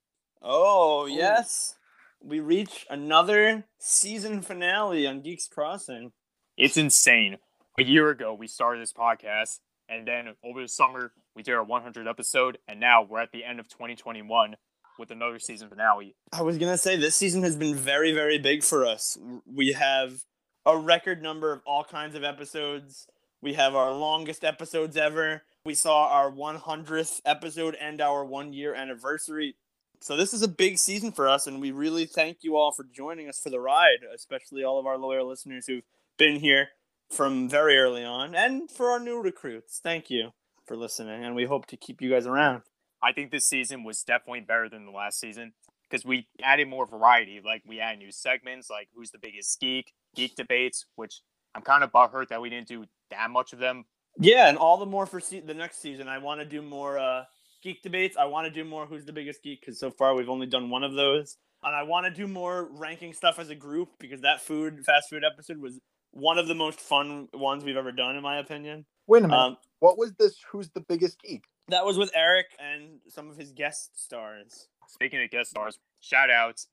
Oh 0.42 1.06
yes, 1.06 1.76
we 2.22 2.40
reach 2.40 2.86
another 2.90 3.66
season 3.80 4.42
finale 4.42 5.08
on 5.08 5.22
Geeks 5.22 5.48
Crossing. 5.48 6.12
It's 6.58 6.78
insane. 6.78 7.38
A 7.80 7.84
year 7.84 8.10
ago, 8.10 8.34
we 8.34 8.48
started 8.48 8.82
this 8.82 8.94
podcast, 8.94 9.60
and 9.90 10.08
then 10.08 10.36
over 10.44 10.62
the 10.62 10.68
summer, 10.68 11.12
we 11.36 11.42
did 11.42 11.56
our 11.56 11.64
100 11.64 12.08
episode, 12.08 12.60
and 12.68 12.80
now 12.80 13.02
we're 13.02 13.20
at 13.20 13.32
the 13.32 13.44
end 13.44 13.60
of 13.60 13.68
2021 13.68 14.56
with 15.00 15.10
another 15.10 15.40
season 15.40 15.70
finale. 15.70 16.16
I 16.32 16.44
was 16.44 16.58
gonna 16.58 16.78
say 16.78 16.96
this 16.96 17.16
season 17.16 17.42
has 17.44 17.56
been 17.56 17.76
very, 17.76 18.12
very 18.12 18.38
big 18.38 18.64
for 18.64 18.86
us. 18.86 19.18
We 19.46 19.74
have 19.74 20.24
a 20.66 20.78
record 20.78 21.22
number 21.22 21.52
of 21.52 21.62
all 21.66 21.84
kinds 21.84 22.16
of 22.16 22.24
episodes. 22.24 23.08
We 23.44 23.56
have 23.56 23.76
our 23.76 23.92
longest 23.92 24.46
episodes 24.46 24.96
ever. 24.96 25.44
We 25.66 25.74
saw 25.74 26.08
our 26.08 26.32
100th 26.32 27.20
episode 27.26 27.76
and 27.76 28.00
our 28.00 28.24
one 28.24 28.54
year 28.54 28.74
anniversary. 28.74 29.58
So 30.00 30.16
this 30.16 30.34
is 30.34 30.44
a 30.44 30.48
big 30.48 30.78
season 30.78 31.12
for 31.12 31.28
us, 31.28 31.46
and 31.46 31.60
we 31.60 31.72
really 31.72 32.06
thank 32.06 32.38
you 32.44 32.56
all 32.56 32.72
for 32.72 32.86
joining 32.86 33.28
us 33.28 33.42
for 33.42 33.50
the 33.50 33.60
ride, 33.60 33.98
especially 34.16 34.64
all 34.64 34.80
of 34.80 34.86
our 34.86 34.98
loyal 34.98 35.28
listeners 35.28 35.66
who've 35.68 35.84
been 36.18 36.38
here 36.38 36.70
from 37.12 37.50
very 37.50 37.78
early 37.78 38.06
on, 38.06 38.34
and 38.34 38.72
for 38.72 38.90
our 38.92 39.00
new 39.00 39.22
recruits. 39.22 39.82
Thank 39.84 40.10
you 40.10 40.30
for 40.66 40.78
listening, 40.78 41.26
and 41.26 41.36
we 41.36 41.44
hope 41.44 41.66
to 41.66 41.76
keep 41.76 42.02
you 42.02 42.10
guys 42.10 42.26
around. 42.26 42.62
I 43.02 43.12
think 43.12 43.30
this 43.30 43.46
season 43.46 43.84
was 43.84 44.04
definitely 44.04 44.40
better 44.40 44.70
than 44.70 44.86
the 44.86 44.94
last 44.94 45.20
season 45.20 45.52
because 45.90 46.06
we 46.06 46.30
added 46.42 46.70
more 46.70 46.88
variety. 46.88 47.42
Like 47.44 47.64
we 47.68 47.82
added 47.82 48.00
new 48.00 48.12
segments, 48.14 48.70
like 48.70 48.88
who's 48.96 49.12
the 49.12 49.20
biggest 49.20 49.60
geek, 49.60 49.92
geek 50.16 50.38
debates, 50.38 50.86
which 50.96 51.20
I'm 51.56 51.62
kind 51.62 51.84
of 51.84 51.92
butthurt 51.92 52.30
that 52.30 52.42
we 52.42 52.50
didn't 52.50 52.68
do 52.68 52.86
that 53.14 53.30
much 53.32 53.54
of 53.54 53.60
them. 53.60 53.86
Yeah, 54.20 54.48
and 54.48 54.58
all 54.58 54.78
the 54.78 54.86
more 54.86 55.06
for 55.06 55.20
se- 55.20 55.42
the 55.42 55.54
next 55.54 55.82
season. 55.82 56.08
I 56.08 56.20
want 56.20 56.40
to 56.42 56.46
do 56.46 56.62
more 56.62 57.00
uh, 57.00 57.24
geek 57.64 57.82
debates. 57.82 58.18
I 58.18 58.26
want 58.26 58.46
to 58.46 58.52
do 58.52 58.68
more 58.68 58.86
who's 58.86 59.06
the 59.06 59.14
biggest 59.14 59.42
geek 59.44 59.62
because 59.62 59.80
so 59.80 59.90
far 59.90 60.14
we've 60.14 60.30
only 60.30 60.48
done 60.48 60.70
one 60.70 60.84
of 60.84 60.94
those. 60.94 61.38
And 61.64 61.74
I 61.76 61.84
want 61.84 62.06
to 62.06 62.12
do 62.12 62.28
more 62.28 62.68
ranking 62.72 63.14
stuff 63.14 63.40
as 63.40 63.50
a 63.50 63.56
group 63.56 63.90
because 64.00 64.22
that 64.22 64.42
food 64.42 64.84
fast 64.86 65.10
food 65.10 65.24
episode 65.24 65.58
was 65.58 65.80
one 66.12 66.38
of 66.38 66.48
the 66.48 66.56
most 66.56 66.80
fun 66.80 67.30
ones 67.34 67.64
we've 67.64 67.78
ever 67.78 67.92
done, 67.92 68.16
in 68.16 68.22
my 68.22 68.38
opinion. 68.38 68.86
Wait 69.08 69.24
a 69.24 69.28
minute. 69.28 69.36
Um, 69.38 69.58
what 69.80 69.98
was 69.98 70.14
this? 70.20 70.36
Who's 70.52 70.70
the 70.72 70.82
biggest 70.82 71.22
geek? 71.22 71.46
that 71.70 71.86
was 71.86 71.98
with 71.98 72.12
Eric 72.14 72.48
and 72.60 73.00
some 73.08 73.30
of 73.30 73.38
his 73.38 73.52
guest 73.54 73.92
stars, 73.96 74.68
Speaking 74.88 75.24
of 75.24 75.30
guest 75.30 75.52
stars, 75.52 75.80
shout 76.02 76.30
outs 76.30 76.68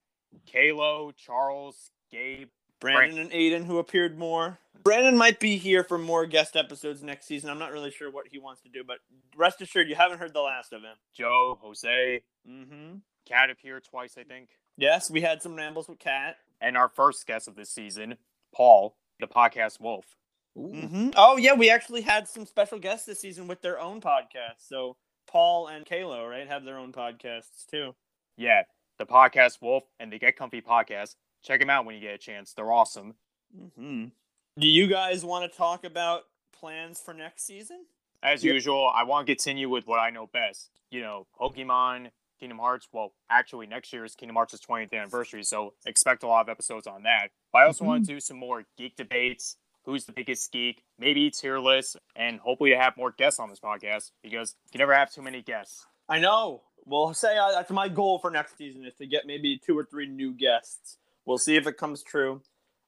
Kalo, 0.46 1.12
Charles, 1.12 1.90
Gabe. 2.10 2.48
Brandon 2.80 3.18
and 3.18 3.30
Aiden, 3.30 3.64
who 3.64 3.78
appeared 3.78 4.18
more. 4.18 4.58
Brandon 4.82 5.16
might 5.16 5.38
be 5.38 5.56
here 5.58 5.84
for 5.84 5.98
more 5.98 6.24
guest 6.26 6.56
episodes 6.56 7.02
next 7.02 7.26
season. 7.26 7.50
I'm 7.50 7.58
not 7.58 7.72
really 7.72 7.90
sure 7.90 8.10
what 8.10 8.28
he 8.28 8.38
wants 8.38 8.62
to 8.62 8.68
do, 8.70 8.82
but 8.86 8.96
rest 9.36 9.60
assured, 9.60 9.88
you 9.88 9.94
haven't 9.94 10.18
heard 10.18 10.32
the 10.32 10.40
last 10.40 10.72
of 10.72 10.82
him. 10.82 10.96
Joe, 11.14 11.58
Jose, 11.60 12.22
Mm-hmm. 12.48 12.96
Cat 13.26 13.50
appeared 13.50 13.84
twice, 13.84 14.14
I 14.18 14.24
think. 14.24 14.48
Yes, 14.76 15.10
we 15.10 15.20
had 15.20 15.42
some 15.42 15.54
rambles 15.54 15.88
with 15.88 15.98
Cat. 15.98 16.36
And 16.60 16.76
our 16.76 16.88
first 16.88 17.26
guest 17.26 17.48
of 17.48 17.54
this 17.56 17.70
season, 17.70 18.16
Paul, 18.54 18.96
the 19.20 19.26
podcast 19.26 19.80
Wolf. 19.80 20.04
Mm-hmm. 20.58 21.10
Oh 21.16 21.36
yeah, 21.36 21.54
we 21.54 21.70
actually 21.70 22.00
had 22.00 22.26
some 22.26 22.44
special 22.44 22.78
guests 22.78 23.06
this 23.06 23.20
season 23.20 23.46
with 23.46 23.62
their 23.62 23.78
own 23.78 24.00
podcast. 24.00 24.66
So 24.66 24.96
Paul 25.28 25.68
and 25.68 25.86
Kalo, 25.86 26.26
right, 26.26 26.48
have 26.48 26.64
their 26.64 26.78
own 26.78 26.92
podcasts 26.92 27.66
too. 27.70 27.94
Yeah, 28.36 28.62
the 28.98 29.06
podcast 29.06 29.62
Wolf 29.62 29.84
and 30.00 30.12
the 30.12 30.18
Get 30.18 30.36
Comfy 30.36 30.60
podcast. 30.60 31.14
Check 31.42 31.60
them 31.60 31.70
out 31.70 31.84
when 31.86 31.94
you 31.94 32.00
get 32.00 32.14
a 32.14 32.18
chance. 32.18 32.52
They're 32.52 32.70
awesome. 32.72 33.14
Mm-hmm. 33.56 34.06
Do 34.58 34.66
you 34.66 34.86
guys 34.86 35.24
want 35.24 35.50
to 35.50 35.56
talk 35.56 35.84
about 35.84 36.22
plans 36.58 37.00
for 37.00 37.14
next 37.14 37.46
season? 37.46 37.84
As 38.22 38.44
Yep. 38.44 38.54
usual, 38.54 38.90
I 38.94 39.04
want 39.04 39.26
to 39.26 39.34
continue 39.34 39.68
with 39.70 39.86
what 39.86 39.98
I 39.98 40.10
know 40.10 40.26
best. 40.26 40.70
You 40.90 41.00
know, 41.00 41.26
Pokemon, 41.40 42.10
Kingdom 42.38 42.58
Hearts. 42.58 42.88
Well, 42.92 43.14
actually, 43.30 43.66
next 43.66 43.92
year 43.92 44.04
is 44.04 44.14
Kingdom 44.14 44.36
Hearts' 44.36 44.58
20th 44.60 44.92
anniversary, 44.92 45.42
so 45.44 45.72
expect 45.86 46.22
a 46.22 46.26
lot 46.26 46.42
of 46.42 46.48
episodes 46.50 46.86
on 46.86 47.04
that. 47.04 47.28
But 47.52 47.60
I 47.60 47.64
also 47.66 47.84
want 47.84 48.04
to 48.06 48.12
do 48.12 48.20
some 48.20 48.36
more 48.36 48.64
geek 48.76 48.96
debates. 48.96 49.56
Who's 49.86 50.04
the 50.04 50.12
biggest 50.12 50.52
geek? 50.52 50.82
Maybe 50.98 51.30
tier 51.30 51.58
lists, 51.58 51.96
and 52.14 52.38
hopefully 52.40 52.70
to 52.70 52.76
have 52.76 52.98
more 52.98 53.12
guests 53.12 53.40
on 53.40 53.48
this 53.48 53.60
podcast 53.60 54.10
because 54.22 54.54
you 54.72 54.78
never 54.78 54.92
have 54.94 55.10
too 55.10 55.22
many 55.22 55.40
guests. 55.40 55.86
I 56.06 56.18
know. 56.18 56.62
Well, 56.84 57.14
say 57.14 57.38
uh, 57.38 57.52
that's 57.52 57.70
my 57.70 57.88
goal 57.88 58.18
for 58.18 58.30
next 58.30 58.58
season 58.58 58.84
is 58.84 58.94
to 58.96 59.06
get 59.06 59.26
maybe 59.26 59.58
two 59.64 59.78
or 59.78 59.84
three 59.84 60.06
new 60.06 60.32
guests. 60.34 60.98
We'll 61.30 61.38
see 61.38 61.54
if 61.54 61.68
it 61.68 61.76
comes 61.76 62.02
true. 62.02 62.42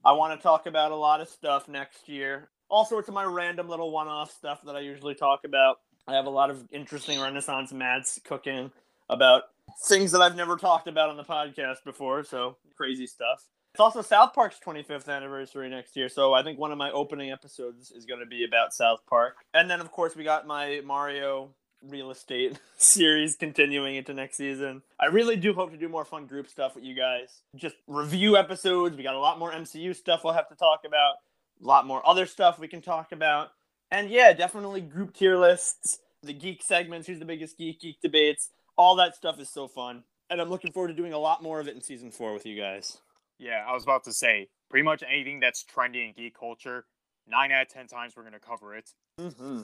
I 0.04 0.10
want 0.10 0.36
to 0.36 0.42
talk 0.42 0.66
about 0.66 0.90
a 0.90 0.96
lot 0.96 1.20
of 1.20 1.28
stuff 1.28 1.68
next 1.68 2.08
year. 2.08 2.50
All 2.68 2.84
sorts 2.84 3.06
of 3.06 3.14
my 3.14 3.22
random 3.22 3.68
little 3.68 3.92
one-off 3.92 4.32
stuff 4.32 4.62
that 4.66 4.74
I 4.74 4.80
usually 4.80 5.14
talk 5.14 5.44
about. 5.44 5.76
I 6.08 6.14
have 6.14 6.26
a 6.26 6.30
lot 6.30 6.50
of 6.50 6.66
interesting 6.72 7.20
Renaissance 7.20 7.72
Mads 7.72 8.20
cooking 8.24 8.72
about 9.08 9.44
things 9.86 10.10
that 10.10 10.20
I've 10.20 10.34
never 10.34 10.56
talked 10.56 10.88
about 10.88 11.08
on 11.08 11.16
the 11.16 11.22
podcast 11.22 11.84
before. 11.84 12.24
So 12.24 12.56
crazy 12.74 13.06
stuff. 13.06 13.44
It's 13.74 13.80
also 13.80 14.02
South 14.02 14.34
Park's 14.34 14.58
25th 14.58 15.08
anniversary 15.08 15.70
next 15.70 15.94
year, 15.94 16.08
so 16.08 16.34
I 16.34 16.42
think 16.42 16.58
one 16.58 16.72
of 16.72 16.78
my 16.78 16.90
opening 16.90 17.30
episodes 17.30 17.92
is 17.92 18.06
going 18.06 18.18
to 18.18 18.26
be 18.26 18.44
about 18.44 18.74
South 18.74 19.06
Park. 19.08 19.36
And 19.54 19.70
then, 19.70 19.80
of 19.80 19.92
course, 19.92 20.16
we 20.16 20.24
got 20.24 20.48
my 20.48 20.82
Mario 20.84 21.54
real 21.88 22.10
estate 22.10 22.58
series 22.76 23.36
continuing 23.36 23.96
into 23.96 24.14
next 24.14 24.36
season. 24.36 24.82
I 25.00 25.06
really 25.06 25.36
do 25.36 25.52
hope 25.52 25.70
to 25.72 25.76
do 25.76 25.88
more 25.88 26.04
fun 26.04 26.26
group 26.26 26.48
stuff 26.48 26.74
with 26.74 26.84
you 26.84 26.94
guys. 26.94 27.42
Just 27.56 27.76
review 27.86 28.36
episodes. 28.36 28.96
We 28.96 29.02
got 29.02 29.14
a 29.14 29.20
lot 29.20 29.38
more 29.38 29.52
MCU 29.52 29.94
stuff 29.94 30.22
we'll 30.24 30.34
have 30.34 30.48
to 30.48 30.54
talk 30.54 30.80
about, 30.86 31.14
a 31.62 31.66
lot 31.66 31.86
more 31.86 32.06
other 32.08 32.26
stuff 32.26 32.58
we 32.58 32.68
can 32.68 32.82
talk 32.82 33.12
about. 33.12 33.50
And 33.90 34.08
yeah, 34.10 34.32
definitely 34.32 34.80
group 34.80 35.14
tier 35.14 35.36
lists, 35.36 35.98
the 36.22 36.32
geek 36.32 36.62
segments, 36.62 37.06
who's 37.06 37.18
the 37.18 37.24
biggest 37.24 37.58
geek, 37.58 37.80
geek 37.80 38.00
debates. 38.00 38.50
All 38.76 38.96
that 38.96 39.14
stuff 39.14 39.38
is 39.38 39.50
so 39.50 39.68
fun. 39.68 40.04
And 40.30 40.40
I'm 40.40 40.48
looking 40.48 40.72
forward 40.72 40.88
to 40.88 40.94
doing 40.94 41.12
a 41.12 41.18
lot 41.18 41.42
more 41.42 41.60
of 41.60 41.68
it 41.68 41.74
in 41.74 41.82
season 41.82 42.10
four 42.10 42.32
with 42.32 42.46
you 42.46 42.58
guys. 42.58 42.98
Yeah, 43.38 43.64
I 43.68 43.74
was 43.74 43.82
about 43.82 44.04
to 44.04 44.12
say 44.12 44.48
pretty 44.70 44.84
much 44.84 45.02
anything 45.02 45.40
that's 45.40 45.64
trendy 45.64 46.06
in 46.06 46.14
geek 46.16 46.38
culture. 46.38 46.86
Nine 47.28 47.52
out 47.52 47.62
of 47.62 47.68
ten 47.68 47.86
times 47.86 48.14
we're 48.16 48.24
gonna 48.24 48.38
cover 48.38 48.74
it. 48.74 48.90
Mm-hmm. 49.20 49.62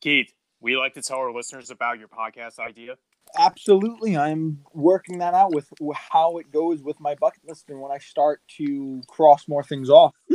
Keith, 0.00 0.32
we 0.60 0.76
like 0.76 0.94
to 0.94 1.02
tell 1.02 1.18
our 1.18 1.32
listeners 1.32 1.70
about 1.70 1.98
your 1.98 2.08
podcast 2.08 2.58
idea. 2.58 2.96
Absolutely, 3.38 4.16
I'm 4.16 4.60
working 4.72 5.18
that 5.18 5.34
out 5.34 5.52
with 5.52 5.68
with 5.80 5.96
how 5.96 6.38
it 6.38 6.50
goes 6.52 6.82
with 6.82 6.98
my 7.00 7.14
bucket 7.16 7.42
list 7.46 7.68
and 7.68 7.80
when 7.80 7.92
I 7.92 7.98
start 7.98 8.40
to 8.58 9.02
cross 9.08 9.48
more 9.48 9.62
things 9.62 9.90
off. 9.90 10.14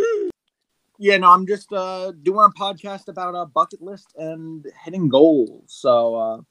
Yeah, 1.04 1.18
no, 1.18 1.32
I'm 1.32 1.48
just 1.48 1.74
uh 1.74 2.12
doing 2.22 2.46
a 2.46 2.60
podcast 2.60 3.08
about 3.08 3.34
a 3.34 3.48
bucket 3.48 3.82
list 3.82 4.14
and 4.18 4.64
hitting 4.84 5.10
goals. 5.10 5.64
So 5.70 6.16
uh 6.16 6.42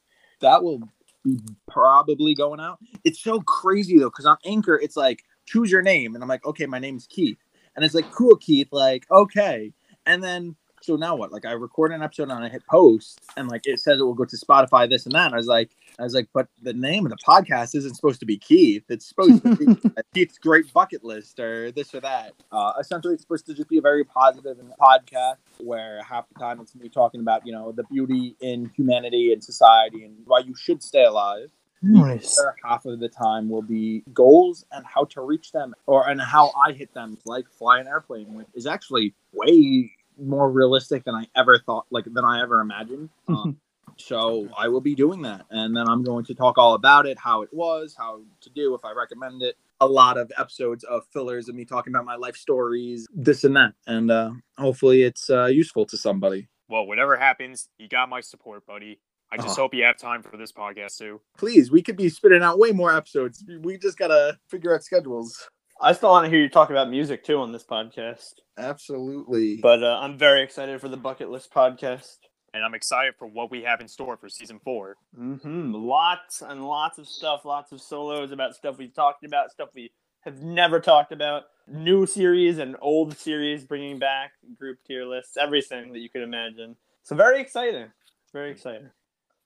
that 0.40 0.64
will 0.64 0.80
be 1.24 1.38
probably 1.68 2.34
going 2.34 2.58
out. 2.58 2.80
It's 3.04 3.22
so 3.22 3.38
crazy 3.42 3.96
though, 4.00 4.10
because 4.10 4.26
on 4.26 4.38
Anchor, 4.44 4.74
it's 4.74 4.96
like 4.96 5.22
choose 5.46 5.70
your 5.70 5.82
name, 5.82 6.16
and 6.16 6.24
I'm 6.24 6.28
like, 6.28 6.44
okay, 6.44 6.66
my 6.66 6.80
name's 6.80 7.06
Keith, 7.06 7.38
and 7.76 7.84
it's 7.84 7.94
like 7.94 8.10
cool, 8.10 8.34
Keith, 8.38 8.66
like 8.72 9.06
okay, 9.12 9.72
and 10.04 10.20
then 10.20 10.56
so 10.82 10.96
now 10.96 11.14
what? 11.14 11.32
Like 11.32 11.44
I 11.44 11.52
record 11.52 11.92
an 11.92 12.02
episode 12.02 12.30
and 12.30 12.44
I 12.44 12.48
hit 12.48 12.66
post, 12.66 13.20
and 13.36 13.48
like 13.48 13.62
it 13.66 13.80
says 13.80 14.00
it 14.00 14.04
will 14.04 14.14
go 14.14 14.24
to 14.24 14.36
Spotify, 14.36 14.88
this 14.88 15.06
and 15.06 15.14
that. 15.14 15.26
And 15.26 15.34
I 15.34 15.38
was 15.38 15.46
like, 15.46 15.70
I 15.98 16.02
was 16.02 16.14
like, 16.14 16.28
but 16.32 16.48
the 16.62 16.72
name 16.72 17.04
of 17.04 17.10
the 17.10 17.18
podcast 17.26 17.74
isn't 17.74 17.94
supposed 17.94 18.20
to 18.20 18.26
be 18.26 18.38
Keith. 18.38 18.84
It's 18.88 19.06
supposed 19.06 19.42
to 19.42 19.56
be 19.56 19.90
Keith's 20.14 20.38
Great 20.38 20.72
Bucket 20.72 21.04
List 21.04 21.38
or 21.38 21.70
this 21.72 21.94
or 21.94 22.00
that. 22.00 22.32
Uh, 22.50 22.72
essentially, 22.80 23.14
it's 23.14 23.22
supposed 23.22 23.46
to 23.46 23.54
just 23.54 23.68
be 23.68 23.78
a 23.78 23.82
very 23.82 24.04
positive 24.04 24.56
podcast 24.80 25.36
where 25.58 26.02
half 26.02 26.28
the 26.32 26.38
time 26.38 26.60
it's 26.60 26.74
me 26.74 26.88
talking 26.88 27.20
about 27.20 27.46
you 27.46 27.52
know 27.52 27.72
the 27.72 27.84
beauty 27.84 28.36
in 28.40 28.70
humanity 28.76 29.32
and 29.32 29.44
society 29.44 30.04
and 30.04 30.16
why 30.24 30.40
you 30.40 30.54
should 30.54 30.82
stay 30.82 31.04
alive. 31.04 31.50
Nice. 31.82 32.38
other 32.38 32.54
half 32.62 32.84
of 32.84 33.00
the 33.00 33.08
time 33.08 33.48
will 33.48 33.62
be 33.62 34.02
goals 34.12 34.66
and 34.70 34.84
how 34.84 35.04
to 35.06 35.22
reach 35.22 35.50
them 35.50 35.74
or 35.86 36.10
and 36.10 36.20
how 36.20 36.52
I 36.66 36.72
hit 36.72 36.92
them 36.92 37.16
like 37.24 37.48
fly 37.50 37.80
an 37.80 37.86
airplane 37.86 38.34
which 38.34 38.48
is 38.52 38.66
actually 38.66 39.14
way 39.32 39.90
more 40.20 40.50
realistic 40.50 41.04
than 41.04 41.14
I 41.14 41.26
ever 41.36 41.58
thought 41.58 41.86
like 41.90 42.04
than 42.04 42.24
I 42.24 42.42
ever 42.42 42.60
imagined. 42.60 43.08
Um, 43.28 43.58
so 43.96 44.48
I 44.56 44.68
will 44.68 44.80
be 44.80 44.94
doing 44.94 45.22
that. 45.22 45.44
And 45.50 45.76
then 45.76 45.86
I'm 45.88 46.02
going 46.02 46.24
to 46.26 46.34
talk 46.34 46.56
all 46.58 46.74
about 46.74 47.06
it 47.06 47.18
how 47.18 47.42
it 47.42 47.50
was 47.52 47.94
how 47.98 48.20
to 48.40 48.50
do 48.50 48.74
if 48.74 48.84
I 48.84 48.92
recommend 48.92 49.42
it. 49.42 49.56
A 49.80 49.86
lot 49.86 50.16
of 50.16 50.30
episodes 50.38 50.84
of 50.84 51.04
fillers 51.12 51.48
of 51.48 51.54
me 51.54 51.64
talking 51.64 51.92
about 51.92 52.04
my 52.06 52.16
life 52.16 52.36
stories 52.36 53.06
this 53.12 53.44
and 53.44 53.56
that. 53.56 53.74
And 53.86 54.10
uh 54.10 54.30
hopefully 54.58 55.02
it's 55.02 55.28
uh 55.28 55.46
useful 55.46 55.84
to 55.86 55.96
somebody. 55.98 56.48
Well, 56.68 56.86
whatever 56.86 57.16
happens, 57.16 57.68
you 57.78 57.88
got 57.88 58.08
my 58.08 58.20
support, 58.20 58.64
buddy. 58.66 59.00
I 59.32 59.36
just 59.36 59.48
Uh-huh. 59.48 59.62
hope 59.62 59.74
you 59.74 59.84
have 59.84 59.96
time 59.98 60.22
for 60.22 60.36
this 60.36 60.52
podcast 60.52 60.96
too. 60.96 61.20
please 61.36 61.70
we 61.70 61.82
could 61.82 61.96
be 61.96 62.08
spitting 62.08 62.42
out 62.42 62.58
way 62.58 62.70
more 62.72 62.94
episodes. 62.96 63.44
We 63.60 63.76
just 63.76 63.98
gotta 63.98 64.38
figure 64.48 64.74
out 64.74 64.82
schedules 64.82 65.48
I 65.82 65.92
still 65.92 66.10
want 66.10 66.26
to 66.26 66.30
hear 66.30 66.40
you 66.40 66.50
talk 66.50 66.68
about 66.68 66.90
music 66.90 67.24
too 67.24 67.38
on 67.38 67.52
this 67.52 67.64
podcast. 67.64 68.34
Absolutely. 68.58 69.56
But 69.56 69.82
uh, 69.82 69.98
I'm 70.00 70.18
very 70.18 70.42
excited 70.42 70.78
for 70.80 70.88
the 70.88 70.98
Bucket 70.98 71.30
List 71.30 71.52
podcast. 71.52 72.18
And 72.52 72.64
I'm 72.64 72.74
excited 72.74 73.14
for 73.16 73.26
what 73.26 73.50
we 73.50 73.62
have 73.62 73.80
in 73.80 73.88
store 73.88 74.16
for 74.16 74.28
season 74.28 74.60
four. 74.62 74.96
Mm-hmm. 75.18 75.72
Lots 75.72 76.42
and 76.42 76.66
lots 76.66 76.98
of 76.98 77.08
stuff, 77.08 77.44
lots 77.44 77.72
of 77.72 77.80
solos 77.80 78.32
about 78.32 78.56
stuff 78.56 78.76
we've 78.76 78.92
talked 78.92 79.24
about, 79.24 79.52
stuff 79.52 79.68
we 79.74 79.92
have 80.22 80.42
never 80.42 80.80
talked 80.80 81.12
about, 81.12 81.44
new 81.68 82.06
series 82.06 82.58
and 82.58 82.76
old 82.82 83.16
series 83.16 83.64
bringing 83.64 83.98
back 83.98 84.32
group 84.58 84.78
tier 84.86 85.06
lists, 85.06 85.36
everything 85.36 85.92
that 85.92 86.00
you 86.00 86.10
could 86.10 86.22
imagine. 86.22 86.76
So 87.04 87.14
very 87.14 87.40
exciting. 87.40 87.92
Very 88.32 88.50
exciting. 88.50 88.90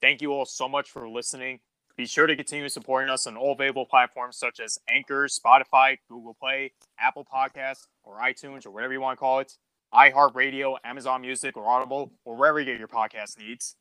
Thank 0.01 0.21
you 0.21 0.33
all 0.33 0.47
so 0.47 0.69
much 0.69 0.91
for 0.91 1.09
listening. 1.09 1.61
Be 1.97 2.07
sure 2.07 2.27
to 2.27 2.35
continue 2.35 2.69
supporting 2.69 3.09
us 3.09 3.27
on 3.27 3.37
all 3.37 3.53
available 3.53 3.87
platforms 3.87 4.37
such 4.37 4.59
as 4.59 4.79
Anchor, 4.91 5.29
Spotify, 5.29 5.99
Google 6.09 6.35
Play, 6.35 6.73
Apple 6.99 7.25
Podcasts, 7.25 7.87
or 8.03 8.19
iTunes, 8.19 8.67
or 8.67 8.73
whatever 8.73 8.93
you 8.93 9.01
want 9.01 9.17
to 9.17 9.21
call 9.21 9.39
it, 9.39 9.53
iHeartRadio, 9.95 10.77
Amazon 10.85 11.21
Music, 11.21 11.57
or 11.57 11.67
Audible, 11.67 12.11
or 12.25 12.37
wherever 12.37 12.59
you 12.59 12.67
get 12.67 12.81
your 12.81 12.89
podcast 12.89 13.39
needs. 13.39 13.77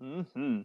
Mm-hmm. 0.00 0.60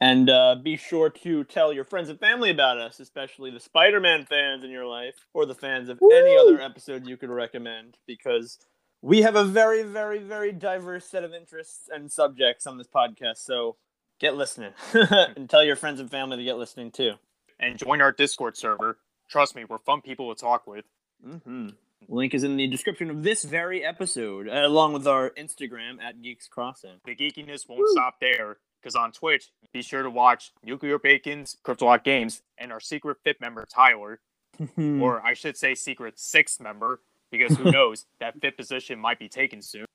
And 0.00 0.28
uh, 0.28 0.56
be 0.56 0.76
sure 0.76 1.08
to 1.08 1.44
tell 1.44 1.72
your 1.72 1.84
friends 1.84 2.10
and 2.10 2.18
family 2.18 2.50
about 2.50 2.76
us, 2.76 3.00
especially 3.00 3.50
the 3.50 3.60
Spider-Man 3.60 4.26
fans 4.26 4.64
in 4.64 4.70
your 4.70 4.84
life, 4.84 5.14
or 5.32 5.46
the 5.46 5.54
fans 5.54 5.88
of 5.88 6.00
any 6.02 6.36
other 6.36 6.60
episode 6.60 7.06
you 7.06 7.16
could 7.16 7.30
recommend, 7.30 7.96
because 8.06 8.58
we 9.00 9.22
have 9.22 9.36
a 9.36 9.44
very, 9.44 9.84
very, 9.84 10.18
very 10.18 10.52
diverse 10.52 11.06
set 11.06 11.24
of 11.24 11.32
interests 11.32 11.88
and 11.90 12.12
subjects 12.12 12.66
on 12.66 12.78
this 12.78 12.88
podcast. 12.88 13.38
So 13.38 13.76
get 14.22 14.36
listening, 14.36 14.72
and 14.94 15.50
tell 15.50 15.64
your 15.64 15.76
friends 15.76 16.00
and 16.00 16.10
family 16.10 16.38
to 16.38 16.44
get 16.44 16.56
listening 16.56 16.90
too. 16.90 17.14
And 17.60 17.76
join 17.76 18.00
our 18.00 18.12
Discord 18.12 18.56
server. 18.56 18.96
Trust 19.28 19.54
me, 19.54 19.64
we're 19.64 19.78
fun 19.78 20.00
people 20.00 20.34
to 20.34 20.40
talk 20.40 20.66
with. 20.66 20.86
Mm-hmm. 21.26 21.68
Link 22.08 22.34
is 22.34 22.42
in 22.42 22.56
the 22.56 22.66
description 22.66 23.10
of 23.10 23.22
this 23.22 23.44
very 23.44 23.84
episode, 23.84 24.48
along 24.48 24.92
with 24.92 25.06
our 25.06 25.30
Instagram 25.30 26.00
at 26.02 26.22
Geeks 26.22 26.48
Crossing. 26.48 27.00
The 27.04 27.14
geekiness 27.14 27.68
won't 27.68 27.88
stop 27.90 28.16
there, 28.20 28.58
because 28.80 28.96
on 28.96 29.12
Twitch, 29.12 29.50
be 29.72 29.82
sure 29.82 30.02
to 30.02 30.10
watch 30.10 30.52
Nuclear 30.64 30.98
Bacon's 30.98 31.56
Cryptolock 31.64 32.02
Games 32.02 32.42
and 32.58 32.72
our 32.72 32.80
secret 32.80 33.18
fit 33.22 33.40
member, 33.40 33.64
Tyler, 33.66 34.20
or 34.76 35.24
I 35.24 35.34
should 35.34 35.56
say 35.56 35.74
secret 35.74 36.18
sixth 36.18 36.60
member, 36.60 37.00
because 37.30 37.56
who 37.56 37.70
knows, 37.70 38.06
that 38.18 38.40
fifth 38.40 38.56
position 38.56 38.98
might 38.98 39.18
be 39.18 39.28
taken 39.28 39.62
soon. 39.62 39.86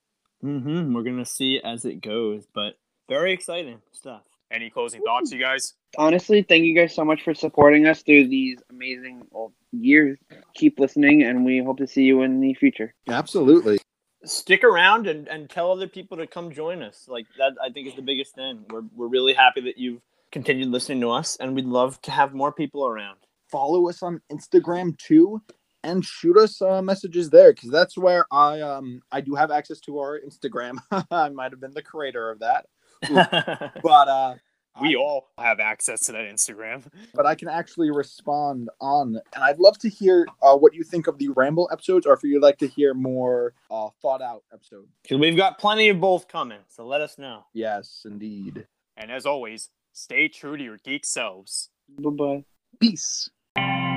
Mm-hmm. 0.44 0.94
We're 0.94 1.04
gonna 1.04 1.26
see 1.26 1.60
as 1.62 1.84
it 1.84 2.02
goes, 2.02 2.48
but 2.54 2.78
very 3.08 3.34
exciting 3.34 3.80
stuff. 3.92 4.22
Any 4.50 4.70
closing 4.70 5.02
thoughts, 5.02 5.32
you 5.32 5.40
guys? 5.40 5.74
Honestly, 5.98 6.42
thank 6.42 6.64
you 6.64 6.74
guys 6.74 6.96
so 6.96 7.04
much 7.04 7.22
for 7.22 7.34
supporting 7.34 7.86
us 7.86 8.02
through 8.02 8.30
these 8.30 8.60
amazing 8.70 9.24
well, 9.32 9.52
years. 9.74 10.18
Keep 10.56 10.80
listening, 10.80 11.24
and 11.24 11.44
we 11.44 11.60
hope 11.60 11.78
to 11.80 11.88
see 11.88 12.04
you 12.04 12.22
in 12.22 12.40
the 12.40 12.54
future. 12.54 12.94
Absolutely. 13.10 13.78
Stick 14.24 14.64
around 14.64 15.08
and, 15.08 15.28
and 15.28 15.50
tell 15.50 15.72
other 15.72 15.88
people 15.88 16.18
to 16.18 16.28
come 16.28 16.52
join 16.52 16.82
us. 16.82 17.08
Like 17.10 17.26
that, 17.38 17.54
I 17.62 17.72
think 17.72 17.90
is 17.90 17.96
the 17.96 18.02
biggest 18.02 18.36
thing. 18.36 18.64
We're 18.70 18.84
we're 18.96 19.08
really 19.08 19.34
happy 19.34 19.62
that 19.62 19.78
you've 19.78 20.02
continued 20.32 20.70
listening 20.70 21.02
to 21.02 21.10
us, 21.12 21.36
and 21.38 21.54
we'd 21.54 21.66
love 21.66 22.02
to 22.04 22.12
have 22.12 22.34
more 22.34 22.54
people 22.54 22.88
around. 22.88 23.18
Follow 23.52 23.90
us 23.90 24.02
on 24.02 24.22
Instagram 24.32 24.98
too 24.98 25.42
and 25.84 26.04
shoot 26.04 26.38
us 26.38 26.62
uh, 26.62 26.82
messages 26.82 27.30
there 27.30 27.54
because 27.54 27.70
that's 27.70 27.98
where 27.98 28.26
I 28.32 28.62
um 28.62 29.02
I 29.12 29.22
do 29.22 29.36
have 29.36 29.52
access 29.52 29.80
to 29.82 30.00
our 30.00 30.20
Instagram. 30.20 30.78
I 31.12 31.30
might 31.30 31.52
have 31.52 31.62
been 31.62 31.74
the 31.74 31.82
creator 31.82 32.30
of 32.30 32.40
that. 32.40 32.66
But 33.84 34.08
uh 34.08 34.36
We 34.82 34.96
I- 34.96 35.00
all 35.00 35.30
have 35.38 35.60
access 35.60 36.02
to 36.02 36.12
that 36.14 36.26
Instagram. 36.26 36.84
but 37.14 37.26
I 37.26 37.36
can 37.36 37.48
actually 37.50 37.90
respond 37.92 38.70
on 38.80 39.20
and 39.34 39.44
I'd 39.44 39.60
love 39.60 39.78
to 39.80 39.90
hear 39.90 40.28
uh, 40.42 40.56
what 40.56 40.74
you 40.74 40.84
think 40.84 41.08
of 41.08 41.18
the 41.18 41.30
ramble 41.30 41.68
episodes 41.72 42.06
or 42.06 42.14
if 42.14 42.22
you'd 42.24 42.42
like 42.44 42.58
to 42.60 42.68
hear 42.68 42.94
more 42.94 43.54
uh 43.72 43.90
thought 44.02 44.22
out 44.22 44.44
episodes. 44.54 44.90
Because 45.04 45.18
we've 45.20 45.38
got 45.38 45.58
plenty 45.60 45.90
of 45.90 46.00
both 46.00 46.28
coming, 46.28 46.60
so 46.68 46.86
let 46.86 47.02
us 47.02 47.18
know. 47.18 47.46
Yes, 47.54 48.04
indeed. 48.06 48.68
And 48.96 49.12
as 49.12 49.26
always, 49.26 49.70
stay 49.94 50.28
true 50.28 50.58
to 50.58 50.64
your 50.64 50.78
geek 50.84 51.06
selves. 51.06 51.70
Bye 52.00 52.10
bye. 52.12 52.44
Peace. 52.80 53.30
Bye. 53.56 53.94